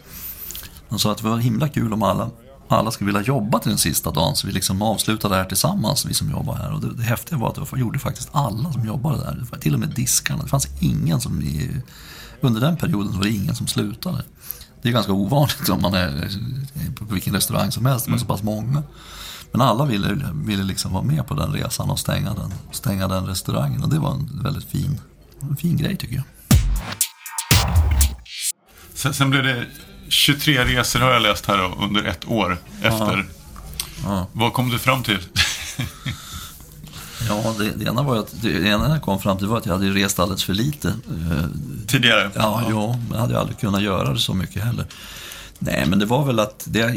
De 0.89 0.99
sa 0.99 1.13
att 1.13 1.19
det 1.19 1.25
var 1.25 1.39
himla 1.39 1.69
kul 1.69 1.93
om 1.93 2.03
alla, 2.03 2.31
alla 2.69 2.91
skulle 2.91 3.07
vilja 3.07 3.23
jobba 3.23 3.59
till 3.59 3.69
den 3.69 3.79
sista 3.79 4.11
dagen. 4.11 4.37
Så 4.37 4.47
vi 4.47 4.53
liksom 4.53 4.83
avslutade 4.83 5.35
det 5.35 5.39
här 5.39 5.49
tillsammans, 5.49 6.07
vi 6.07 6.15
som 6.15 6.31
jobbar 6.31 6.55
här. 6.55 6.73
Och 6.73 6.81
det, 6.81 6.95
det 6.95 7.03
häftiga 7.03 7.39
var 7.39 7.49
att 7.49 7.71
det 7.71 7.81
gjorde 7.81 7.99
faktiskt 7.99 8.29
alla 8.33 8.73
som 8.73 8.87
jobbade 8.87 9.17
där. 9.17 9.59
Till 9.61 9.75
och 9.75 9.81
med 9.81 9.89
diskarna. 9.89 10.43
Det 10.43 10.49
fanns 10.49 10.69
ingen 10.81 11.21
som... 11.21 11.43
I, 11.43 11.83
under 12.41 12.61
den 12.61 12.77
perioden 12.77 13.17
var 13.17 13.25
det 13.25 13.31
ingen 13.31 13.55
som 13.55 13.67
slutade. 13.67 14.25
Det 14.83 14.89
är 14.89 14.93
ganska 14.93 15.13
ovanligt 15.13 15.69
om 15.69 15.83
man 15.83 15.95
är 15.95 16.31
på 16.97 17.05
vilken 17.05 17.35
restaurang 17.35 17.73
som 17.73 17.87
helst 17.87 18.09
med 18.09 18.21
så 18.21 18.27
pass 18.27 18.43
många. 18.43 18.83
Men 19.53 19.61
alla 19.61 19.85
ville, 19.85 20.33
ville 20.35 20.63
liksom 20.63 20.93
vara 20.93 21.03
med 21.03 21.27
på 21.27 21.35
den 21.35 21.53
resan 21.53 21.91
och 21.91 21.99
stänga 21.99 22.35
den, 22.35 22.53
stänga 22.73 23.09
den 23.09 23.27
restaurangen. 23.27 23.83
Och 23.83 23.89
det 23.89 23.99
var 23.99 24.13
en 24.13 24.41
väldigt 24.43 24.65
fin, 24.65 25.01
en 25.41 25.57
fin 25.57 25.77
grej 25.77 25.97
tycker 25.97 26.15
jag. 26.15 26.25
Sen, 28.95 29.15
sen 29.15 29.31
blev 29.31 29.43
det 29.43 29.67
23 30.09 30.65
resor 30.65 31.01
har 31.01 31.11
jag 31.11 31.23
läst 31.23 31.47
här 31.47 31.83
under 31.83 32.05
ett 32.05 32.29
år 32.29 32.59
efter. 32.83 33.27
Ja. 34.05 34.27
Vad 34.33 34.53
kom 34.53 34.71
du 34.71 34.79
fram 34.79 35.03
till? 35.03 35.19
Ja, 37.29 37.55
det, 37.59 37.71
det 37.71 37.85
ena 37.85 38.03
var 38.03 38.17
att, 38.17 38.43
det 38.43 38.51
ena 38.51 38.89
jag 38.89 39.03
kom 39.03 39.21
fram 39.21 39.39
till 39.39 39.47
var 39.47 39.59
att 39.59 39.67
jag 39.67 39.73
hade 39.73 39.91
rest 39.91 40.19
alldeles 40.19 40.45
för 40.45 40.55
lite. 40.55 40.89
Eh, 40.89 41.45
Tidigare? 41.87 42.31
Ja, 42.35 42.63
ja, 42.71 42.99
men 43.09 43.13
jag 43.13 43.21
hade 43.21 43.41
aldrig 43.41 43.59
kunnat 43.59 43.83
göra 43.83 44.13
det 44.13 44.19
så 44.19 44.35
mycket 44.35 44.65
heller. 44.65 44.87
Nej, 45.59 45.85
men 45.87 45.99
det 45.99 46.07
var 46.07 46.25
väl 46.25 46.41
att 46.41 46.65
det, 46.67 46.97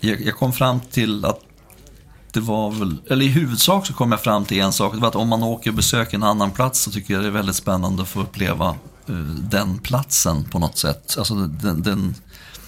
jag, 0.00 0.20
jag 0.20 0.36
kom 0.36 0.52
fram 0.52 0.80
till 0.80 1.24
att 1.24 1.40
det 2.32 2.40
var 2.40 2.70
väl, 2.70 2.96
eller 3.10 3.24
i 3.24 3.28
huvudsak 3.28 3.86
så 3.86 3.92
kom 3.92 4.12
jag 4.12 4.20
fram 4.20 4.44
till 4.44 4.60
en 4.60 4.72
sak. 4.72 4.94
Det 4.94 5.00
var 5.00 5.08
att 5.08 5.16
om 5.16 5.28
man 5.28 5.42
åker 5.42 5.70
och 5.70 5.76
besöker 5.76 6.16
en 6.16 6.22
annan 6.22 6.50
plats 6.50 6.80
så 6.80 6.90
tycker 6.90 7.14
jag 7.14 7.22
det 7.22 7.26
är 7.26 7.32
väldigt 7.32 7.56
spännande 7.56 8.02
att 8.02 8.08
få 8.08 8.20
uppleva 8.20 8.68
eh, 9.08 9.14
den 9.50 9.78
platsen 9.78 10.44
på 10.44 10.58
något 10.58 10.78
sätt. 10.78 11.14
Alltså 11.18 11.34
den, 11.34 11.82
den 11.82 12.14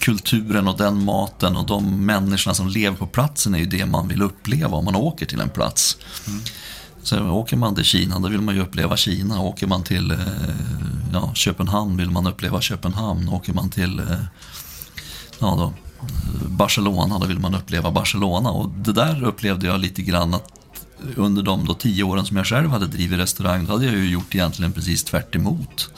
kulturen 0.04 0.68
och 0.68 0.76
den 0.76 1.04
maten 1.04 1.56
och 1.56 1.66
de 1.66 2.06
människorna 2.06 2.54
som 2.54 2.68
lever 2.68 2.96
på 2.96 3.06
platsen 3.06 3.54
är 3.54 3.58
ju 3.58 3.64
det 3.64 3.86
man 3.86 4.08
vill 4.08 4.22
uppleva 4.22 4.76
om 4.76 4.84
man 4.84 4.96
åker 4.96 5.26
till 5.26 5.40
en 5.40 5.48
plats. 5.48 5.96
Så 7.02 7.30
åker 7.30 7.56
man 7.56 7.74
till 7.74 7.84
Kina, 7.84 8.18
då 8.18 8.28
vill 8.28 8.40
man 8.40 8.54
ju 8.54 8.60
uppleva 8.60 8.96
Kina. 8.96 9.40
Åker 9.40 9.66
man 9.66 9.82
till 9.82 10.10
eh, 10.10 10.18
ja, 11.12 11.34
Köpenhamn 11.34 11.96
vill 11.96 12.10
man 12.10 12.26
uppleva 12.26 12.60
Köpenhamn. 12.60 13.28
Åker 13.28 13.52
man 13.52 13.70
till 13.70 13.98
eh, 13.98 14.04
ja, 15.38 15.56
då, 15.56 15.72
Barcelona, 16.48 17.18
då 17.18 17.26
vill 17.26 17.38
man 17.38 17.54
uppleva 17.54 17.90
Barcelona. 17.90 18.50
Och 18.50 18.68
det 18.68 18.92
där 18.92 19.24
upplevde 19.24 19.66
jag 19.66 19.80
lite 19.80 20.02
grann 20.02 20.34
att 20.34 20.63
under 21.16 21.42
de 21.42 21.64
då 21.66 21.74
tio 21.74 22.02
åren 22.02 22.26
som 22.26 22.36
jag 22.36 22.46
själv 22.46 22.70
hade 22.70 22.86
drivit 22.86 23.18
restaurang, 23.18 23.66
då 23.66 23.72
hade 23.72 23.84
jag 23.84 23.94
ju 23.94 24.10
gjort 24.10 24.34
egentligen 24.34 24.72
precis 24.72 25.04
tvärt 25.04 25.34
emot. 25.34 25.90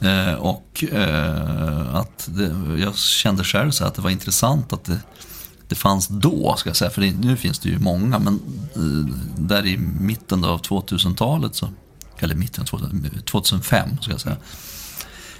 Eh, 0.00 0.34
och 0.34 0.84
eh, 0.92 1.94
att 1.94 2.28
det, 2.32 2.78
jag 2.78 2.96
kände 2.96 3.44
själv 3.44 3.70
så 3.70 3.84
att 3.84 3.94
det 3.94 4.02
var 4.02 4.10
intressant 4.10 4.72
att 4.72 4.84
det, 4.84 4.98
det 5.68 5.74
fanns 5.74 6.08
då, 6.08 6.54
ska 6.56 6.68
jag 6.68 6.76
säga, 6.76 6.90
för 6.90 7.00
det, 7.00 7.12
nu 7.12 7.36
finns 7.36 7.58
det 7.58 7.68
ju 7.68 7.78
många, 7.78 8.18
men 8.18 8.40
eh, 8.74 9.14
där 9.38 9.66
i 9.66 9.76
mitten 10.00 10.44
av 10.44 10.62
2000-talet, 10.62 11.54
så, 11.54 11.68
eller 12.18 12.34
mitten 12.34 12.62
av 12.62 12.66
2000, 12.66 13.10
2005 13.24 13.88
ska 14.00 14.10
jag 14.10 14.20
säga, 14.20 14.36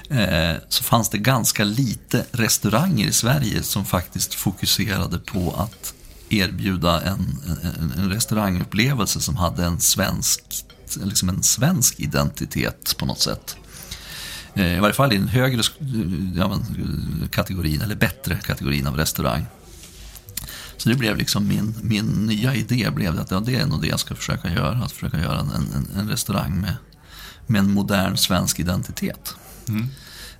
eh, 0.08 0.56
så 0.68 0.82
fanns 0.82 1.10
det 1.10 1.18
ganska 1.18 1.64
lite 1.64 2.26
restauranger 2.32 3.06
i 3.06 3.12
Sverige 3.12 3.62
som 3.62 3.84
faktiskt 3.84 4.34
fokuserade 4.34 5.18
på 5.18 5.54
att 5.58 5.94
erbjuda 6.28 7.00
en, 7.00 7.38
en, 7.80 7.92
en 7.96 8.10
restaurangupplevelse 8.10 9.20
som 9.20 9.36
hade 9.36 9.64
en 9.64 9.80
svensk, 9.80 10.64
liksom 11.04 11.28
en 11.28 11.42
svensk 11.42 12.00
identitet 12.00 12.94
på 12.98 13.06
något 13.06 13.20
sätt. 13.20 13.56
Eh, 14.54 14.76
I 14.76 14.80
varje 14.80 14.94
fall 14.94 15.12
i 15.12 15.18
den 15.18 15.28
högre 15.28 15.62
ja, 16.34 16.48
men, 16.48 17.28
kategorin, 17.28 17.80
eller 17.80 17.94
bättre 17.94 18.36
kategorin 18.36 18.86
av 18.86 18.96
restaurang. 18.96 19.46
Så 20.76 20.88
det 20.88 20.94
blev 20.94 21.16
liksom 21.16 21.48
min, 21.48 21.74
min 21.82 22.06
nya 22.06 22.54
idé 22.54 22.90
blev 22.94 23.20
att 23.20 23.30
ja, 23.30 23.40
det 23.40 23.56
är 23.56 23.66
nog 23.66 23.82
det 23.82 23.88
jag 23.88 24.00
ska 24.00 24.14
försöka 24.14 24.50
göra. 24.50 24.78
Att 24.78 24.92
försöka 24.92 25.20
göra 25.20 25.40
en, 25.40 25.50
en, 25.50 25.88
en 26.00 26.08
restaurang 26.08 26.60
med, 26.60 26.76
med 27.46 27.58
en 27.58 27.70
modern 27.70 28.16
svensk 28.16 28.60
identitet. 28.60 29.34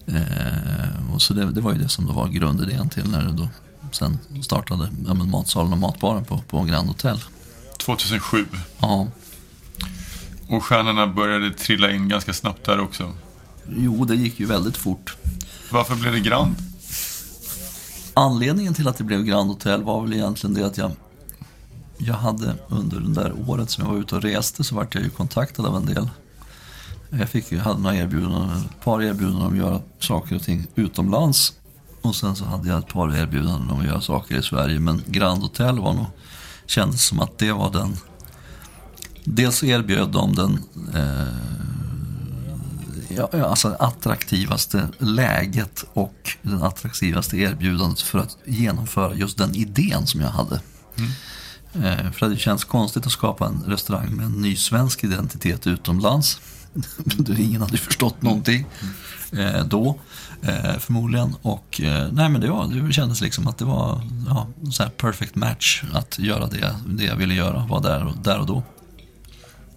Eh, 0.07 1.14
och 1.14 1.22
så 1.22 1.35
det, 1.35 1.51
det 1.53 1.61
var 1.61 1.72
ju 1.72 1.79
det 1.79 1.88
som 1.88 2.07
då 2.07 2.12
var 2.12 2.29
grundidén 2.29 2.88
till 2.88 3.11
när 3.11 3.25
det 3.25 3.33
då 3.33 3.49
sen 3.92 4.19
startade 4.42 4.90
ja, 5.06 5.15
men 5.15 5.31
matsalen 5.31 5.73
och 5.73 5.79
matbaren 5.79 6.25
på, 6.25 6.38
på 6.38 6.63
Grand 6.63 6.88
Hotel. 6.88 7.21
2007. 7.79 8.46
Ja, 8.79 9.06
Och 10.48 10.65
stjärnorna 10.65 11.06
började 11.06 11.50
trilla 11.50 11.90
in 11.90 12.08
ganska 12.08 12.33
snabbt 12.33 12.65
där 12.65 12.81
också. 12.81 13.15
jo 13.77 14.04
det 14.04 14.15
gick 14.15 14.40
ju 14.40 14.46
väldigt 14.46 14.77
fort. 14.77 15.17
Varför 15.71 15.94
blev 15.94 16.13
det 16.13 16.21
Grand? 16.21 16.54
Anledningen 18.15 18.75
till 18.75 18.88
att 18.88 18.96
det 18.96 19.04
blev 19.04 19.23
Grand 19.23 19.48
Hotel 19.50 19.83
var 19.83 20.02
väl 20.02 20.13
egentligen 20.13 20.54
det 20.54 20.67
att 20.67 20.79
jag 20.79 20.90
jag 21.98 22.15
hade 22.15 22.54
under 22.69 23.00
det 23.00 23.15
där 23.15 23.33
året 23.50 23.71
som 23.71 23.85
jag 23.85 23.92
var 23.92 24.00
ute 24.00 24.15
och 24.17 24.23
reste 24.23 24.65
så 24.65 24.75
vart 24.75 24.94
jag 24.94 25.04
ju 25.04 25.11
kontaktad 25.11 25.67
av 25.67 25.77
en 25.77 25.87
del. 25.87 26.08
Jag 27.11 27.29
fick, 27.29 27.52
jag 27.52 27.61
hade 27.61 27.81
några 27.81 27.96
erbjudanden, 27.96 28.50
ett 28.50 28.85
par 28.85 29.02
erbjudanden 29.02 29.42
om 29.42 29.52
att 29.52 29.58
göra 29.58 29.81
saker 29.98 30.37
och 30.37 30.42
ting 30.42 30.67
utomlands. 30.75 31.52
Och 32.09 32.17
sen 32.17 32.37
så 32.37 32.44
hade 32.44 32.69
jag 32.69 32.79
ett 32.79 32.88
par 32.88 33.17
erbjudanden 33.17 33.71
om 33.71 33.81
att 33.81 33.87
göra 33.87 34.00
saker 34.00 34.38
i 34.38 34.42
Sverige. 34.42 34.81
Men 34.81 35.02
Grand 35.07 35.42
Hotel 35.42 35.79
var 35.79 35.94
nog, 35.94 36.07
kändes 36.67 37.07
som 37.07 37.21
att 37.21 37.38
det 37.38 37.52
var 37.52 37.71
den 37.71 37.96
Dels 39.29 39.65
erbjöd 39.65 40.09
de 40.09 40.35
den 40.35 40.65
eh, 40.94 41.27
ja, 43.09 43.46
alltså 43.46 43.77
attraktivaste 43.79 44.88
läget 44.98 45.85
och 45.92 46.37
den 46.42 46.63
attraktivaste 46.63 47.37
erbjudandet 47.37 48.00
för 48.00 48.19
att 48.19 48.37
genomföra 48.44 49.15
just 49.15 49.38
den 49.38 49.54
idén 49.54 50.07
som 50.07 50.21
jag 50.21 50.29
hade. 50.29 50.61
Mm. 50.96 51.11
Eh, 51.85 52.13
för 52.13 52.29
det 52.29 52.37
känns 52.37 52.65
konstigt 52.65 53.07
att 53.07 53.13
skapa 53.13 53.46
en 53.46 53.65
restaurang 53.67 54.17
med 54.17 54.27
en 54.27 54.42
ny 54.42 54.57
svensk 54.57 55.04
identitet 55.04 55.67
utomlands. 55.67 56.40
Ingen 57.38 57.62
hade 57.62 57.77
förstått 57.77 58.22
någonting 58.22 58.66
eh, 59.33 59.64
då 59.64 59.98
eh, 60.42 60.79
förmodligen. 60.79 61.35
Och 61.42 61.81
eh, 61.81 62.08
nej 62.12 62.29
men 62.29 62.40
det, 62.40 62.50
var, 62.50 62.66
det 62.66 62.92
kändes 62.92 63.20
liksom 63.20 63.48
att 63.48 63.58
det 63.58 63.64
var 63.64 64.00
ja, 64.29 64.46
så 64.72 64.83
här 64.83 64.90
perfect 64.90 65.35
match 65.35 65.85
att 65.92 66.18
göra 66.18 66.46
det, 66.46 66.77
det 66.87 67.04
jag 67.04 67.16
ville 67.16 67.35
göra, 67.35 67.66
var 67.66 67.81
där, 67.81 68.12
där 68.22 68.38
och 68.38 68.46
då. 68.46 68.62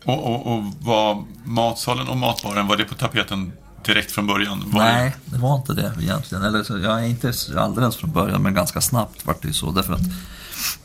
Och, 0.06 0.26
och, 0.26 0.54
och 0.54 0.64
var 0.80 1.24
matsalen 1.44 2.08
och 2.08 2.18
matbaren, 2.18 2.68
var 2.68 2.78
det 2.78 2.84
på 2.84 2.96
tapeten 2.96 3.52
direkt 3.86 4.12
från 4.12 4.28
början? 4.28 4.64
Var 4.66 4.84
Nej, 4.84 5.16
det 5.26 5.38
var 5.38 5.56
inte 5.56 5.74
det 5.74 5.92
egentligen. 6.02 6.44
Eller 6.44 6.64
så, 6.64 6.80
jag 6.80 7.04
är 7.04 7.08
inte 7.08 7.34
alldeles 7.58 7.96
från 7.96 8.12
början, 8.12 8.42
men 8.42 8.54
ganska 8.54 8.82
snabbt 8.82 9.26
vart 9.26 9.42
det 9.42 9.48
ju 9.48 9.54
så. 9.54 9.72
Därför 9.72 9.94
att, 9.94 10.02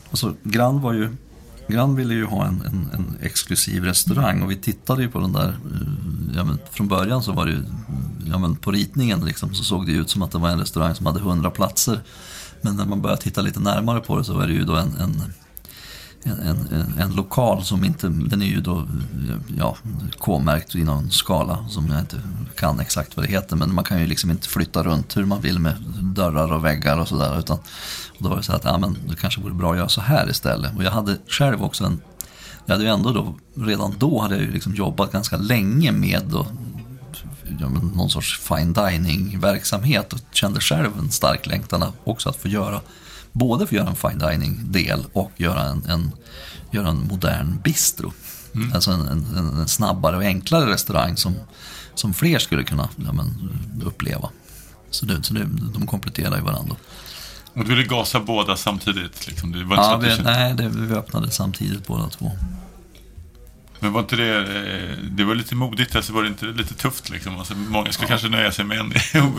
alltså, 0.09 0.33
Grand 0.43 0.81
var 0.81 0.93
ju 0.93 1.15
Grand 1.67 1.97
ville 1.97 2.13
ju 2.13 2.25
ha 2.25 2.45
en, 2.45 2.61
en, 2.61 2.89
en, 2.93 3.17
exklusiv 3.21 3.83
restaurang 3.83 4.41
och 4.41 4.51
vi 4.51 4.55
tittade 4.55 5.01
ju 5.01 5.09
på 5.09 5.19
den 5.19 5.33
där. 5.33 5.47
Eh, 5.47 6.35
ja, 6.35 6.43
men 6.43 6.59
från 6.71 6.87
början 6.87 7.23
så 7.23 7.31
var 7.31 7.45
det 7.45 7.51
ju, 7.51 7.57
mm, 7.57 7.75
ja, 8.25 8.37
men 8.37 8.55
på 8.55 8.71
ritningen 8.71 9.25
liksom, 9.25 9.53
så 9.53 9.63
såg 9.63 9.85
det 9.85 9.91
ut 9.91 10.09
som 10.09 10.21
att 10.21 10.31
det 10.31 10.37
var 10.37 10.49
en 10.49 10.59
restaurang 10.59 10.95
som 10.95 11.05
hade 11.05 11.19
100 11.19 11.49
platser. 11.49 11.99
Men 12.61 12.75
när 12.75 12.85
man 12.85 13.01
började 13.01 13.21
titta 13.21 13.41
lite 13.41 13.59
närmare 13.59 13.99
på 13.99 14.17
det 14.17 14.23
så 14.23 14.33
var 14.33 14.47
det 14.47 14.53
ju 14.53 14.63
då 14.63 14.75
en, 14.75 14.95
en 14.95 15.21
en, 16.25 16.67
en, 16.71 16.93
en, 16.99 17.15
lokal 17.15 17.63
som 17.63 17.83
inte, 17.83 18.07
den 18.07 18.41
är 18.41 18.45
ju 18.45 18.61
då 18.61 18.87
ja, 19.57 19.77
K-märkt 20.17 20.75
i 20.75 20.83
någon 20.83 21.11
skala 21.11 21.65
som 21.69 21.87
jag 21.87 21.99
inte 21.99 22.21
kan 22.55 22.79
exakt 22.79 23.17
vad 23.17 23.25
det 23.25 23.31
heter. 23.31 23.55
Men 23.55 23.73
man 23.73 23.83
kan 23.83 23.99
ju 23.99 24.07
liksom 24.07 24.31
inte 24.31 24.49
flytta 24.49 24.83
runt 24.83 25.17
hur 25.17 25.25
man 25.25 25.41
vill 25.41 25.59
med 25.59 25.75
dörrar 26.01 26.53
och 26.53 26.65
väggar 26.65 26.97
och 26.97 27.07
sådär. 27.07 27.39
Utan 27.39 27.57
och 28.17 28.23
då 28.23 28.29
var 28.29 28.37
det 28.37 28.43
så 28.43 28.53
att 28.53 28.63
ja, 28.63 28.77
men 28.77 28.97
det 29.07 29.15
kanske 29.15 29.41
vore 29.41 29.53
bra 29.53 29.71
att 29.71 29.77
göra 29.77 29.89
så 29.89 30.01
här 30.01 30.29
istället. 30.29 30.75
Och 30.75 30.83
jag 30.83 30.91
hade 30.91 31.17
själv 31.27 31.63
också 31.63 31.83
en, 31.83 32.01
jag 32.65 32.73
hade 32.73 32.83
ju 32.83 32.89
ändå 32.89 33.11
då, 33.11 33.35
redan 33.65 33.95
då 33.97 34.21
hade 34.21 34.35
jag 34.35 34.43
ju 34.43 34.51
liksom 34.51 34.75
jobbat 34.75 35.11
ganska 35.11 35.37
länge 35.37 35.91
med 35.91 36.21
då, 36.25 36.47
ja, 37.59 37.69
någon 37.69 38.09
sorts 38.09 38.39
fine 38.39 38.73
dining 38.73 39.39
verksamhet 39.39 40.13
och 40.13 40.19
kände 40.31 40.59
själv 40.59 40.89
en 40.99 41.11
stark 41.11 41.45
längtan 41.45 41.85
också 42.03 42.29
att 42.29 42.35
få 42.35 42.47
göra 42.47 42.81
både 43.35 43.67
för 43.67 43.75
att 43.75 43.81
göra 43.81 43.89
en 43.89 43.95
fine 43.95 44.19
dining-del 44.19 45.05
och 45.13 45.31
göra 45.37 45.63
en, 45.63 45.85
en, 45.85 46.11
göra 46.71 46.87
en 46.87 47.07
modern 47.07 47.59
bistro. 47.63 48.13
Mm. 48.55 48.73
Alltså 48.73 48.91
en, 48.91 49.07
en, 49.07 49.59
en, 49.59 49.67
snabbare 49.67 50.17
och 50.17 50.23
enklare 50.23 50.71
restaurang 50.71 51.17
som, 51.17 51.35
som 51.95 52.13
fler 52.13 52.39
skulle 52.39 52.63
kunna 52.63 52.89
ja, 52.95 53.11
men, 53.11 53.49
uppleva. 53.85 54.29
Så, 54.89 55.05
det, 55.05 55.23
så 55.23 55.33
det, 55.33 55.45
de 55.73 55.87
kompletterar 55.87 56.37
ju 56.37 56.43
varandra. 56.43 56.75
Och 57.53 57.63
du 57.63 57.75
ville 57.75 57.83
gasa 57.83 58.19
båda 58.19 58.57
samtidigt? 58.57 59.27
Liksom. 59.27 59.51
Det 59.51 59.63
var 59.63 59.75
ja, 59.75 59.97
vi, 59.97 60.23
nej, 60.23 60.53
det, 60.53 60.69
vi 60.69 60.93
öppnade 60.93 61.31
samtidigt 61.31 61.87
båda 61.87 62.09
två. 62.09 62.31
Men 63.85 63.93
var 63.93 64.01
inte 64.01 64.15
det, 64.15 64.37
eh, 64.37 64.97
det 65.11 65.23
var 65.23 65.35
lite 65.35 65.55
modigt, 65.55 65.95
alltså 65.95 66.13
var 66.13 66.23
det 66.23 66.27
inte 66.27 66.45
lite 66.45 66.73
tufft 66.73 67.09
liksom? 67.09 67.37
Alltså, 67.37 67.55
många 67.55 67.91
skulle 67.91 68.05
ja. 68.05 68.09
kanske 68.09 68.29
nöja 68.29 68.51
sig 68.51 68.65
med 68.65 68.79
en 68.79 68.93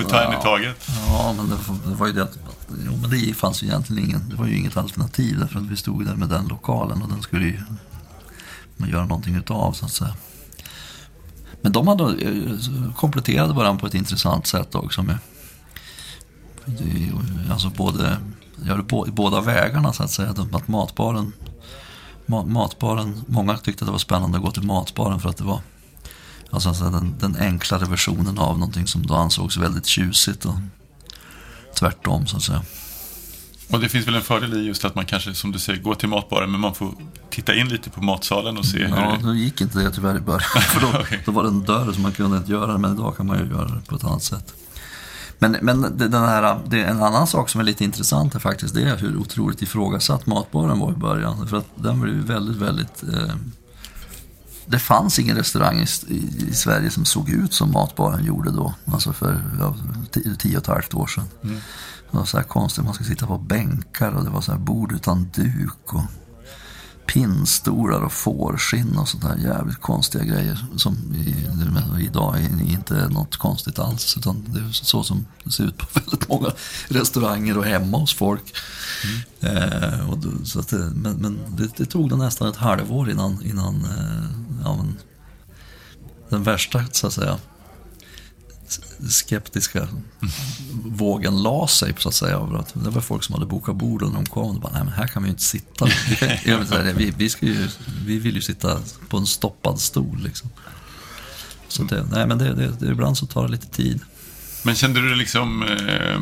ta 0.08 0.20
en 0.20 0.38
i 0.38 0.42
taget. 0.42 0.88
Ja, 1.08 1.34
men 1.36 1.48
det, 1.48 1.94
var 1.94 2.06
ju 2.06 2.12
det 2.12 2.22
att, 2.22 2.38
jo, 2.84 2.98
men 3.00 3.10
det 3.10 3.36
fanns 3.36 3.62
ju 3.62 3.66
egentligen 3.66 4.04
ingen, 4.04 4.28
det 4.28 4.36
var 4.36 4.46
ju 4.46 4.58
inget 4.58 4.76
alternativ 4.76 5.38
därför 5.38 5.58
att 5.58 5.64
vi 5.64 5.76
stod 5.76 6.06
där 6.06 6.14
med 6.14 6.28
den 6.28 6.48
lokalen 6.48 7.02
och 7.02 7.08
den 7.08 7.22
skulle 7.22 7.44
ju 7.44 7.62
man 8.76 8.88
göra 8.88 9.04
någonting 9.04 9.34
utav 9.34 9.72
så 9.72 9.84
att 9.84 9.92
säga. 9.92 10.14
Men 11.60 11.72
de 11.72 11.88
hade 11.88 12.04
eh, 12.04 12.92
kompletterade 12.96 13.54
varandra 13.54 13.80
på 13.80 13.86
ett 13.86 13.94
intressant 13.94 14.46
sätt 14.46 14.74
också 14.74 15.02
med 15.02 15.18
alltså 17.50 17.70
både, 17.70 18.16
ja, 18.66 19.04
båda 19.06 19.40
vägarna 19.40 19.92
så 19.92 20.02
att 20.02 20.10
säga. 20.10 20.34
Att 20.52 20.68
matbaren 20.68 21.32
matbaren, 22.26 23.24
många 23.26 23.56
tyckte 23.56 23.84
att 23.84 23.88
det 23.88 23.92
var 23.92 23.98
spännande 23.98 24.38
att 24.38 24.44
gå 24.44 24.50
till 24.50 24.62
matbaren 24.62 25.20
för 25.20 25.28
att 25.28 25.36
det 25.36 25.44
var 25.44 25.60
alltså, 26.50 26.70
den, 26.70 27.14
den 27.18 27.36
enklare 27.36 27.84
versionen 27.84 28.38
av 28.38 28.58
någonting 28.58 28.86
som 28.86 29.06
då 29.06 29.14
ansågs 29.14 29.56
väldigt 29.56 29.86
tjusigt 29.86 30.44
och 30.44 30.54
tvärtom 31.78 32.26
så 32.26 32.36
att 32.36 32.42
säga. 32.42 32.62
Och 33.70 33.80
det 33.80 33.88
finns 33.88 34.06
väl 34.06 34.14
en 34.14 34.22
fördel 34.22 34.54
i 34.54 34.66
just 34.66 34.84
att 34.84 34.94
man 34.94 35.04
kanske, 35.04 35.34
som 35.34 35.52
du 35.52 35.58
säger, 35.58 35.82
går 35.82 35.94
till 35.94 36.08
matbaren 36.08 36.50
men 36.50 36.60
man 36.60 36.74
får 36.74 36.94
titta 37.30 37.54
in 37.54 37.68
lite 37.68 37.90
på 37.90 38.02
matsalen 38.02 38.58
och 38.58 38.66
se 38.66 38.78
hur 38.78 38.96
Ja, 38.96 39.18
då 39.22 39.34
gick 39.34 39.60
inte 39.60 39.78
det 39.78 39.90
tyvärr 39.90 40.16
i 40.16 40.20
början. 40.20 40.40
För 40.60 40.80
då, 40.80 40.88
okay. 41.00 41.18
då 41.24 41.32
var 41.32 41.42
det 41.42 41.48
en 41.48 41.64
dörr 41.64 41.92
som 41.92 42.02
man 42.02 42.12
kunde 42.12 42.36
inte 42.36 42.52
göra 42.52 42.72
det, 42.72 42.78
men 42.78 42.94
idag 42.94 43.16
kan 43.16 43.26
man 43.26 43.38
ju 43.38 43.50
göra 43.50 43.68
det 43.68 43.80
på 43.86 43.96
ett 43.96 44.04
annat 44.04 44.22
sätt. 44.22 44.54
Men, 45.38 45.56
men 45.62 45.98
den 45.98 46.12
här, 46.14 46.60
det 46.66 46.82
är 46.82 46.86
en 46.86 47.02
annan 47.02 47.26
sak 47.26 47.48
som 47.48 47.60
är 47.60 47.64
lite 47.64 47.84
intressant 47.84 48.34
är 48.34 48.38
faktiskt 48.38 48.74
det 48.74 48.82
är 48.82 48.96
hur 48.96 49.16
otroligt 49.16 49.62
ifrågasatt 49.62 50.26
matbaren 50.26 50.78
var 50.78 50.92
i 50.92 50.96
början. 50.96 51.48
För 51.48 51.56
att 51.56 51.66
den 51.74 52.00
var 52.00 52.06
ju 52.06 52.20
väldigt, 52.20 52.56
väldigt... 52.56 53.02
Eh, 53.02 53.34
det 54.66 54.78
fanns 54.78 55.18
ingen 55.18 55.36
restaurang 55.36 55.78
i, 55.80 55.86
i, 56.14 56.48
i, 56.50 56.54
Sverige 56.54 56.90
som 56.90 57.04
såg 57.04 57.30
ut 57.30 57.52
som 57.52 57.72
matbaren 57.72 58.24
gjorde 58.24 58.50
då. 58.50 58.74
Alltså 58.84 59.12
för 59.12 59.42
ja, 59.60 59.76
tio, 60.10 60.34
tio 60.36 60.56
och 60.56 60.62
ett 60.62 60.68
halvt 60.68 60.94
år 60.94 61.06
sedan. 61.06 61.24
Mm. 61.42 61.56
Det 62.10 62.16
var 62.16 62.24
så 62.24 62.36
här 62.36 62.44
konstigt, 62.44 62.84
man 62.84 62.94
skulle 62.94 63.08
sitta 63.08 63.26
på 63.26 63.38
bänkar 63.38 64.12
och 64.12 64.24
det 64.24 64.30
var 64.30 64.40
så 64.40 64.52
här 64.52 64.58
bord 64.58 64.92
utan 64.92 65.30
duk. 65.34 65.94
Och, 65.94 66.02
pinnstolar 67.06 68.00
och 68.00 68.12
fårskinn 68.12 68.98
och 68.98 69.08
sådär 69.08 69.36
jävligt 69.36 69.80
konstiga 69.80 70.24
grejer 70.24 70.66
som 70.76 71.14
i, 71.14 72.04
idag 72.04 72.36
är 72.36 72.72
inte 72.72 73.08
något 73.08 73.36
konstigt 73.36 73.78
alls 73.78 74.16
utan 74.16 74.44
det 74.48 74.60
är 74.60 74.72
så 74.72 75.02
som 75.02 75.26
det 75.44 75.52
ser 75.52 75.64
ut 75.64 75.78
på 75.78 75.86
väldigt 76.00 76.28
många 76.28 76.52
restauranger 76.88 77.58
och 77.58 77.64
hemma 77.64 77.98
hos 77.98 78.14
folk. 78.14 78.54
Mm. 79.42 79.72
Eh, 79.72 80.10
och 80.10 80.18
då, 80.18 80.44
så 80.44 80.60
det, 80.60 80.76
men 80.94 81.16
men 81.16 81.38
det, 81.56 81.76
det 81.76 81.86
tog 81.86 82.10
det 82.10 82.16
nästan 82.16 82.48
ett 82.48 82.56
halvår 82.56 83.10
innan, 83.10 83.42
innan 83.44 83.74
eh, 83.74 84.24
ja, 84.64 84.76
men, 84.76 84.96
den 86.28 86.42
värsta 86.42 86.84
så 86.92 87.06
att 87.06 87.12
säga 87.12 87.38
skeptiska 89.10 89.88
vågen 90.84 91.42
la 91.42 91.68
sig 91.68 91.94
så 91.98 92.08
att 92.08 92.14
säga. 92.14 92.36
Över 92.36 92.58
att 92.58 92.74
det 92.74 92.90
var 92.90 93.00
folk 93.00 93.24
som 93.24 93.34
hade 93.34 93.46
bokat 93.46 93.76
bord 93.76 94.02
och 94.02 94.12
de 94.12 94.26
kom 94.26 94.56
och 94.56 94.60
bara, 94.60 94.72
nej 94.72 94.84
men 94.84 94.92
här 94.92 95.06
kan 95.06 95.22
vi 95.22 95.28
ju 95.28 95.30
inte 95.30 95.42
sitta. 95.42 95.84
Vi, 96.08 96.16
kan, 96.16 96.96
vi, 96.96 97.14
vi, 97.16 97.30
ska 97.30 97.46
ju, 97.46 97.68
vi 98.06 98.18
vill 98.18 98.34
ju 98.34 98.40
sitta 98.40 98.80
på 99.08 99.16
en 99.16 99.26
stoppad 99.26 99.80
stol 99.80 100.18
liksom. 100.24 100.50
Så 101.68 101.82
det, 101.82 102.06
nej 102.12 102.26
men 102.26 102.38
det, 102.38 102.54
det, 102.54 102.76
det, 102.80 102.86
ibland 102.86 103.18
så 103.18 103.26
tar 103.26 103.42
det 103.42 103.52
lite 103.52 103.66
tid. 103.66 104.00
Men 104.62 104.74
kände 104.74 105.00
du 105.00 105.14
liksom, 105.14 105.62
eh, 105.62 106.20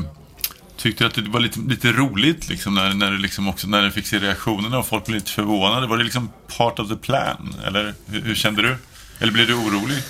tyckte 0.77 1.05
du 1.05 1.09
att 1.09 1.15
det 1.15 1.31
var 1.31 1.41
lite, 1.41 1.61
lite 1.61 1.93
roligt 1.93 2.49
liksom 2.49 2.75
när, 2.75 2.95
när, 2.95 3.11
du 3.11 3.19
liksom 3.19 3.49
också, 3.49 3.67
när 3.67 3.83
du 3.83 3.91
fick 3.91 4.07
se 4.07 4.19
reaktionerna 4.19 4.79
och 4.79 4.87
folk 4.87 5.05
blev 5.05 5.15
lite 5.15 5.31
förvånade? 5.31 5.87
Var 5.87 5.99
det 5.99 6.05
liksom 6.05 6.31
part 6.57 6.79
of 6.79 6.89
the 6.89 6.97
plan? 6.97 7.55
Eller 7.67 7.95
hur, 8.07 8.21
hur 8.21 8.35
kände 8.35 8.63
du? 8.63 8.77
Eller 9.19 9.33
blev 9.33 9.47
du 9.47 9.55
orolig? 9.55 10.03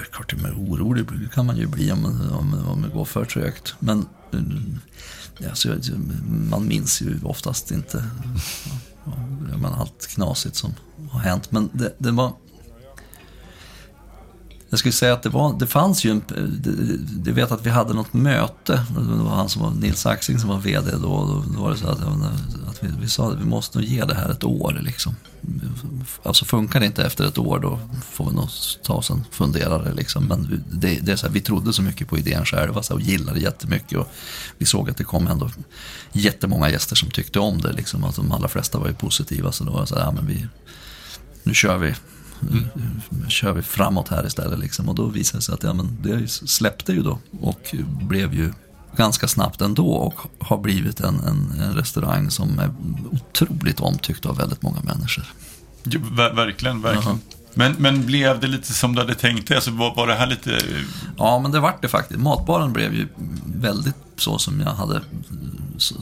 Det 0.00 0.06
är 0.08 0.12
klart, 0.12 0.34
det 0.42 0.48
är 0.48 0.54
orolig 0.54 1.32
kan 1.32 1.46
man 1.46 1.56
ju 1.56 1.66
bli 1.66 1.92
om, 1.92 2.04
om, 2.32 2.68
om 2.68 2.82
det 2.82 2.88
går 2.88 3.04
för 3.04 3.24
trögt. 3.24 3.74
Men 3.78 4.06
eh, 4.32 5.48
alltså, 5.48 5.76
man 6.50 6.68
minns 6.68 7.02
ju 7.02 7.20
oftast 7.22 7.70
inte 7.70 8.04
allt 9.80 10.06
knasigt 10.06 10.56
som 10.56 10.74
har 11.10 11.20
hänt. 11.20 11.52
Men 11.52 11.70
det, 11.72 11.94
det 11.98 12.10
var 12.10 12.32
jag 14.70 14.78
skulle 14.78 14.92
säga 14.92 15.12
att 15.12 15.22
det, 15.22 15.28
var, 15.28 15.58
det 15.58 15.66
fanns 15.66 16.04
ju 16.04 16.10
en... 16.10 16.22
Jag 17.26 17.32
vet 17.32 17.52
att 17.52 17.66
vi 17.66 17.70
hade 17.70 17.94
något 17.94 18.12
möte. 18.12 18.84
Det 18.94 19.22
var 19.22 19.30
han 19.30 19.48
som 19.48 19.62
var 19.62 19.70
Nils 19.70 20.06
Axing 20.06 20.38
som 20.38 20.48
var 20.48 20.58
VD 20.58 20.90
då. 20.90 21.42
Då 21.54 21.62
var 21.62 21.70
det 21.70 21.76
så 21.76 21.88
att, 21.88 22.00
att 22.68 22.82
vi, 22.82 22.88
vi 23.00 23.08
sa 23.08 23.32
att 23.32 23.40
vi 23.40 23.44
måste 23.44 23.78
nog 23.78 23.86
ge 23.86 24.04
det 24.04 24.14
här 24.14 24.28
ett 24.28 24.44
år. 24.44 24.80
Liksom. 24.82 25.16
Alltså 26.22 26.44
funkar 26.44 26.80
det 26.80 26.86
inte 26.86 27.04
efter 27.04 27.26
ett 27.26 27.38
år 27.38 27.58
då 27.58 27.80
får 28.12 28.30
vi 28.30 28.36
nog 28.36 28.48
ta 28.82 28.94
oss 28.94 29.10
en 29.10 29.24
funderare. 29.30 29.94
Liksom. 29.94 30.24
Men 30.24 30.64
det, 30.72 30.98
det 31.02 31.12
är 31.12 31.16
så 31.16 31.26
här, 31.26 31.34
vi 31.34 31.40
trodde 31.40 31.72
så 31.72 31.82
mycket 31.82 32.08
på 32.08 32.18
idén 32.18 32.44
själva 32.44 32.82
så 32.82 32.92
här, 32.92 33.00
och 33.00 33.06
gillade 33.06 33.40
jättemycket. 33.40 33.98
Och 33.98 34.08
vi 34.58 34.66
såg 34.66 34.90
att 34.90 34.96
det 34.96 35.04
kom 35.04 35.26
ändå 35.26 35.50
jättemånga 36.12 36.70
gäster 36.70 36.96
som 36.96 37.10
tyckte 37.10 37.38
om 37.38 37.60
det. 37.60 37.72
Liksom. 37.72 38.04
Att 38.04 38.16
de 38.16 38.32
allra 38.32 38.48
flesta 38.48 38.78
var 38.78 38.88
ju 38.88 38.94
positiva. 38.94 39.52
Så 39.52 39.64
då 39.64 39.72
var 39.72 39.80
det 39.80 39.86
så 39.86 39.94
här, 39.94 40.02
ja, 40.02 40.10
men 40.10 40.26
vi, 40.26 40.46
nu 41.42 41.54
kör 41.54 41.78
vi 41.78 41.94
Mm. 42.42 43.28
kör 43.28 43.52
vi 43.52 43.62
framåt 43.62 44.08
här 44.08 44.26
istället. 44.26 44.58
Liksom. 44.58 44.88
Och 44.88 44.94
då 44.94 45.06
visade 45.06 45.38
det 45.38 45.42
sig 45.42 45.54
att 45.54 45.62
ja, 45.62 45.72
men 45.72 45.98
det 46.02 46.30
släppte 46.30 46.92
ju 46.92 47.02
då 47.02 47.18
och 47.40 47.74
blev 48.02 48.34
ju 48.34 48.52
ganska 48.96 49.28
snabbt 49.28 49.60
ändå 49.60 49.92
och 49.92 50.14
har 50.38 50.58
blivit 50.58 51.00
en, 51.00 51.20
en, 51.20 51.60
en 51.60 51.74
restaurang 51.74 52.30
som 52.30 52.58
är 52.58 52.74
otroligt 53.10 53.80
omtyckt 53.80 54.26
av 54.26 54.36
väldigt 54.36 54.62
många 54.62 54.80
människor. 54.80 55.24
Jo, 55.84 56.00
ver 56.10 56.34
verkligen, 56.34 56.82
verkligen. 56.82 57.20
Men, 57.54 57.74
men 57.78 58.06
blev 58.06 58.40
det 58.40 58.46
lite 58.46 58.72
som 58.72 58.94
du 58.94 59.00
hade 59.00 59.14
tänkt 59.14 59.48
dig? 59.48 59.54
Alltså, 59.54 59.70
var, 59.70 59.94
var 59.94 60.06
det 60.06 60.14
här 60.14 60.26
lite... 60.26 60.58
Ja, 61.16 61.38
men 61.38 61.50
det 61.50 61.60
vart 61.60 61.82
det 61.82 61.88
faktiskt. 61.88 62.20
Matbaren 62.20 62.72
blev 62.72 62.94
ju 62.94 63.08
väldigt 63.44 63.96
så 64.16 64.38
som 64.38 64.60
jag 64.60 64.70
hade 64.70 65.00
så, 65.78 65.94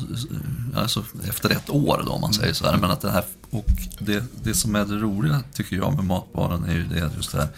alltså, 0.77 1.05
efter 1.29 1.51
ett 1.51 1.71
år 1.71 2.03
då, 2.07 2.13
om 2.13 2.21
man 2.21 2.33
säger 2.33 2.53
så 2.53 2.67
här. 2.67 2.77
Men 2.77 2.91
att 2.91 3.01
det 3.01 3.11
här, 3.11 3.25
och 3.51 3.67
det, 3.99 4.25
det 4.43 4.55
som 4.55 4.77
är 4.77 4.85
det 4.85 4.97
roliga 4.97 5.43
tycker 5.53 5.77
jag 5.77 5.95
med 5.95 6.05
matbaren 6.05 6.65
är 6.65 6.75
ju 6.75 6.85
det 6.85 7.11
just 7.17 7.33
det 7.33 7.39
här. 7.39 7.49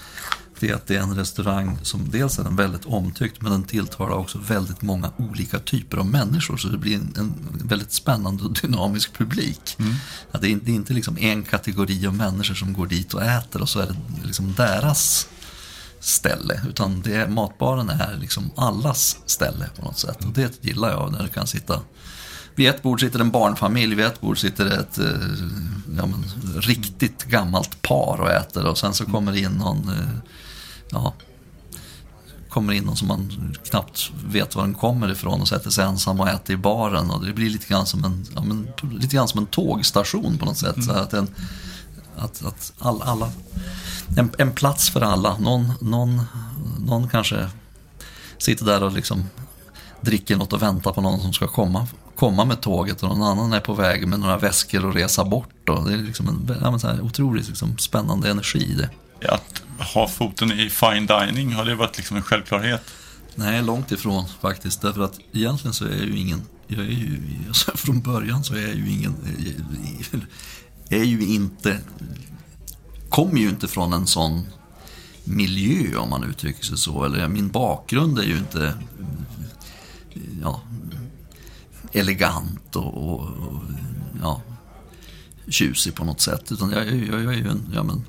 Det 0.61 0.69
är 0.69 0.75
att 0.75 0.87
det 0.87 0.97
är 0.97 1.01
en 1.01 1.17
restaurang 1.17 1.79
som 1.83 2.11
dels 2.11 2.39
är 2.39 2.45
den 2.45 2.57
väldigt 2.57 2.87
omtyckt 2.87 3.43
men 3.43 3.53
den 3.53 3.65
tilltalar 3.65 4.17
också 4.17 4.39
väldigt 4.39 4.83
många 4.83 5.13
olika 5.17 5.59
typer 5.59 5.97
av 5.97 6.07
människor. 6.07 6.57
Så 6.57 6.69
det 6.69 6.79
blir 6.79 6.95
en, 6.95 7.15
en 7.19 7.35
väldigt 7.65 7.93
spännande 7.93 8.45
och 8.45 8.53
dynamisk 8.53 9.19
publik. 9.19 9.77
Mm. 9.79 9.95
Ja, 10.33 10.39
det, 10.39 10.53
är, 10.53 10.57
det 10.63 10.71
är 10.71 10.75
inte 10.75 10.93
liksom 10.93 11.19
en 11.19 11.43
kategori 11.43 12.07
av 12.07 12.15
människor 12.15 12.55
som 12.55 12.73
går 12.73 12.87
dit 12.87 13.15
och 13.15 13.23
äter 13.23 13.63
och 13.63 13.69
så 13.69 13.81
är 13.81 13.87
det 13.87 13.97
liksom 14.25 14.55
deras 14.55 15.27
ställe. 16.01 16.61
Utan 16.69 17.03
det, 17.03 17.31
matbaren 17.31 17.91
är 17.91 18.17
liksom 18.21 18.51
allas 18.57 19.17
ställe 19.27 19.71
på 19.77 19.85
något 19.85 19.99
sätt. 19.99 20.25
Och 20.25 20.33
det 20.33 20.65
gillar 20.65 20.91
jag 20.91 21.13
när 21.13 21.23
det 21.23 21.29
kan 21.29 21.47
sitta 21.47 21.81
vid 22.55 22.69
ett 22.69 22.83
bord 22.83 23.01
sitter 23.01 23.21
en 23.21 23.31
barnfamilj, 23.31 23.95
vid 23.95 24.05
ett 24.07 24.21
bord 24.21 24.39
sitter 24.39 24.67
ett 24.67 24.99
eh, 24.99 25.07
ja, 25.97 26.07
men, 26.07 26.25
riktigt 26.61 27.25
gammalt 27.25 27.83
par 27.83 28.21
och 28.21 28.31
äter 28.31 28.67
och 28.67 28.79
sen 28.79 28.95
så 28.95 29.05
kommer 29.05 29.33
det 29.33 29.39
in 29.39 29.51
någon, 29.53 29.89
eh, 29.89 30.31
ja, 30.93 31.15
kommer 32.51 32.73
in 32.73 32.85
någon 32.85 32.97
som 32.97 33.09
man 33.09 33.57
knappt 33.65 34.11
vet 34.25 34.55
var 34.55 34.63
den 34.63 34.75
kommer 34.75 35.13
ifrån 35.13 35.41
och 35.41 35.49
sätter 35.49 35.71
sig 35.71 35.85
ensam 35.85 36.21
och 36.21 36.29
äter 36.29 36.55
i 36.55 36.57
baren. 36.57 37.11
Och 37.11 37.25
det 37.27 37.33
blir 37.33 37.51
lite 37.51 37.67
grann 37.67 37.87
som 37.87 38.05
en, 38.05 38.27
ja, 38.35 38.43
men, 38.43 38.69
lite 39.01 39.17
grann 39.17 39.29
som 39.29 39.41
en 39.41 39.47
tågstation 39.47 40.39
på 40.39 40.45
något 40.45 40.59
sätt. 40.59 40.77
Mm. 40.77 40.87
Så 40.87 40.93
att, 40.93 41.13
en, 41.13 41.29
att, 42.17 42.45
att 42.45 42.73
all, 42.79 43.03
alla, 43.03 43.31
en, 44.17 44.31
en, 44.39 44.53
plats 44.53 44.91
för 44.91 45.01
alla. 45.01 45.39
Någon, 45.39 45.73
någon, 45.81 46.23
någon 46.79 47.09
kanske 47.09 47.51
sitter 48.39 48.65
där 48.65 48.83
och 48.83 48.93
liksom 48.93 49.25
dricker 50.01 50.37
något 50.37 50.53
och 50.53 50.63
väntar 50.63 50.93
på 50.93 51.01
någon 51.01 51.21
som 51.21 51.33
ska 51.33 51.49
komma, 51.49 51.87
komma 52.17 52.45
med 52.45 52.61
tåget 52.61 53.03
och 53.03 53.09
någon 53.09 53.23
annan 53.23 53.53
är 53.53 53.61
på 53.61 53.75
väg 53.75 54.07
med 54.07 54.21
några 54.21 54.39
väskor 54.39 54.85
och 54.85 54.95
resa 54.95 55.25
bort. 55.25 55.69
Och 55.69 55.89
det 55.89 55.95
är 55.95 55.99
liksom 55.99 56.29
en 56.29 56.81
ja, 56.83 57.03
otroligt 57.03 57.49
liksom, 57.49 57.79
spännande 57.79 58.31
energi 58.31 58.59
i 58.59 58.75
det. 58.75 58.91
Att 59.29 59.63
ha 59.95 60.09
foten 60.09 60.53
i 60.53 60.71
fine 60.71 61.07
dining, 61.07 61.53
har 61.53 61.65
det 61.65 61.75
varit 61.75 61.97
liksom 61.97 62.17
en 62.17 62.23
självklarhet? 62.23 62.83
Nej, 63.35 63.63
långt 63.63 63.93
ifrån 63.93 64.25
faktiskt. 64.41 64.83
Därför 64.83 65.01
att 65.01 65.19
egentligen 65.33 65.75
så 65.75 65.85
är 65.85 65.97
jag 65.97 66.07
ju 66.07 66.19
ingen, 66.19 66.43
jag 66.67 66.81
är 66.81 66.91
ju, 66.91 67.21
alltså, 67.49 67.71
från 67.77 68.01
början 68.01 68.45
så 68.45 68.55
är 68.55 68.61
jag 68.61 68.75
ju 68.75 68.91
ingen, 68.91 69.15
eh, 70.11 70.99
är 70.99 71.05
ju 71.05 71.35
inte, 71.35 71.79
kommer 73.09 73.39
ju 73.39 73.49
inte 73.49 73.69
från 73.69 73.93
en 73.93 74.07
sån 74.07 74.47
miljö 75.25 75.97
om 75.97 76.11
man 76.11 76.25
uttrycker 76.25 76.65
sig 76.65 76.79
så. 76.79 77.05
Eller 77.05 77.29
min 77.29 77.49
bakgrund 77.49 78.19
är 78.19 78.23
ju 78.23 78.39
inte 78.39 78.67
eh, 80.15 80.23
ja, 80.43 80.61
elegant 81.93 82.77
och, 82.77 83.13
och, 83.13 83.21
och 83.21 83.63
ja, 84.21 84.43
tjusig 85.49 85.95
på 85.95 86.05
något 86.05 86.21
sätt. 86.21 86.53
Utan 86.53 86.71
jag, 86.71 86.87
jag, 86.87 87.23
jag 87.23 87.35
är 87.35 87.39
ju 87.39 87.49
en, 87.49 87.73
ja, 87.75 87.83
men, 87.83 88.05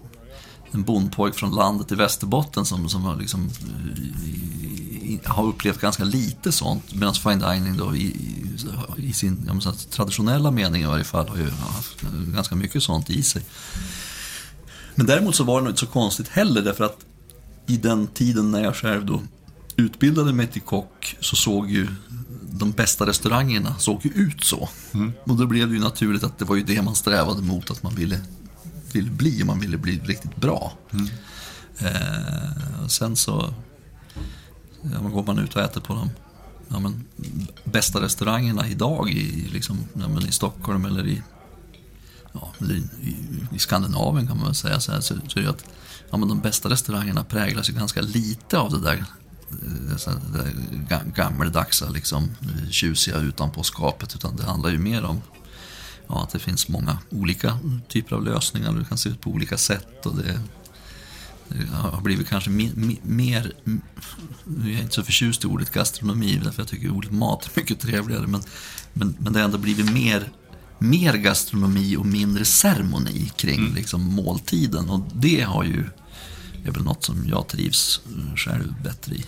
en 0.72 0.84
bondpojk 0.84 1.36
från 1.36 1.56
landet 1.56 1.92
i 1.92 1.96
Västerbotten 1.96 2.66
som, 2.66 2.90
som 2.90 3.04
har, 3.04 3.16
liksom, 3.16 3.50
i, 5.02 5.20
har 5.26 5.44
upplevt 5.44 5.82
ganska 5.82 6.04
lite 6.04 6.52
sånt. 6.52 6.96
Medan 6.96 7.14
fine 7.14 7.40
dining 7.40 7.78
då 7.78 7.96
i, 7.96 8.16
i 8.98 9.14
sin 9.14 9.44
ja, 9.48 9.54
men, 9.54 9.74
traditionella 9.90 10.52
mening 10.52 10.82
i 10.82 10.86
varje 10.86 11.04
fall 11.04 11.30
har 11.30 11.38
ju 11.38 11.50
haft 11.50 12.02
ganska 12.34 12.56
mycket 12.56 12.84
sånt 12.84 13.10
i 13.10 13.24
sig. 13.24 13.42
Men 14.96 15.06
däremot 15.06 15.36
så 15.36 15.44
var 15.44 15.60
det 15.60 15.64
nog 15.64 15.72
inte 15.72 15.80
så 15.80 15.88
konstigt 15.88 16.28
heller 16.28 16.62
därför 16.62 16.84
att 16.84 16.98
i 17.68 17.78
den 17.78 18.08
tiden 18.08 18.52
när 18.52 18.64
jag 18.64 18.76
själv 18.76 19.06
då 19.06 19.22
utbildade 19.76 20.34
mig 20.34 20.48
till 20.48 20.62
kock 20.62 21.18
så 21.20 21.36
såg 21.36 21.72
ju 21.72 21.88
de 22.52 22.72
bästa 22.72 23.06
restaurangerna 23.06 23.76
såg 23.80 24.06
ju 24.06 24.12
ut 24.12 24.44
så. 24.44 24.70
Mm. 24.94 25.12
Och 25.24 25.36
då 25.36 25.46
blev 25.46 25.68
det 25.68 25.74
ju 25.74 25.80
naturligt 25.80 26.24
att 26.24 26.40
det 26.40 26.46
var 26.46 26.56
ju 26.56 26.64
det 26.64 26.82
man 26.82 26.96
strävade 26.96 27.42
mot, 27.42 27.72
att 27.72 27.84
man 27.84 27.96
ville, 27.96 28.20
ville 28.96 29.12
bli, 29.12 29.44
man 29.44 29.60
ville 29.60 29.78
bli 29.78 30.00
riktigt 30.00 30.36
bra. 30.36 30.74
Mm. 30.94 31.08
Eh, 31.78 32.88
sen 32.88 33.16
så 33.16 33.54
ja, 34.82 35.00
går 35.00 35.24
man 35.24 35.40
ut 35.40 35.56
och 35.56 35.62
äter 35.62 35.82
på 35.82 35.94
de 35.94 36.10
ja, 36.68 36.80
men, 36.80 37.06
bästa 37.64 38.02
restaurangerna 38.02 38.68
idag 38.68 39.10
i, 39.10 39.50
liksom, 39.54 39.78
ja, 39.94 40.08
men, 40.08 40.28
i 40.28 40.32
Stockholm 40.32 40.86
eller 40.86 41.08
i, 41.08 41.22
ja, 42.34 42.54
i, 42.60 42.84
i, 43.56 43.60
Skandinavien 43.60 44.28
kan 44.28 44.38
man 44.38 44.46
väl 44.46 44.56
säga. 44.56 44.80
Så, 44.80 44.92
här, 44.92 45.02
så, 45.02 45.16
så 45.28 45.40
är 45.40 45.44
det 45.44 45.50
att 45.50 45.66
ja, 46.10 46.18
men 46.18 46.30
de 46.30 46.40
bästa 46.40 46.70
restaurangerna 46.70 47.24
präglas 47.24 47.70
ju 47.70 47.74
ganska 47.74 48.02
lite 48.02 48.58
av 48.58 48.72
det 48.72 48.80
där 48.80 49.06
gammeldagsa, 51.16 51.90
liksom, 51.90 52.32
tjusiga 52.70 53.18
utanpå 53.18 53.64
skapet. 53.64 54.16
Utan 54.16 54.36
det 54.36 54.44
handlar 54.44 54.70
ju 54.70 54.78
mer 54.78 55.04
om 55.04 55.22
ja, 56.12 56.24
att 56.24 56.30
det 56.30 56.40
finns 56.40 56.68
många 56.68 56.98
olika 57.10 57.58
typer 57.88 58.16
av 58.16 58.24
lösningar. 58.24 58.74
Det 58.74 58.86
kan 58.86 58.98
se 58.98 59.10
ut 59.10 59.22
på 59.22 59.30
olika 59.30 59.58
sätt. 59.58 60.06
och 60.06 60.16
det, 60.16 60.40
det 61.48 61.66
har 61.68 62.02
blivit 62.02 62.30
kanske 62.30 62.50
mer, 63.04 63.54
nu 64.44 64.70
är 64.70 64.74
jag 64.74 64.82
inte 64.82 64.96
så 64.96 65.04
förtjust 65.04 65.44
i 65.44 65.48
ordet 65.48 65.72
gastronomi, 65.72 66.42
därför 66.44 66.62
jag 66.62 66.68
tycker 66.68 66.92
ordet 66.92 67.12
mat 67.12 67.46
är 67.46 67.62
mycket 67.62 67.80
trevligare. 67.80 68.28
Men, 68.28 68.42
men, 68.94 69.16
men 69.20 69.34
det 69.34 69.40
har 69.40 69.46
ändå 69.46 69.58
blivit 69.58 69.92
mer, 69.92 70.32
mer 70.80 71.14
gastronomi 71.14 71.96
och 71.96 72.06
mindre 72.06 72.46
ceremoni 72.46 73.32
kring 73.36 73.60
mm. 73.60 73.76
liksom, 73.76 74.02
måltiden. 74.02 74.90
Och 74.90 75.02
det 75.14 75.42
har 75.42 75.64
ju, 75.64 75.86
är 76.66 76.72
väl 76.72 76.84
något 76.84 77.04
som 77.04 77.28
jag 77.28 77.48
trivs 77.48 78.02
själv 78.36 78.74
bättre 78.84 79.16
i. 79.16 79.26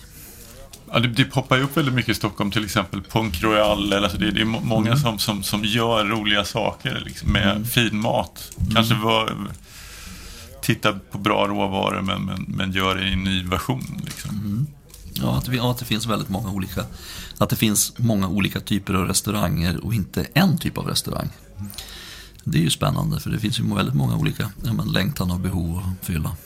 Ja, 0.94 1.00
det, 1.00 1.08
det 1.08 1.24
poppar 1.24 1.56
ju 1.56 1.62
upp 1.62 1.76
väldigt 1.76 1.94
mycket 1.94 2.10
i 2.10 2.14
Stockholm, 2.14 2.50
till 2.50 2.64
exempel 2.64 3.02
Punk 3.02 3.42
Royal. 3.42 3.84
Eller, 3.84 4.02
alltså 4.02 4.18
det, 4.18 4.30
det 4.30 4.40
är 4.40 4.44
många 4.44 4.86
mm. 4.86 4.98
som, 4.98 5.18
som, 5.18 5.42
som 5.42 5.64
gör 5.64 6.04
roliga 6.04 6.44
saker 6.44 7.02
liksom, 7.04 7.32
med 7.32 7.50
mm. 7.50 7.64
fin 7.64 8.00
mat. 8.00 8.50
Kanske 8.74 8.94
mm. 8.94 9.06
var, 9.06 9.36
titta 10.62 10.92
på 10.92 11.18
bra 11.18 11.46
råvaror 11.46 12.02
men, 12.02 12.24
men, 12.24 12.44
men 12.48 12.72
gör 12.72 12.94
det 12.94 13.08
i 13.08 13.12
en 13.12 13.24
ny 13.24 13.44
version. 13.44 14.00
Liksom. 14.04 14.30
Mm. 14.30 14.66
Ja, 15.14 15.36
att 15.36 15.44
det, 15.44 15.60
att 15.60 15.78
det 15.78 15.84
finns 15.84 16.06
väldigt 16.06 16.28
många 16.28 16.50
olika 16.50 16.84
att 17.38 17.50
det 17.50 17.56
finns 17.56 17.92
många 17.98 18.28
olika 18.28 18.60
typer 18.60 18.94
av 18.94 19.06
restauranger 19.06 19.84
och 19.84 19.94
inte 19.94 20.26
en 20.34 20.58
typ 20.58 20.78
av 20.78 20.86
restaurang. 20.86 21.28
Det 22.44 22.58
är 22.58 22.62
ju 22.62 22.70
spännande 22.70 23.20
för 23.20 23.30
det 23.30 23.38
finns 23.38 23.60
ju 23.60 23.74
väldigt 23.74 23.94
många 23.94 24.16
olika 24.16 24.50
ja, 24.64 24.72
men, 24.72 24.92
längtan 24.92 25.30
och 25.30 25.40
behov 25.40 25.78
att 25.78 26.06
fylla 26.06 26.36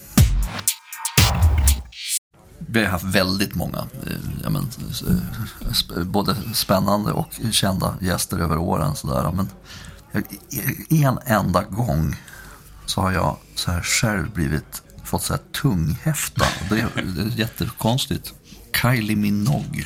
vi 2.71 2.85
har 2.85 2.87
haft 2.87 3.05
väldigt 3.05 3.55
många, 3.55 3.79
eh, 4.07 4.51
men, 4.51 4.71
eh, 5.97 6.05
både 6.05 6.37
spännande 6.55 7.13
och 7.13 7.41
kända 7.51 7.95
gäster 8.01 8.39
över 8.39 8.59
åren. 8.59 8.97
Sådär. 8.97 9.33
Men 9.33 9.49
en 10.91 11.19
enda 11.25 11.63
gång 11.63 12.17
så 12.87 13.01
har 13.01 13.13
jag 13.13 13.37
så 13.55 13.71
här 13.71 13.83
själv 13.83 14.31
blivit, 14.31 14.83
fått 15.05 15.23
så 15.23 15.33
här 15.33 15.43
tunghäfta. 15.63 16.45
Det 16.71 16.81
är, 16.81 16.89
det 17.17 17.23
är 17.23 17.39
jättekonstigt. 17.39 18.35
Kylie 18.83 19.17
Minogue 19.17 19.85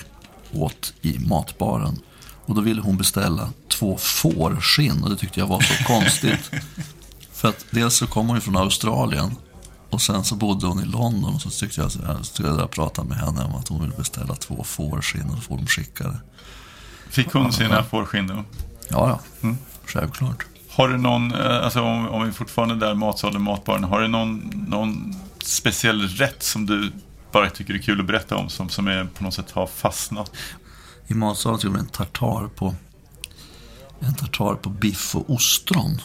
åt 0.53 0.95
i 1.01 1.19
matbaren. 1.19 1.99
Och 2.47 2.55
då 2.55 2.61
ville 2.61 2.81
hon 2.81 2.97
beställa 2.97 3.53
två 3.69 3.97
fårskinn 3.97 5.03
och 5.03 5.11
det 5.11 5.17
tyckte 5.17 5.41
jag 5.41 5.47
var 5.47 5.61
så 5.61 5.85
konstigt. 5.85 6.51
För 7.33 7.49
att 7.49 7.67
dels 7.71 7.95
så 7.95 8.07
kom 8.07 8.27
hon 8.27 8.37
ju 8.37 8.41
från 8.41 8.57
Australien 8.57 9.37
och 9.93 10.01
sen 10.01 10.25
så 10.25 10.35
bodde 10.35 10.67
hon 10.67 10.83
i 10.83 10.85
London 10.85 11.35
och 11.35 11.43
så 11.43 11.51
tyckte 11.51 11.81
jag 11.81 11.87
att 11.87 11.97
jag 12.03 12.27
skulle 12.27 12.67
prata 12.67 13.05
med 13.05 13.19
henne 13.19 13.45
om 13.45 13.55
att 13.55 13.69
hon 13.69 13.81
ville 13.81 13.97
beställa 13.97 14.35
två 14.35 14.65
fårskinn 14.65 15.31
och 15.31 15.43
få 15.43 15.57
dem 15.57 15.67
skickade. 15.67 16.21
Fick 17.09 17.33
hon 17.33 17.53
sina 17.53 17.83
fårskinn 17.83 18.27
då? 18.27 18.45
Ja, 18.89 19.09
ja. 19.09 19.21
Mm. 19.43 19.57
självklart. 19.87 20.47
Har 20.69 20.89
du 20.89 20.99
någon, 20.99 21.35
eh, 21.35 21.65
alltså 21.65 21.81
om, 21.81 22.09
om 22.09 22.27
vi 22.27 22.33
fortfarande 22.33 22.75
är 22.75 22.89
där 22.89 22.95
matsalen, 22.95 23.43
matbaren, 23.43 23.85
har 23.85 24.01
du 24.01 24.09
någon, 24.09 24.39
någon 24.69 25.15
speciell 25.45 26.09
rätt 26.09 26.43
som 26.43 26.67
du 26.67 26.93
bara 27.33 27.51
tycker 27.51 27.75
är 27.75 27.79
kul 27.79 28.01
att 28.01 28.07
berätta 28.07 28.37
om, 28.37 28.49
som, 28.49 28.69
som 28.69 28.89
är, 28.89 29.05
på 29.05 29.25
något 29.25 29.35
sätt 29.35 29.51
har 29.51 29.67
fastnat? 29.67 30.33
I 31.07 31.15
matsalen 31.15 31.61
gjorde 31.63 31.79
jag 31.79 31.85
en 31.85 31.91
tartar 31.91 32.49
på, 32.49 32.75
en 34.01 34.15
tartar 34.15 34.55
på 34.55 34.71
biff 34.71 35.17
och 35.17 35.31
ostron. 35.31 36.01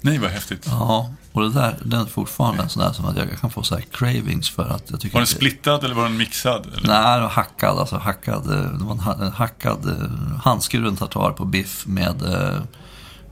Nej, 0.00 0.18
vad 0.18 0.30
häftigt. 0.30 0.66
Ja, 0.66 1.14
och 1.32 1.42
det 1.42 1.50
där, 1.50 1.78
den 1.84 2.00
är 2.00 2.06
fortfarande 2.06 2.62
en 2.62 2.68
sån 2.68 2.82
där 2.82 2.92
som 2.92 3.04
att 3.04 3.16
jag 3.16 3.40
kan 3.40 3.50
få 3.50 3.62
så 3.62 3.78
cravings 3.90 4.50
för 4.50 4.68
att 4.68 4.90
jag 4.90 5.00
tycker 5.00 5.14
Var 5.14 5.20
den 5.20 5.26
splittad 5.26 5.84
eller 5.84 5.94
var 5.94 6.02
den 6.02 6.16
mixad? 6.16 6.66
Eller? 6.66 6.88
Nej, 6.88 7.12
den 7.12 7.22
var 7.22 7.28
hackad. 7.28 7.78
Alltså 7.78 7.96
hackad, 7.96 8.48
det 8.48 8.84
var 8.84 8.92
en 8.92 9.32
hackad 9.32 9.88
eh, 9.88 10.36
handskuren 10.42 10.96
tartar 10.96 11.32
på 11.32 11.44
biff 11.44 11.86
med, 11.86 12.22
eh, 12.22 12.56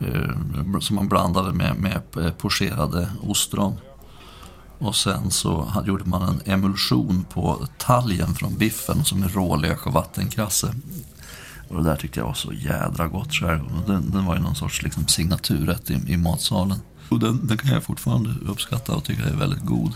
eh, 0.09 0.79
som 0.81 0.97
man 0.97 1.09
blandade 1.09 1.53
med, 1.53 1.77
med 1.77 2.39
pocherade 2.39 3.09
ostron. 3.23 3.81
Och 4.79 4.97
sen 4.97 5.31
så 5.31 5.83
gjorde 5.87 6.05
man 6.05 6.23
en 6.23 6.53
emulsion 6.53 7.25
på 7.33 7.67
talgen 7.79 8.35
från 8.35 8.57
biffen 8.57 9.05
som 9.05 9.23
är 9.23 9.29
rålök 9.29 9.87
och 9.87 9.93
vattenkrasse. 9.93 10.75
Och 11.69 11.77
det 11.77 11.91
där 11.91 11.97
tyckte 11.97 12.21
jag 12.21 12.27
var 12.27 12.35
så 12.35 12.53
jädra 12.53 13.09
gott 13.09 13.33
själv. 13.33 13.65
Den, 13.87 14.11
den 14.11 14.25
var 14.25 14.37
ju 14.37 14.43
någon 14.43 14.55
sorts 14.55 14.83
liksom, 14.83 15.07
signaturrätt 15.07 15.91
i, 15.91 15.95
i 16.09 16.17
matsalen. 16.17 16.81
Och 17.09 17.19
den, 17.19 17.47
den 17.47 17.59
kan 17.59 17.73
jag 17.73 17.83
fortfarande 17.83 18.31
uppskatta 18.51 18.95
och 18.95 19.05
tycka 19.05 19.23
är 19.23 19.37
väldigt 19.37 19.65
god. 19.65 19.93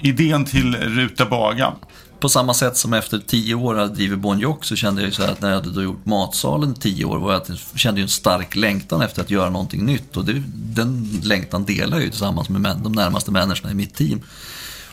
Idén 0.00 0.44
till 0.44 0.76
Ruta 0.76 1.26
Baga. 1.26 1.72
På 2.20 2.28
samma 2.28 2.54
sätt 2.54 2.76
som 2.76 2.92
efter 2.92 3.18
tio 3.18 3.54
år 3.54 3.74
hade 3.74 3.94
drivit 3.94 4.18
Bon 4.18 4.38
Jock 4.38 4.64
så 4.64 4.76
kände 4.76 5.00
jag 5.00 5.06
ju 5.06 5.12
så 5.12 5.22
här 5.22 5.32
att 5.32 5.40
när 5.40 5.48
jag 5.48 5.60
hade 5.60 5.82
gjort 5.82 6.06
Matsalen 6.06 6.74
tio 6.74 7.04
år 7.04 7.18
var 7.18 7.32
jag 7.32 7.42
att 7.42 7.48
jag 7.48 7.58
kände 7.74 8.00
ju 8.00 8.02
en 8.02 8.08
stark 8.08 8.56
längtan 8.56 9.02
efter 9.02 9.22
att 9.22 9.30
göra 9.30 9.50
någonting 9.50 9.84
nytt. 9.84 10.16
Och 10.16 10.24
det, 10.24 10.42
den 10.54 11.20
längtan 11.22 11.64
delar 11.64 11.96
jag 11.96 12.04
ju 12.04 12.10
tillsammans 12.10 12.48
med 12.48 12.76
de 12.82 12.92
närmaste 12.92 13.30
människorna 13.30 13.70
i 13.70 13.74
mitt 13.74 13.94
team. 13.94 14.20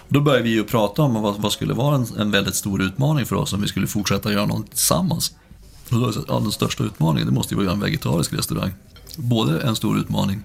Då 0.08 0.22
började 0.22 0.44
vi 0.44 0.50
ju 0.50 0.64
prata 0.64 1.02
om 1.02 1.22
vad, 1.22 1.42
vad 1.42 1.52
skulle 1.52 1.74
vara 1.74 1.96
en, 1.96 2.08
en, 2.20 2.32
väldigt 2.32 2.56
stor 2.56 2.82
utmaning 2.82 3.26
för 3.26 3.36
oss 3.36 3.54
om 3.54 3.62
vi 3.62 3.68
skulle 3.68 3.88
fortsätta 3.88 4.32
göra 4.32 4.46
något 4.46 4.70
tillsammans. 4.70 5.32
Och 5.92 6.00
då, 6.00 6.14
ja, 6.28 6.40
den 6.40 6.52
största 6.52 6.84
utmaningen 6.84 7.28
det 7.28 7.34
måste 7.34 7.54
ju 7.54 7.56
vara 7.56 7.64
att 7.64 7.68
göra 7.68 7.86
en 7.86 7.92
vegetarisk 7.92 8.34
restaurang. 8.34 8.72
Både 9.18 9.62
en 9.62 9.76
stor 9.76 9.98
utmaning 9.98 10.44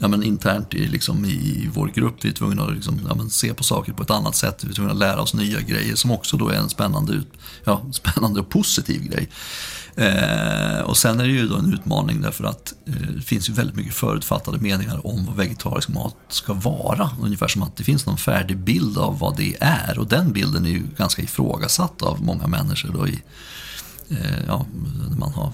ja, 0.00 0.08
men 0.08 0.22
internt 0.22 0.74
i, 0.74 0.88
liksom, 0.88 1.24
i 1.24 1.68
vår 1.74 1.88
grupp. 1.88 2.14
Vi 2.20 2.28
är 2.28 2.32
tvungna 2.32 2.62
att 2.62 2.74
liksom, 2.74 3.00
ja, 3.08 3.14
men 3.14 3.30
se 3.30 3.54
på 3.54 3.64
saker 3.64 3.92
på 3.92 4.02
ett 4.02 4.10
annat 4.10 4.36
sätt. 4.36 4.64
Vi 4.64 4.70
är 4.70 4.74
tvungna 4.74 4.92
att 4.92 4.98
lära 4.98 5.20
oss 5.20 5.34
nya 5.34 5.60
grejer 5.60 5.94
som 5.94 6.10
också 6.10 6.36
då 6.36 6.48
är 6.48 6.56
en 6.56 6.68
spännande, 6.68 7.22
ja, 7.64 7.82
spännande 7.92 8.40
och 8.40 8.48
positiv 8.48 9.02
grej. 9.02 9.28
Eh, 9.96 10.80
och 10.80 10.96
sen 10.96 11.20
är 11.20 11.24
det 11.24 11.32
ju 11.32 11.48
då 11.48 11.56
en 11.56 11.72
utmaning 11.74 12.22
därför 12.22 12.44
att 12.44 12.74
eh, 12.86 12.94
det 13.16 13.22
finns 13.22 13.48
ju 13.48 13.52
väldigt 13.52 13.76
mycket 13.76 13.94
förutfattade 13.94 14.58
meningar 14.58 15.06
om 15.06 15.26
vad 15.26 15.36
vegetarisk 15.36 15.88
mat 15.88 16.16
ska 16.28 16.52
vara. 16.52 17.10
Ungefär 17.22 17.48
som 17.48 17.62
att 17.62 17.76
det 17.76 17.84
finns 17.84 18.06
någon 18.06 18.18
färdig 18.18 18.58
bild 18.58 18.98
av 18.98 19.18
vad 19.18 19.36
det 19.36 19.56
är. 19.60 19.98
Och 19.98 20.06
den 20.06 20.32
bilden 20.32 20.66
är 20.66 20.70
ju 20.70 20.82
ganska 20.96 21.22
ifrågasatt 21.22 22.02
av 22.02 22.22
många 22.22 22.46
människor 22.46 22.92
då 22.92 23.08
i, 23.08 23.22
eh, 24.08 24.44
ja, 24.46 24.66
man 25.18 25.32
har 25.32 25.52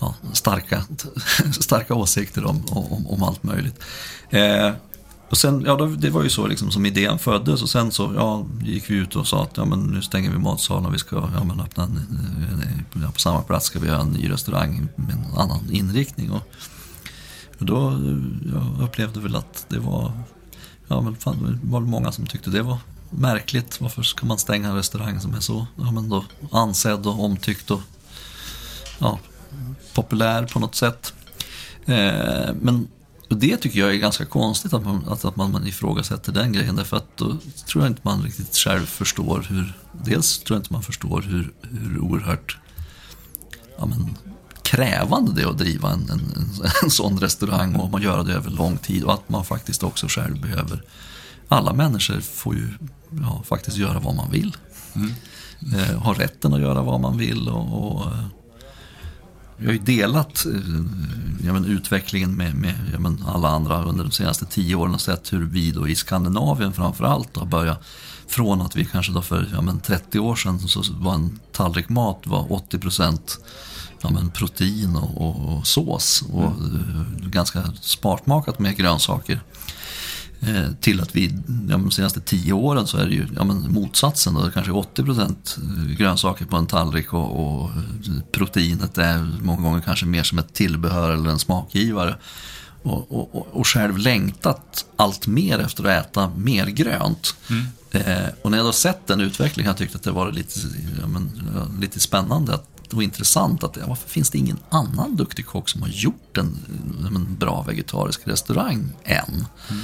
ja, 0.00 0.14
starka, 0.32 0.82
starka 1.60 1.94
åsikter 1.94 2.44
om, 2.44 2.64
om, 2.70 3.06
om 3.06 3.22
allt 3.22 3.42
möjligt. 3.42 3.82
Eh, 4.30 4.72
och 5.30 5.36
sen, 5.36 5.62
ja, 5.66 5.76
det 5.76 6.10
var 6.10 6.22
ju 6.22 6.30
så 6.30 6.46
liksom 6.46 6.70
som 6.70 6.86
idén 6.86 7.18
föddes 7.18 7.62
och 7.62 7.70
sen 7.70 7.92
så 7.92 8.12
ja, 8.16 8.46
gick 8.62 8.90
vi 8.90 8.94
ut 8.94 9.16
och 9.16 9.26
sa 9.26 9.42
att 9.42 9.56
ja, 9.56 9.64
men 9.64 9.80
nu 9.80 10.02
stänger 10.02 10.30
vi 10.30 10.38
matsalen 10.38 10.86
och 10.86 10.94
vi 10.94 10.98
ska 10.98 11.16
ja, 11.16 11.44
men 11.44 11.60
öppna 11.60 11.84
en, 11.84 11.96
en, 12.94 13.12
på 13.12 13.20
samma 13.20 13.42
plats 13.42 13.66
ska 13.66 13.78
vi 13.78 13.86
göra 13.86 14.00
en 14.00 14.08
ny 14.08 14.30
restaurang 14.30 14.88
med 14.96 15.14
en 15.14 15.38
annan 15.38 15.70
inriktning. 15.70 16.30
Och, 16.30 16.42
och 17.58 17.66
då 17.66 18.00
jag 18.52 18.84
upplevde 18.84 19.20
väl 19.20 19.36
att 19.36 19.66
det 19.68 19.78
var, 19.78 20.12
ja 20.88 21.00
men 21.00 21.16
fan, 21.16 21.60
det 21.62 21.70
var 21.70 21.80
många 21.80 22.12
som 22.12 22.26
tyckte 22.26 22.50
det 22.50 22.62
var 22.62 22.78
märkligt. 23.10 23.80
Varför 23.80 24.02
ska 24.02 24.26
man 24.26 24.38
stänga 24.38 24.68
en 24.68 24.76
restaurang 24.76 25.20
som 25.20 25.34
är 25.34 25.40
så 25.40 25.66
ja, 25.76 25.90
men 25.90 26.08
då 26.08 26.24
ansedd 26.52 27.06
och 27.06 27.24
omtyckt 27.24 27.70
och 27.70 27.80
ja, 28.98 29.18
populär 29.94 30.46
på 30.46 30.58
något 30.58 30.74
sätt. 30.74 31.14
Eh, 31.86 32.54
men 32.60 32.88
det 33.28 33.56
tycker 33.56 33.80
jag 33.80 33.90
är 33.90 33.98
ganska 33.98 34.24
konstigt 34.24 34.72
att 34.72 34.84
man, 34.84 35.04
att, 35.08 35.24
att 35.24 35.36
man, 35.36 35.52
man 35.52 35.66
ifrågasätter 35.66 36.32
den 36.32 36.52
grejen. 36.52 36.76
Därför 36.76 36.96
att 36.96 37.16
då 37.16 37.36
tror 37.66 37.84
jag 37.84 37.90
inte 37.90 38.00
man 38.04 38.22
riktigt 38.22 38.56
själv 38.56 38.86
förstår 38.86 39.46
hur, 39.48 39.78
dels 39.92 40.38
tror 40.38 40.56
jag 40.56 40.60
inte 40.60 40.72
man 40.72 40.82
förstår 40.82 41.22
hur, 41.22 41.52
hur 41.62 41.98
oerhört 41.98 42.58
ja, 43.78 43.86
men, 43.86 44.16
krävande 44.62 45.32
det 45.32 45.42
är 45.42 45.46
att 45.46 45.58
driva 45.58 45.90
en, 45.90 46.10
en, 46.10 46.34
en 46.82 46.90
sån 46.90 47.20
restaurang 47.20 47.74
och 47.76 47.90
man 47.90 48.02
gör 48.02 48.24
det 48.24 48.32
över 48.32 48.50
lång 48.50 48.78
tid 48.78 49.04
och 49.04 49.14
att 49.14 49.28
man 49.28 49.44
faktiskt 49.44 49.82
också 49.82 50.06
själv 50.08 50.40
behöver 50.40 50.82
alla 51.48 51.72
människor 51.72 52.20
får 52.20 52.54
ju 52.54 52.68
ja, 53.22 53.42
faktiskt 53.48 53.76
göra 53.76 53.98
vad 53.98 54.14
man 54.14 54.30
vill. 54.30 54.56
Mm. 54.94 55.14
Eh, 55.74 56.02
har 56.02 56.14
rätten 56.14 56.54
att 56.54 56.60
göra 56.60 56.82
vad 56.82 57.00
man 57.00 57.18
vill 57.18 57.48
och, 57.48 57.96
och 57.96 58.06
vi 59.60 59.66
har 59.66 59.72
ju 59.72 59.78
delat 59.78 60.46
eh, 60.46 60.52
ja, 61.44 61.52
men, 61.52 61.64
utvecklingen 61.64 62.36
med, 62.36 62.54
med 62.54 62.74
ja, 62.92 62.98
men, 62.98 63.24
alla 63.26 63.48
andra 63.48 63.84
under 63.84 64.04
de 64.04 64.10
senaste 64.10 64.46
tio 64.46 64.74
åren 64.74 64.94
och 64.94 65.00
sett 65.00 65.32
hur 65.32 65.44
vi 65.44 65.72
då 65.72 65.88
i 65.88 65.94
Skandinavien 65.94 66.72
framförallt 66.72 67.36
har 67.36 67.46
börjat 67.46 67.82
från 68.26 68.60
att 68.60 68.76
vi 68.76 68.84
kanske 68.84 69.12
då 69.12 69.22
för 69.22 69.48
ja, 69.52 69.62
men 69.62 69.80
30 69.80 70.18
år 70.18 70.36
sedan 70.36 70.58
så 70.58 70.82
var 70.92 71.14
en 71.14 71.40
tallrik 71.52 71.88
mat 71.88 72.22
var 72.26 72.52
80 72.52 72.78
procent 72.78 73.38
ja, 74.00 74.10
protein 74.34 74.96
och, 74.96 75.20
och, 75.20 75.58
och 75.58 75.66
sås 75.66 76.24
och 76.32 76.44
mm. 76.44 77.30
ganska 77.30 77.72
spartmakat 77.80 78.58
med 78.58 78.76
grönsaker. 78.76 79.40
Eh, 80.42 80.72
till 80.80 81.00
att 81.00 81.16
vi 81.16 81.34
ja, 81.68 81.76
de 81.76 81.90
senaste 81.90 82.20
tio 82.20 82.52
åren 82.52 82.86
så 82.86 82.98
är 82.98 83.06
det 83.06 83.14
ju 83.14 83.26
ja, 83.36 83.44
men 83.44 83.72
motsatsen. 83.72 84.34
Då, 84.34 84.50
kanske 84.50 84.72
80 84.72 85.04
procent 85.04 85.58
grönsaker 85.98 86.44
på 86.44 86.56
en 86.56 86.66
tallrik 86.66 87.12
och, 87.12 87.60
och, 87.62 87.70
proteinet 88.32 88.98
är 88.98 89.38
många 89.42 89.62
gånger 89.62 89.80
kanske 89.80 90.06
mer 90.06 90.22
som 90.22 90.38
ett 90.38 90.54
tillbehör 90.54 91.10
eller 91.10 91.30
en 91.30 91.38
smakgivare. 91.38 92.16
Och, 92.82 93.34
och, 93.34 93.48
och 93.52 93.66
själv 93.66 93.98
längtat 93.98 94.86
allt 94.96 95.26
mer 95.26 95.58
efter 95.58 95.84
att 95.84 96.06
äta 96.06 96.32
mer 96.36 96.66
grönt. 96.66 97.34
Mm. 97.50 97.66
Eh, 97.90 98.28
och 98.42 98.50
när 98.50 98.58
jag 98.58 98.66
då 98.66 98.72
sett 98.72 99.06
den 99.06 99.20
utvecklingen 99.20 99.66
har 99.68 99.72
jag 99.72 99.78
tyckt 99.78 99.94
att 99.94 100.02
det 100.02 100.10
var 100.10 100.32
lite, 100.32 100.60
ja, 101.00 101.06
men, 101.06 101.30
lite 101.80 102.00
spännande 102.00 102.54
att, 102.54 102.92
och 102.92 103.02
intressant. 103.02 103.64
att 103.64 103.78
Varför 103.86 104.08
finns 104.08 104.30
det 104.30 104.38
ingen 104.38 104.58
annan 104.70 105.16
duktig 105.16 105.46
kock 105.46 105.68
som 105.68 105.82
har 105.82 105.88
gjort 105.88 106.38
en, 106.38 106.58
en 107.06 107.36
bra 107.38 107.62
vegetarisk 107.62 108.20
restaurang 108.24 108.92
än? 109.04 109.46
Mm. 109.68 109.82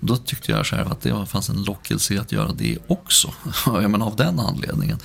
Då 0.00 0.16
tyckte 0.16 0.52
jag 0.52 0.66
själv 0.66 0.92
att 0.92 1.00
det 1.00 1.26
fanns 1.26 1.48
en 1.48 1.62
lockelse 1.62 2.20
att 2.20 2.32
göra 2.32 2.52
det 2.52 2.78
också. 2.86 3.34
jag 3.66 3.90
menar, 3.90 4.06
av 4.06 4.16
den 4.16 4.40
anledningen. 4.40 4.98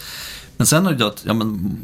Men 0.57 0.67
sen 0.67 0.87
är 0.87 0.93
det 0.93 1.07
att, 1.07 1.23
ja, 1.25 1.33
men, 1.33 1.77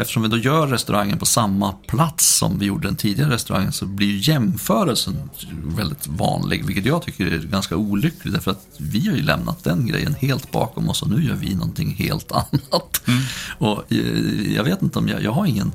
eftersom 0.00 0.22
vi 0.22 0.28
då 0.28 0.36
gör 0.36 0.66
restaurangen 0.66 1.18
på 1.18 1.26
samma 1.26 1.72
plats 1.72 2.36
som 2.36 2.58
vi 2.58 2.66
gjorde 2.66 2.88
den 2.88 2.96
tidigare 2.96 3.34
restaurangen 3.34 3.72
så 3.72 3.86
blir 3.86 4.06
ju 4.06 4.32
jämförelsen 4.32 5.30
väldigt 5.64 6.06
vanlig, 6.06 6.64
vilket 6.64 6.84
jag 6.84 7.02
tycker 7.02 7.26
är 7.26 7.38
ganska 7.38 7.76
olyckligt. 7.76 8.34
Därför 8.34 8.50
att 8.50 8.66
vi 8.78 9.08
har 9.08 9.16
ju 9.16 9.22
lämnat 9.22 9.64
den 9.64 9.86
grejen 9.86 10.14
helt 10.14 10.50
bakom 10.50 10.88
oss 10.88 11.02
och 11.02 11.10
nu 11.10 11.24
gör 11.24 11.34
vi 11.34 11.54
någonting 11.54 11.94
helt 11.94 12.32
annat. 12.32 13.02
Mm. 13.06 13.22
Och 13.58 13.92
eh, 13.92 14.54
jag 14.54 14.64
vet 14.64 14.82
inte 14.82 14.98
om 14.98 15.08
jag, 15.08 15.22
jag 15.22 15.32
har 15.32 15.46
ingen 15.46 15.72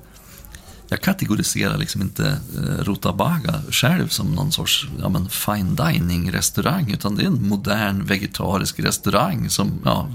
jag 0.93 1.01
kategoriserar 1.01 1.77
liksom 1.77 2.01
inte 2.01 2.37
eh, 2.57 2.83
Rutabaga 2.83 3.61
själv 3.71 4.07
som 4.07 4.35
någon 4.35 4.51
sorts 4.51 4.87
ja, 4.99 5.09
men 5.09 5.29
fine 5.29 5.75
dining-restaurang, 5.75 6.91
utan 6.91 7.15
det 7.15 7.23
är 7.23 7.27
en 7.27 7.47
modern 7.47 8.05
vegetarisk 8.05 8.79
restaurang 8.79 9.49
som, 9.49 9.81
ja, 9.85 10.09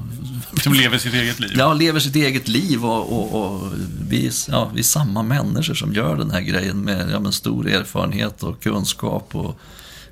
som 0.63 0.73
lever 0.73 0.99
sitt 0.99 1.15
eget 1.15 1.41
liv? 1.41 1.51
Ja, 1.57 1.73
lever 1.73 2.01
sitt 2.01 2.17
eget 2.17 2.49
liv 2.49 2.85
och, 2.85 3.13
och, 3.13 3.43
och 3.43 3.73
vi, 4.09 4.31
ja, 4.49 4.71
vi 4.75 4.81
är 4.81 4.85
samma 4.85 5.23
människor 5.23 5.75
som 5.75 5.93
gör 5.93 6.17
den 6.17 6.31
här 6.31 6.41
grejen 6.41 6.81
med 6.81 7.11
ja, 7.11 7.21
men 7.21 7.33
stor 7.33 7.69
erfarenhet 7.69 8.43
och 8.43 8.63
kunskap 8.63 9.35
och 9.35 9.61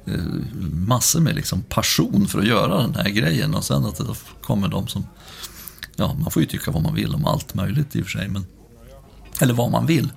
eh, 0.06 0.24
massor 0.72 1.20
med 1.20 1.34
liksom 1.34 1.62
passion 1.62 2.26
för 2.28 2.38
att 2.38 2.46
göra 2.46 2.82
den 2.82 2.94
här 2.94 3.08
grejen. 3.08 3.54
Och 3.54 3.64
sen 3.64 3.84
att 3.84 3.96
det 3.96 4.14
kommer 4.42 4.68
de 4.68 4.88
som, 4.88 5.06
ja, 5.96 6.14
man 6.14 6.30
får 6.30 6.42
ju 6.42 6.48
tycka 6.48 6.70
vad 6.70 6.82
man 6.82 6.94
vill 6.94 7.14
om 7.14 7.24
allt 7.24 7.54
möjligt 7.54 7.96
i 7.96 8.00
och 8.02 8.04
för 8.04 8.18
sig, 8.18 8.28
men, 8.28 8.46
eller 9.40 9.54
vad 9.54 9.70
man 9.70 9.86
vill. 9.86 10.10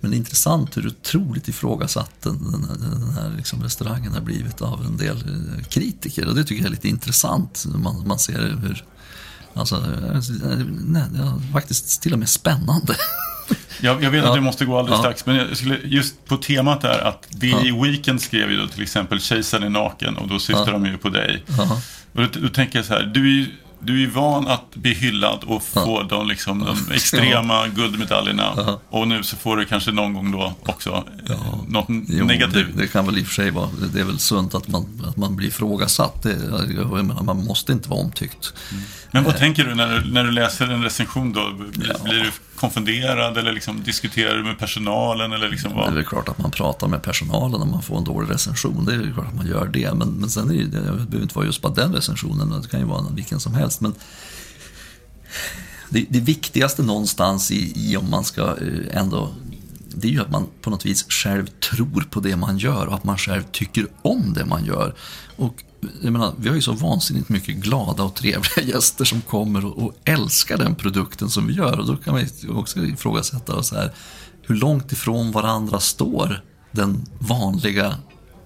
Men 0.00 0.14
intressant 0.14 0.76
hur 0.76 0.86
otroligt 0.86 1.48
ifrågasatt 1.48 2.22
den, 2.22 2.52
den, 2.52 2.62
den 2.80 3.10
här 3.10 3.32
liksom 3.36 3.62
restaurangen 3.62 4.12
har 4.12 4.20
blivit 4.20 4.62
av 4.62 4.84
en 4.84 4.96
del 4.96 5.16
eh, 5.16 5.64
kritiker. 5.64 6.28
Och 6.28 6.34
det 6.34 6.44
tycker 6.44 6.62
jag 6.62 6.66
är 6.66 6.70
lite 6.70 6.88
intressant. 6.88 7.64
Man, 7.74 8.08
man 8.08 8.18
ser 8.18 8.38
hur, 8.38 8.84
alltså, 9.54 9.76
eh, 9.76 10.64
nej, 10.86 11.04
ja, 11.14 11.40
faktiskt 11.52 12.02
till 12.02 12.12
och 12.12 12.18
med 12.18 12.28
spännande. 12.28 12.96
Jag, 13.80 14.02
jag 14.02 14.10
vet 14.10 14.24
ja. 14.24 14.28
att 14.28 14.34
det 14.34 14.40
måste 14.40 14.64
gå 14.64 14.78
alldeles 14.78 14.98
ja. 14.98 15.02
strax, 15.02 15.26
men 15.26 15.36
jag 15.36 15.56
skulle, 15.56 15.78
just 15.84 16.24
på 16.24 16.36
temat 16.36 16.80
där 16.80 16.98
att 16.98 17.26
det 17.30 17.46
ja. 17.46 17.82
Weekend 17.82 18.20
skrev 18.20 18.50
ju 18.50 18.56
då 18.56 18.66
till 18.66 18.82
exempel 18.82 19.20
Kejsaren 19.20 19.62
är 19.62 19.68
naken 19.68 20.16
och 20.16 20.28
då 20.28 20.38
syftar 20.38 20.66
ja. 20.66 20.72
de 20.72 20.86
ju 20.86 20.98
på 20.98 21.08
dig. 21.08 21.44
Och 22.12 22.22
då, 22.22 22.28
då 22.40 22.48
tänker 22.48 22.78
jag 22.78 22.86
så 22.86 22.94
här, 22.94 23.02
du 23.02 23.20
är 23.20 23.34
ju 23.34 23.46
du 23.80 24.04
är 24.04 24.08
van 24.08 24.46
att 24.46 24.74
bli 24.74 24.94
hyllad 24.94 25.44
och 25.44 25.62
få 25.62 25.80
ja. 26.00 26.06
de, 26.16 26.28
liksom, 26.28 26.58
de 26.64 26.94
extrema 26.94 27.68
guldmedaljerna. 27.68 28.52
Ja. 28.56 28.80
Och 28.88 29.08
nu 29.08 29.22
så 29.22 29.36
får 29.36 29.56
du 29.56 29.64
kanske 29.64 29.92
någon 29.92 30.14
gång 30.14 30.32
då 30.32 30.54
också 30.62 31.04
ja. 31.28 31.64
något 31.68 31.86
jo, 32.08 32.24
negativt. 32.24 32.66
Det, 32.74 32.82
det, 32.82 32.88
kan 32.88 33.06
väl 33.06 33.18
i 33.18 33.22
och 33.22 33.26
för 33.26 33.34
sig 33.34 33.50
vara, 33.50 33.68
det 33.92 34.00
är 34.00 34.04
väl 34.04 34.18
sunt 34.18 34.54
att 34.54 34.68
man, 34.68 35.02
att 35.08 35.16
man 35.16 35.36
blir 35.36 35.48
ifrågasatt. 35.48 36.22
Det, 36.22 36.36
jag 36.76 37.04
menar, 37.04 37.22
man 37.22 37.44
måste 37.44 37.72
inte 37.72 37.88
vara 37.88 38.00
omtyckt. 38.00 38.54
Mm. 38.72 38.84
Men 39.10 39.24
vad 39.24 39.34
eh. 39.34 39.40
tänker 39.40 39.64
du 39.64 39.74
när, 39.74 40.00
du 40.00 40.12
när 40.12 40.24
du 40.24 40.30
läser 40.30 40.66
en 40.66 40.82
recension 40.82 41.32
då? 41.32 41.52
Blir, 41.52 42.04
blir 42.04 42.24
du 42.24 42.30
konfunderad 42.56 43.38
eller 43.38 43.52
liksom, 43.52 43.82
diskuterar 43.82 44.36
du 44.36 44.44
med 44.44 44.58
personalen? 44.58 45.32
Eller 45.32 45.48
liksom 45.48 45.74
vad? 45.74 45.86
Det 45.86 45.90
är 45.90 45.94
väl 45.94 46.04
klart 46.04 46.28
att 46.28 46.38
man 46.38 46.50
pratar 46.50 46.88
med 46.88 47.02
personalen 47.02 47.60
när 47.60 47.66
man 47.66 47.82
får 47.82 47.98
en 47.98 48.04
dålig 48.04 48.30
recension. 48.30 48.84
Det 48.84 48.94
är 48.94 49.12
klart 49.14 49.26
att 49.26 49.34
man 49.34 49.46
gör 49.46 49.66
det. 49.66 49.94
Men, 49.94 50.08
men 50.08 50.30
sen 50.30 50.50
är 50.50 50.54
det, 50.54 50.64
det 50.64 50.80
behöver 50.80 51.22
inte 51.22 51.34
vara 51.34 51.46
just 51.46 51.62
bara 51.62 51.72
den 51.72 51.92
recensionen. 51.92 52.62
Det 52.62 52.68
kan 52.68 52.80
ju 52.80 52.86
vara 52.86 53.04
vilken 53.10 53.40
som 53.40 53.54
helst. 53.54 53.75
Men 53.80 53.94
det, 55.90 56.06
det 56.10 56.20
viktigaste 56.20 56.82
någonstans 56.82 57.50
i, 57.50 57.72
i 57.76 57.96
om 57.96 58.10
man 58.10 58.24
ska 58.24 58.42
eh, 58.42 58.98
ändå 58.98 59.34
det 59.96 60.08
är 60.08 60.12
ju 60.12 60.20
att 60.20 60.30
man 60.30 60.46
på 60.60 60.70
något 60.70 60.86
vis 60.86 61.06
själv 61.08 61.46
tror 61.46 62.06
på 62.10 62.20
det 62.20 62.36
man 62.36 62.58
gör 62.58 62.86
och 62.86 62.94
att 62.94 63.04
man 63.04 63.18
själv 63.18 63.42
tycker 63.52 63.86
om 64.02 64.32
det 64.32 64.44
man 64.44 64.64
gör. 64.64 64.94
Och 65.36 65.64
jag 66.02 66.12
menar, 66.12 66.34
vi 66.38 66.48
har 66.48 66.56
ju 66.56 66.62
så 66.62 66.72
vansinnigt 66.72 67.28
mycket 67.28 67.56
glada 67.56 68.02
och 68.02 68.14
trevliga 68.14 68.62
gäster 68.74 69.04
som 69.04 69.20
kommer 69.20 69.66
och, 69.66 69.82
och 69.82 69.94
älskar 70.04 70.58
den 70.58 70.74
produkten 70.74 71.30
som 71.30 71.46
vi 71.46 71.54
gör. 71.54 71.78
Och 71.78 71.86
då 71.86 71.96
kan 71.96 72.14
man 72.14 72.26
ju 72.42 72.50
också 72.50 72.84
ifrågasätta 72.84 73.62
så 73.62 73.74
här, 73.74 73.92
hur 74.42 74.54
långt 74.54 74.92
ifrån 74.92 75.32
varandra 75.32 75.80
står 75.80 76.44
den 76.70 77.06
vanliga 77.18 77.98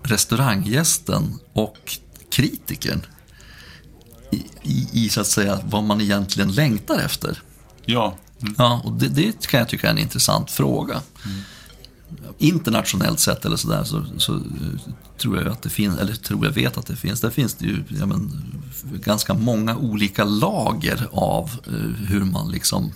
restauranggästen 0.02 1.38
och 1.52 1.98
kritikern 2.30 3.02
i, 4.62 4.88
i, 4.92 5.08
så 5.08 5.20
att 5.20 5.26
säga 5.26 5.58
vad 5.64 5.82
man 5.82 6.00
egentligen 6.00 6.52
längtar 6.52 6.98
efter. 6.98 7.42
Ja. 7.84 8.16
Mm. 8.42 8.54
Ja, 8.58 8.80
och 8.84 8.92
det, 8.92 9.08
det 9.08 9.46
kan 9.46 9.60
jag 9.60 9.68
tycka 9.68 9.86
är 9.86 9.90
en 9.90 9.98
intressant 9.98 10.50
fråga. 10.50 11.00
Internationellt 12.38 13.20
sett 13.20 13.44
eller 13.44 13.56
sådär 13.56 13.84
så, 13.84 14.04
så 14.18 14.34
eh, 14.34 14.40
tror 15.18 15.36
jag 15.36 15.48
att 15.48 15.62
det 15.62 15.70
finns, 15.70 15.98
eller 15.98 16.14
tror 16.14 16.44
jag 16.44 16.52
vet 16.52 16.78
att 16.78 16.86
det 16.86 16.96
finns, 16.96 17.20
där 17.20 17.30
finns 17.30 17.54
det 17.54 17.66
ju 17.66 17.84
ja, 17.88 18.06
men, 18.06 18.32
ganska 18.92 19.34
många 19.34 19.76
olika 19.76 20.24
lager 20.24 21.08
av 21.12 21.50
eh, 21.66 22.06
hur 22.06 22.24
man 22.24 22.50
liksom 22.50 22.92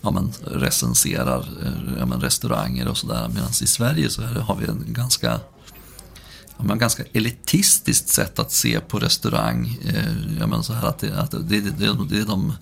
ja, 0.00 0.10
men, 0.10 0.32
recenserar 0.44 1.38
eh, 1.38 1.98
ja, 1.98 2.06
men, 2.06 2.20
restauranger 2.20 2.88
och 2.88 2.96
sådär. 2.96 3.28
Medan 3.28 3.50
i 3.50 3.66
Sverige 3.66 4.10
så 4.10 4.20
det, 4.20 4.40
har 4.40 4.56
vi 4.56 4.66
en 4.66 4.84
ganska 4.86 5.40
ja, 6.68 6.74
ganska 6.74 7.04
elitistiskt 7.12 8.08
sätt 8.08 8.38
att 8.38 8.52
se 8.52 8.80
på 8.80 8.98
restaurang. 8.98 9.78
Eh, 9.84 10.38
jag 10.38 10.48
menar 10.48 10.62
så 10.62 10.72
här 10.72 10.88
att, 10.88 10.98
det, 10.98 11.20
att 11.20 11.30
det, 11.30 11.60
det, 11.60 11.70
det, 12.10 12.18
är 12.18 12.26
de 12.26 12.52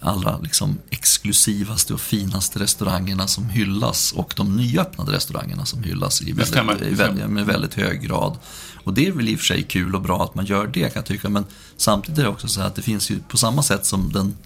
allra 0.00 0.38
liksom 0.38 0.78
exklusivaste 0.90 1.94
och 1.94 2.00
finaste 2.00 2.58
restaurangerna 2.58 3.26
som 3.26 3.48
hyllas 3.48 4.12
och 4.12 4.34
de 4.36 4.56
nyöppnade 4.56 5.12
restaurangerna 5.12 5.64
som 5.64 5.82
hyllas 5.82 6.22
i 6.22 6.32
väldigt, 6.32 6.82
i 6.82 6.94
väldigt, 6.94 7.26
med 7.30 7.46
väldigt 7.46 7.74
hög 7.74 8.02
grad. 8.02 8.38
Och 8.84 8.94
det 8.94 9.06
är 9.06 9.12
väl 9.12 9.28
i 9.28 9.34
och 9.34 9.38
för 9.38 9.46
sig 9.46 9.62
kul 9.62 9.94
och 9.94 10.02
bra 10.02 10.24
att 10.24 10.34
man 10.34 10.46
gör 10.46 10.66
det 10.66 10.80
kan 10.80 10.92
jag 10.94 11.06
tycka, 11.06 11.28
men 11.28 11.44
samtidigt 11.76 12.18
är 12.18 12.22
det 12.22 12.28
också 12.28 12.48
så 12.48 12.60
här 12.60 12.66
att 12.66 12.74
det 12.74 12.82
finns 12.82 13.10
ju 13.10 13.18
på 13.28 13.36
samma 13.36 13.62
sätt 13.62 13.86
som 13.86 14.12
den, 14.12 14.36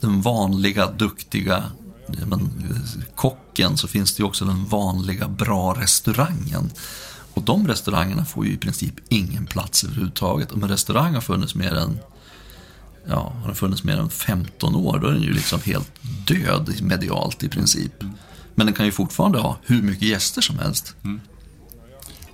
den 0.00 0.22
vanliga, 0.22 0.90
duktiga 0.90 1.64
ja, 2.06 2.26
men, 2.26 2.50
kocken 3.14 3.76
så 3.76 3.88
finns 3.88 4.14
det 4.14 4.20
ju 4.20 4.26
också 4.26 4.44
den 4.44 4.64
vanliga, 4.64 5.28
bra 5.28 5.74
restaurangen. 5.74 6.70
Och 7.36 7.42
de 7.42 7.68
restaurangerna 7.68 8.24
får 8.24 8.46
ju 8.46 8.52
i 8.52 8.56
princip 8.56 8.94
ingen 9.08 9.46
plats 9.46 9.84
överhuvudtaget. 9.84 10.52
Om 10.52 10.62
en 10.62 10.68
restaurang 10.68 11.14
har 11.14 11.20
funnits 11.20 11.54
mer 11.54 11.74
än 11.74 11.98
ja, 13.08 13.32
har 13.40 13.46
den 13.46 13.56
funnits 13.56 13.84
mer 13.84 13.96
än 13.96 14.10
15 14.10 14.74
år, 14.74 14.98
då 14.98 15.06
är 15.06 15.12
den 15.12 15.22
ju 15.22 15.32
liksom 15.32 15.60
helt 15.64 15.90
död 16.26 16.74
medialt 16.82 17.42
i 17.42 17.48
princip. 17.48 17.92
Men 18.54 18.66
den 18.66 18.74
kan 18.74 18.86
ju 18.86 18.92
fortfarande 18.92 19.38
ha 19.38 19.58
hur 19.62 19.82
mycket 19.82 20.08
gäster 20.08 20.40
som 20.40 20.58
helst. 20.58 20.94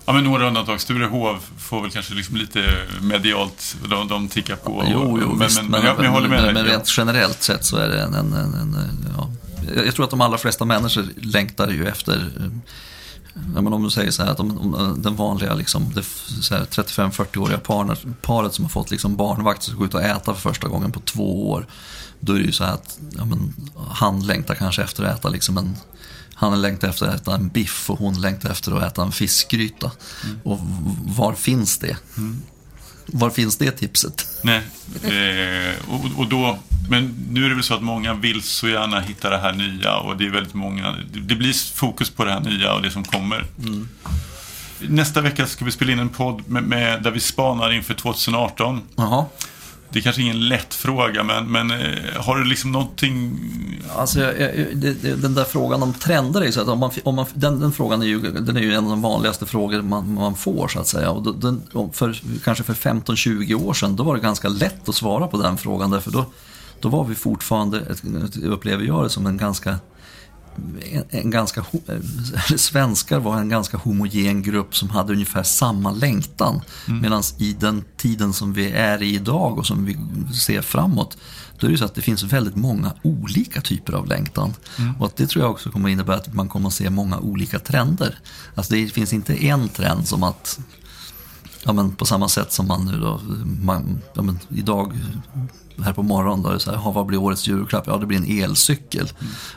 Ja, 0.04 0.12
men 0.12 0.24
några 0.24 0.48
undantag. 0.48 0.80
Sturehov 0.80 1.40
får 1.58 1.82
väl 1.82 1.90
kanske 1.90 2.14
liksom 2.14 2.36
lite 2.36 2.60
medialt, 3.00 3.76
de, 3.90 4.08
de 4.08 4.28
tickar 4.28 4.56
på. 4.56 4.84
Jo, 4.86 5.18
jo, 5.22 5.28
men, 5.28 5.38
visst, 5.38 5.62
men, 5.62 5.70
men, 5.70 5.82
jag, 5.84 5.96
men 5.96 6.04
jag 6.04 6.12
håller 6.12 6.28
med 6.28 6.42
men, 6.42 6.54
men 6.54 6.64
rent 6.64 6.98
generellt 6.98 7.42
sett 7.42 7.64
så 7.64 7.76
är 7.76 7.88
det 7.88 8.02
en, 8.02 8.14
en, 8.14 8.32
en, 8.32 8.54
en 8.54 9.06
ja. 9.16 9.30
Jag 9.76 9.86
jag 9.86 9.94
tror 9.94 10.04
att 10.04 10.10
de 10.10 10.20
allra 10.20 10.38
flesta 10.38 10.64
människor 10.64 11.04
längtar 11.16 11.68
ju 11.68 11.86
efter 11.86 12.16
eh, 12.16 12.72
Ja, 13.54 13.60
men 13.62 13.72
om 13.72 13.82
du 13.82 13.90
säger 13.90 14.10
så 14.10 14.22
här 14.22 14.30
att 14.30 14.40
om, 14.40 14.58
om 14.58 15.02
den 15.02 15.16
vanliga 15.16 15.54
liksom, 15.54 15.92
det 15.94 16.02
så 16.42 16.54
här 16.54 16.64
35-40-åriga 16.64 17.58
paret, 17.58 17.98
paret 18.22 18.54
som 18.54 18.64
har 18.64 18.70
fått 18.70 18.90
liksom 18.90 19.16
barnvakt 19.16 19.62
som 19.62 19.72
ska 19.72 19.78
gå 19.78 19.84
ut 19.86 19.94
och 19.94 20.02
äta 20.02 20.34
för 20.34 20.40
första 20.50 20.68
gången 20.68 20.92
på 20.92 21.00
två 21.00 21.50
år. 21.50 21.66
Då 22.20 22.32
är 22.32 22.38
det 22.38 22.44
ju 22.44 22.52
så 22.52 22.64
här 22.64 22.72
att 22.74 22.98
ja, 23.18 23.24
men, 23.24 23.54
han 23.88 24.26
längtar 24.26 24.54
kanske 24.54 24.82
efter 24.82 25.04
att 25.04 25.18
äta 25.18 25.28
liksom 25.28 25.58
en 25.58 25.76
han 26.34 26.62
längtar 26.62 26.88
efter 26.88 27.06
att 27.06 27.14
äta 27.20 27.34
en 27.34 27.48
biff 27.48 27.90
och 27.90 27.98
hon 27.98 28.20
längtar 28.20 28.50
efter 28.50 28.72
att 28.72 28.82
äta 28.82 29.02
en 29.02 29.12
fiskgryta. 29.12 29.90
Och 30.44 30.58
v- 30.58 30.96
var 31.16 31.32
finns 31.34 31.78
det? 31.78 31.96
Var 33.06 33.30
finns 33.30 33.56
det 33.56 33.70
tipset? 33.70 34.26
Nej, 34.42 34.62
eh, 35.02 35.74
och, 35.88 36.20
och 36.20 36.26
då, 36.26 36.58
men 36.90 37.14
nu 37.30 37.44
är 37.44 37.48
det 37.48 37.54
väl 37.54 37.64
så 37.64 37.74
att 37.74 37.82
många 37.82 38.14
vill 38.14 38.42
så 38.42 38.68
gärna 38.68 39.00
hitta 39.00 39.30
det 39.30 39.38
här 39.38 39.52
nya 39.52 39.96
och 39.96 40.16
det 40.16 40.26
är 40.26 40.30
väldigt 40.30 40.54
många, 40.54 40.96
det, 41.14 41.34
blir 41.34 41.74
fokus 41.74 42.10
på 42.10 42.24
det 42.24 42.32
här 42.32 42.40
nya 42.40 42.74
och 42.74 42.82
det 42.82 42.90
som 42.90 43.04
kommer. 43.04 43.46
Nästa 44.80 45.20
vecka 45.20 45.46
ska 45.46 45.64
vi 45.64 45.70
spela 45.70 45.92
in 45.92 45.98
en 45.98 46.08
podd 46.08 46.48
med, 46.48 46.62
med, 46.62 47.02
där 47.02 47.10
vi 47.10 47.20
spanar 47.20 47.72
inför 47.72 47.94
2018. 47.94 48.82
Jaha. 48.96 49.24
Det 49.92 49.98
är 49.98 50.02
kanske 50.02 50.22
ingen 50.22 50.48
lätt 50.48 50.74
fråga, 50.74 51.22
men, 51.22 51.52
men 51.52 51.70
eh, 51.70 51.76
har 52.16 52.36
du 52.36 52.44
liksom 52.44 52.72
någonting... 52.72 53.38
Alltså, 53.96 54.20
den 55.16 55.34
där 55.34 55.44
frågan 55.44 55.82
om 55.82 55.92
trender 55.92 56.40
är 56.40 56.46
ju 56.46 56.52
så 56.52 56.60
att 56.60 56.68
om 56.68 56.78
man, 56.78 56.90
om 57.04 57.14
man, 57.14 57.26
den, 57.34 57.60
den 57.60 57.72
frågan 57.72 58.02
är 58.02 58.06
ju, 58.06 58.20
den 58.20 58.56
är 58.56 58.60
ju 58.60 58.74
en 58.74 58.84
av 58.84 58.90
de 58.90 59.02
vanligaste 59.02 59.46
frågor 59.46 59.82
man, 59.82 60.14
man 60.14 60.36
får 60.36 60.68
så 60.68 60.80
att 60.80 60.86
säga. 60.86 61.10
Och 61.10 61.34
den, 61.34 61.62
för, 61.92 62.20
kanske 62.44 62.64
för 62.64 62.74
15-20 62.74 63.54
år 63.54 63.74
sedan, 63.74 63.96
då 63.96 64.02
var 64.02 64.14
det 64.14 64.22
ganska 64.22 64.48
lätt 64.48 64.88
att 64.88 64.94
svara 64.94 65.26
på 65.26 65.42
den 65.42 65.58
frågan. 65.58 65.90
Därför 65.90 66.10
då, 66.10 66.24
då 66.80 66.88
var 66.88 67.04
vi 67.04 67.14
fortfarande, 67.14 67.80
upplever 68.44 68.84
jag 68.84 69.04
det 69.04 69.10
som 69.10 69.26
en 69.26 69.36
ganska 69.36 69.78
en, 70.92 71.04
en 71.10 71.30
ganska, 71.30 71.60
eh, 71.60 72.56
svenskar 72.56 73.18
var 73.18 73.36
en 73.36 73.48
ganska 73.48 73.76
homogen 73.76 74.42
grupp 74.42 74.76
som 74.76 74.90
hade 74.90 75.12
ungefär 75.12 75.42
samma 75.42 75.90
längtan. 75.90 76.60
Medan 76.86 77.22
i 77.38 77.52
den 77.52 77.84
tiden 77.96 78.32
som 78.32 78.52
vi 78.52 78.70
är 78.70 79.02
i 79.02 79.14
idag 79.14 79.58
och 79.58 79.66
som 79.66 79.84
vi 79.84 79.96
ser 80.34 80.62
framåt, 80.62 81.16
då 81.58 81.66
är 81.66 81.70
det 81.70 81.78
så 81.78 81.84
att 81.84 81.94
det 81.94 82.02
finns 82.02 82.22
väldigt 82.22 82.56
många 82.56 82.92
olika 83.02 83.60
typer 83.60 83.92
av 83.92 84.06
längtan. 84.06 84.54
Och 84.98 85.06
att 85.06 85.16
det 85.16 85.26
tror 85.26 85.44
jag 85.44 85.50
också 85.50 85.70
kommer 85.70 85.88
innebära 85.88 86.16
att 86.16 86.34
man 86.34 86.48
kommer 86.48 86.68
att 86.68 86.74
se 86.74 86.90
många 86.90 87.18
olika 87.18 87.58
trender. 87.58 88.18
Alltså 88.54 88.74
det 88.74 88.88
finns 88.88 89.12
inte 89.12 89.44
en 89.44 89.68
trend 89.68 90.08
som 90.08 90.22
att 90.22 90.60
Ja, 91.64 91.72
men 91.72 91.92
på 91.92 92.06
samma 92.06 92.28
sätt 92.28 92.52
som 92.52 92.68
man 92.68 92.84
nu 92.84 92.98
då, 93.00 93.20
man, 93.62 94.02
ja, 94.14 94.22
men 94.22 94.38
idag 94.48 94.92
här 95.82 95.92
på 95.92 96.02
morgonen 96.02 96.42
då 96.42 96.48
är 96.48 96.54
det 96.54 96.60
så 96.60 96.70
här, 96.70 96.78
"Ja, 96.84 96.90
vad 96.90 97.06
blir 97.06 97.18
årets 97.18 97.48
julklapp? 97.48 97.86
Ja, 97.86 97.96
det 97.96 98.06
blir 98.06 98.18
en 98.18 98.42
elcykel. 98.44 99.12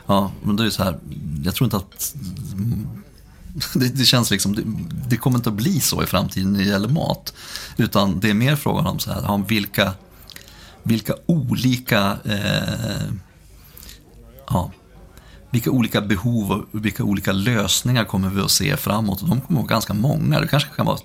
Ja, 0.06 0.30
men 0.42 0.56
då 0.56 0.62
är 0.62 0.64
det 0.64 0.70
så 0.72 0.82
här, 0.84 0.98
jag 1.44 1.54
tror 1.54 1.66
inte 1.66 1.76
att 1.76 2.14
det, 3.74 3.88
det 3.88 4.04
känns 4.04 4.30
liksom, 4.30 4.54
det, 4.54 4.62
det 5.08 5.16
kommer 5.16 5.38
inte 5.38 5.48
att 5.48 5.54
bli 5.54 5.80
så 5.80 6.02
i 6.02 6.06
framtiden 6.06 6.52
när 6.52 6.58
det 6.60 6.66
gäller 6.66 6.88
mat. 6.88 7.34
Utan 7.76 8.20
det 8.20 8.30
är 8.30 8.34
mer 8.34 8.56
frågan 8.56 8.86
om 8.86 8.98
så 8.98 9.12
här, 9.12 9.30
om 9.30 9.44
vilka, 9.44 9.92
vilka 10.82 11.14
olika 11.26 12.18
eh, 12.24 13.12
ja, 14.48 14.70
vilka 15.50 15.70
olika 15.70 16.00
behov 16.00 16.50
och 16.50 16.84
vilka 16.84 17.04
olika 17.04 17.32
lösningar 17.32 18.04
kommer 18.04 18.30
vi 18.30 18.40
att 18.40 18.50
se 18.50 18.76
framåt? 18.76 19.22
Och 19.22 19.28
de 19.28 19.40
kommer 19.40 19.60
att 19.60 19.64
vara 19.64 19.74
ganska 19.74 19.94
många. 19.94 20.40
Det 20.40 20.48
kanske 20.48 20.68
kan 20.76 20.86
vara 20.86 20.98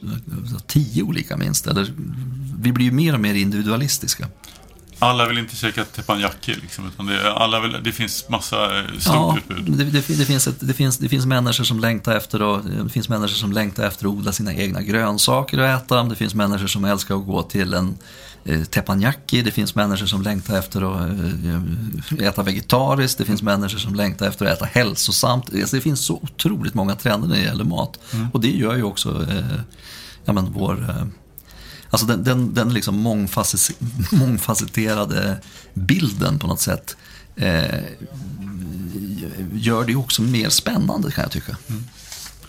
tio 0.67 1.03
olika 1.03 1.37
minst. 1.37 1.67
Eller, 1.67 1.93
vi 2.59 2.71
blir 2.71 2.85
ju 2.85 2.91
mer 2.91 3.13
och 3.13 3.19
mer 3.19 3.33
individualistiska. 3.33 4.27
Alla 5.03 5.27
vill 5.27 5.37
inte 5.37 5.55
käka 5.55 5.83
teppanyaki, 5.85 6.55
liksom, 6.61 6.87
utan 6.87 7.05
det, 7.05 7.33
alla 7.33 7.59
vill, 7.59 7.77
det 7.83 7.91
finns 7.91 8.29
massa 8.29 8.79
eh, 8.79 8.85
stort 8.99 9.13
Ja, 9.13 9.37
utbud. 9.37 9.77
det, 9.77 9.83
det, 9.83 10.07
det, 10.07 10.25
finns 10.25 10.47
ett, 10.47 10.55
det, 10.59 10.73
finns, 10.73 10.97
det 10.97 11.09
finns 11.09 11.25
människor 11.25 11.63
som 11.63 11.79
längtar 11.79 12.15
efter 12.15 12.55
att, 12.55 12.63
det 12.83 12.89
finns 12.89 13.09
människor 13.09 13.35
som 13.35 13.51
längtar 13.51 13.87
efter 13.87 14.05
att 14.05 14.11
odla 14.11 14.31
sina 14.31 14.53
egna 14.53 14.81
grönsaker 14.81 15.59
och 15.59 15.65
äta. 15.65 16.03
Det 16.03 16.15
finns 16.15 16.35
människor 16.35 16.67
som 16.67 16.85
älskar 16.85 17.15
att 17.15 17.25
gå 17.25 17.43
till 17.43 17.73
en 17.73 17.97
teppanyaki. 18.69 19.41
Det 19.41 19.51
finns 19.51 19.75
människor 19.75 20.05
som 20.05 20.21
längtar 20.21 20.57
efter 20.57 20.81
att 20.81 21.09
eh, 22.19 22.27
äta 22.27 22.43
vegetariskt. 22.43 23.17
Det 23.17 23.25
finns 23.25 23.41
människor 23.41 23.77
som 23.77 23.95
längtar 23.95 24.27
efter 24.27 24.45
att 24.45 24.57
äta 24.57 24.65
hälsosamt. 24.65 25.45
Alltså, 25.53 25.75
det 25.75 25.81
finns 25.81 25.99
så 25.99 26.13
otroligt 26.13 26.73
många 26.73 26.95
trender 26.95 27.27
när 27.27 27.35
det 27.35 27.41
gäller 27.41 27.63
mat. 27.63 27.99
Och 28.33 28.41
det 28.41 28.51
gör 28.51 28.75
ju 28.75 28.83
också 28.83 29.27
eh, 29.29 29.59
ja, 30.25 30.33
men 30.33 30.51
vår... 30.53 30.89
Eh, 30.89 31.05
Alltså 31.93 32.07
den, 32.07 32.23
den, 32.23 32.53
den 32.53 32.73
liksom 32.73 32.95
mångfacetterade 34.11 35.37
bilden 35.73 36.39
på 36.39 36.47
något 36.47 36.61
sätt 36.61 36.97
eh, 37.35 37.79
gör 39.53 39.85
det 39.85 39.91
ju 39.91 39.97
också 39.97 40.21
mer 40.21 40.49
spännande 40.49 41.11
kan 41.11 41.21
jag 41.21 41.31
tycka. 41.31 41.57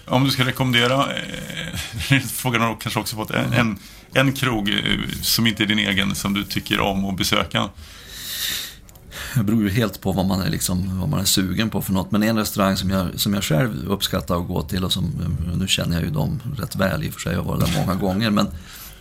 Om 0.06 0.24
du 0.24 0.30
ska 0.30 0.44
rekommendera, 0.44 1.16
eh, 1.16 2.20
frågan 2.32 2.60
har 2.60 2.76
kanske 2.80 3.00
också 3.00 3.16
fått, 3.16 3.30
en, 3.30 3.78
en, 4.14 4.32
krog 4.32 4.68
eh, 4.68 4.76
som 5.22 5.46
inte 5.46 5.62
är 5.62 5.66
din 5.66 5.78
egen, 5.78 6.14
som 6.14 6.34
du 6.34 6.44
tycker 6.44 6.80
om 6.80 7.04
att 7.04 7.16
besöka. 7.16 7.68
Det 9.34 9.42
beror 9.42 9.62
ju 9.62 9.70
helt 9.70 10.00
på 10.00 10.12
vad 10.12 10.26
man 10.26 10.40
är, 10.40 10.50
liksom, 10.50 11.00
vad 11.00 11.08
man 11.08 11.20
är 11.20 11.24
sugen 11.24 11.70
på 11.70 11.82
för 11.82 11.92
något. 11.92 12.10
Men 12.10 12.22
en 12.22 12.38
restaurang 12.38 12.76
som 12.76 12.90
jag, 12.90 13.08
som 13.16 13.34
jag 13.34 13.44
själv 13.44 13.88
uppskattar 13.88 14.36
att 14.36 14.48
gå 14.48 14.62
till 14.62 14.84
och 14.84 14.92
som, 14.92 15.36
nu 15.58 15.68
känner 15.68 15.96
jag 15.96 16.04
ju 16.04 16.10
dem 16.10 16.40
rätt 16.58 16.76
väl 16.76 17.04
i 17.04 17.08
och 17.08 17.12
för 17.12 17.20
sig, 17.20 17.32
jag 17.32 17.42
har 17.42 17.56
varit 17.56 17.66
där 17.66 17.86
många 17.86 17.94
gånger. 18.00 18.30
Men, 18.30 18.48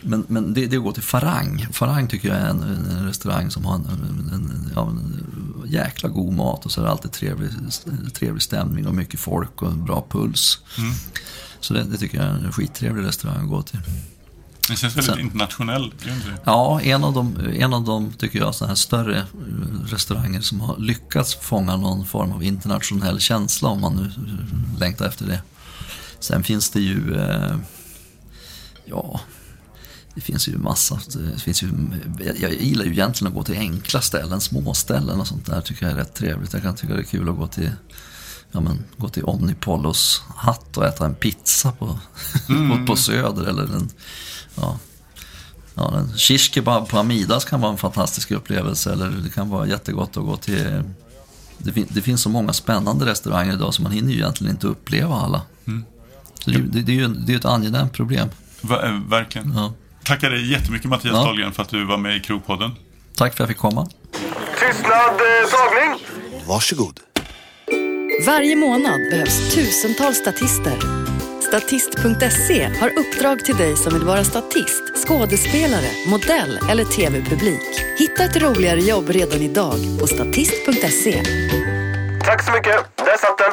men, 0.00 0.24
men 0.28 0.54
det, 0.54 0.66
det 0.66 0.76
är 0.76 0.78
att 0.78 0.84
gå 0.84 0.92
till 0.92 1.02
Farang. 1.02 1.66
Farang 1.72 2.08
tycker 2.08 2.28
jag 2.28 2.36
är 2.36 2.46
en, 2.46 2.62
en 2.62 3.06
restaurang 3.06 3.50
som 3.50 3.64
har 3.64 3.74
en, 3.74 3.84
en, 3.84 4.30
en, 4.32 4.72
en 4.76 5.22
jäkla 5.72 6.08
god 6.08 6.32
mat 6.34 6.64
och 6.64 6.72
så 6.72 6.80
är 6.80 6.84
det 6.84 6.90
alltid 6.90 7.12
trevlig, 7.12 7.50
trevlig 8.14 8.42
stämning 8.42 8.86
och 8.86 8.94
mycket 8.94 9.20
folk 9.20 9.62
och 9.62 9.72
bra 9.72 10.06
puls. 10.10 10.58
Så 11.60 11.74
det, 11.74 11.82
det 11.84 11.98
tycker 11.98 12.18
jag 12.18 12.26
är 12.26 12.30
en 12.30 12.52
skittrevlig 12.52 13.06
restaurang 13.06 13.42
att 13.42 13.48
gå 13.48 13.62
till. 13.62 13.78
Den 14.68 14.76
känns 14.76 14.96
väldigt 14.96 15.14
Sen- 15.14 15.20
internationell. 15.20 15.94
Ja, 16.44 16.80
en 16.80 17.04
av 17.04 17.12
dem, 17.12 17.38
en 17.54 17.74
av 17.74 17.84
dem 17.84 18.12
tycker 18.18 18.38
jag, 18.38 18.54
sådana 18.54 18.70
här 18.70 18.74
större 18.76 19.18
eh, 19.18 19.24
restauranger 19.86 20.40
som 20.40 20.60
har 20.60 20.78
lyckats 20.78 21.34
fånga 21.34 21.76
någon 21.76 22.06
form 22.06 22.32
av 22.32 22.42
internationell 22.42 23.20
känsla 23.20 23.68
om 23.68 23.80
man 23.80 23.96
nu 23.96 24.04
eh, 24.04 24.80
längtar 24.80 25.06
efter 25.06 25.26
det. 25.26 25.42
Sen 26.20 26.42
finns 26.44 26.70
det 26.70 26.80
ju, 26.80 27.14
eh, 27.14 27.56
ja, 28.84 29.20
Det 30.14 30.20
finns 30.20 30.48
ju 30.48 30.58
massa. 30.58 31.00
Det 31.34 31.40
finns 31.40 31.62
ju, 31.62 31.68
jag 32.40 32.52
gillar 32.52 32.84
ju 32.84 32.90
egentligen 32.92 33.28
att 33.28 33.34
gå 33.34 33.42
till 33.42 33.58
enkla 33.58 34.00
ställen, 34.00 34.40
små 34.40 34.74
ställen 34.74 35.20
och 35.20 35.26
sånt 35.26 35.46
där 35.46 35.60
tycker 35.60 35.86
jag 35.86 35.92
är 35.92 35.96
rätt 35.96 36.14
trevligt. 36.14 36.52
Jag 36.52 36.62
kan 36.62 36.74
tycka 36.74 36.94
det 36.94 37.00
är 37.00 37.04
kul 37.04 37.28
att 37.28 37.36
gå 37.36 37.46
till 37.46 37.70
ja, 38.52 38.60
men, 38.60 38.84
gå 38.96 39.08
till 39.08 39.24
Omnipollos 39.24 40.22
hatt 40.36 40.76
och 40.76 40.86
äta 40.86 41.06
en 41.06 41.14
pizza 41.14 41.72
på, 41.72 41.98
mm. 42.48 42.86
på, 42.86 42.96
Söder. 42.96 43.44
Eller 43.44 43.62
en, 43.62 43.90
ja, 44.54 44.78
ja, 45.74 45.98
en 45.98 46.16
shish 46.16 46.62
på 46.64 46.98
Amidas 46.98 47.44
kan 47.44 47.60
vara 47.60 47.72
en 47.72 47.78
fantastisk 47.78 48.30
upplevelse. 48.30 48.92
Eller 48.92 49.10
det 49.10 49.30
kan 49.30 49.50
vara 49.50 49.66
jättegott 49.66 50.16
att 50.16 50.24
gå 50.24 50.36
till... 50.36 50.82
Det, 51.58 51.72
fin, 51.72 51.86
det 51.90 52.02
finns 52.02 52.22
så 52.22 52.28
många 52.28 52.52
spännande 52.52 53.06
restauranger 53.06 53.52
idag 53.52 53.74
så 53.74 53.82
man 53.82 53.92
hinner 53.92 54.12
ju 54.12 54.18
egentligen 54.18 54.54
inte 54.54 54.66
uppleva 54.66 55.16
alla. 55.16 55.42
Mm. 55.66 55.84
Så 56.44 56.50
det, 56.50 56.58
det, 56.58 56.82
det, 56.82 56.92
är 56.92 56.96
ju 56.96 57.08
det 57.08 57.32
är 57.32 57.36
ett 57.36 57.44
angenämt 57.44 57.92
problem. 57.92 58.28
Va, 58.60 58.88
äh, 58.88 59.00
verkligen. 59.08 59.52
Ja. 59.52 59.72
Tackar 60.04 60.30
dig 60.30 60.50
jättemycket 60.52 60.88
Mattias 60.88 61.14
ja. 61.14 61.24
Dahlgren 61.24 61.52
för 61.52 61.62
att 61.62 61.68
du 61.68 61.84
var 61.84 61.96
med 61.98 62.16
i 62.16 62.20
Krogpodden. 62.20 62.70
Tack 63.16 63.36
för 63.36 63.44
att 63.44 63.48
jag 63.48 63.48
fick 63.48 63.58
komma. 63.58 63.88
Tystnad, 64.60 64.94
eh, 64.94 65.50
tagning. 65.50 66.06
Varsågod. 66.48 67.00
Varje 68.26 68.56
månad 68.56 69.00
behövs 69.10 69.54
tusentals 69.54 70.16
statister. 70.16 70.78
Statist.se 71.48 72.64
har 72.80 72.90
uppdrag 72.98 73.44
till 73.44 73.56
dig 73.56 73.76
som 73.76 73.92
vill 73.92 74.04
vara 74.04 74.24
statist, 74.24 74.82
skådespelare, 75.06 75.88
modell 76.08 76.58
eller 76.70 76.84
tv-publik. 76.84 77.60
Hitta 77.98 78.24
ett 78.24 78.36
roligare 78.36 78.80
jobb 78.80 79.08
redan 79.08 79.40
idag 79.40 79.78
på 80.00 80.06
statist.se. 80.06 81.22
Tack 82.24 82.44
så 82.44 82.52
mycket, 82.52 82.96
där 82.96 83.16
satt 83.18 83.38
den. 83.38 83.52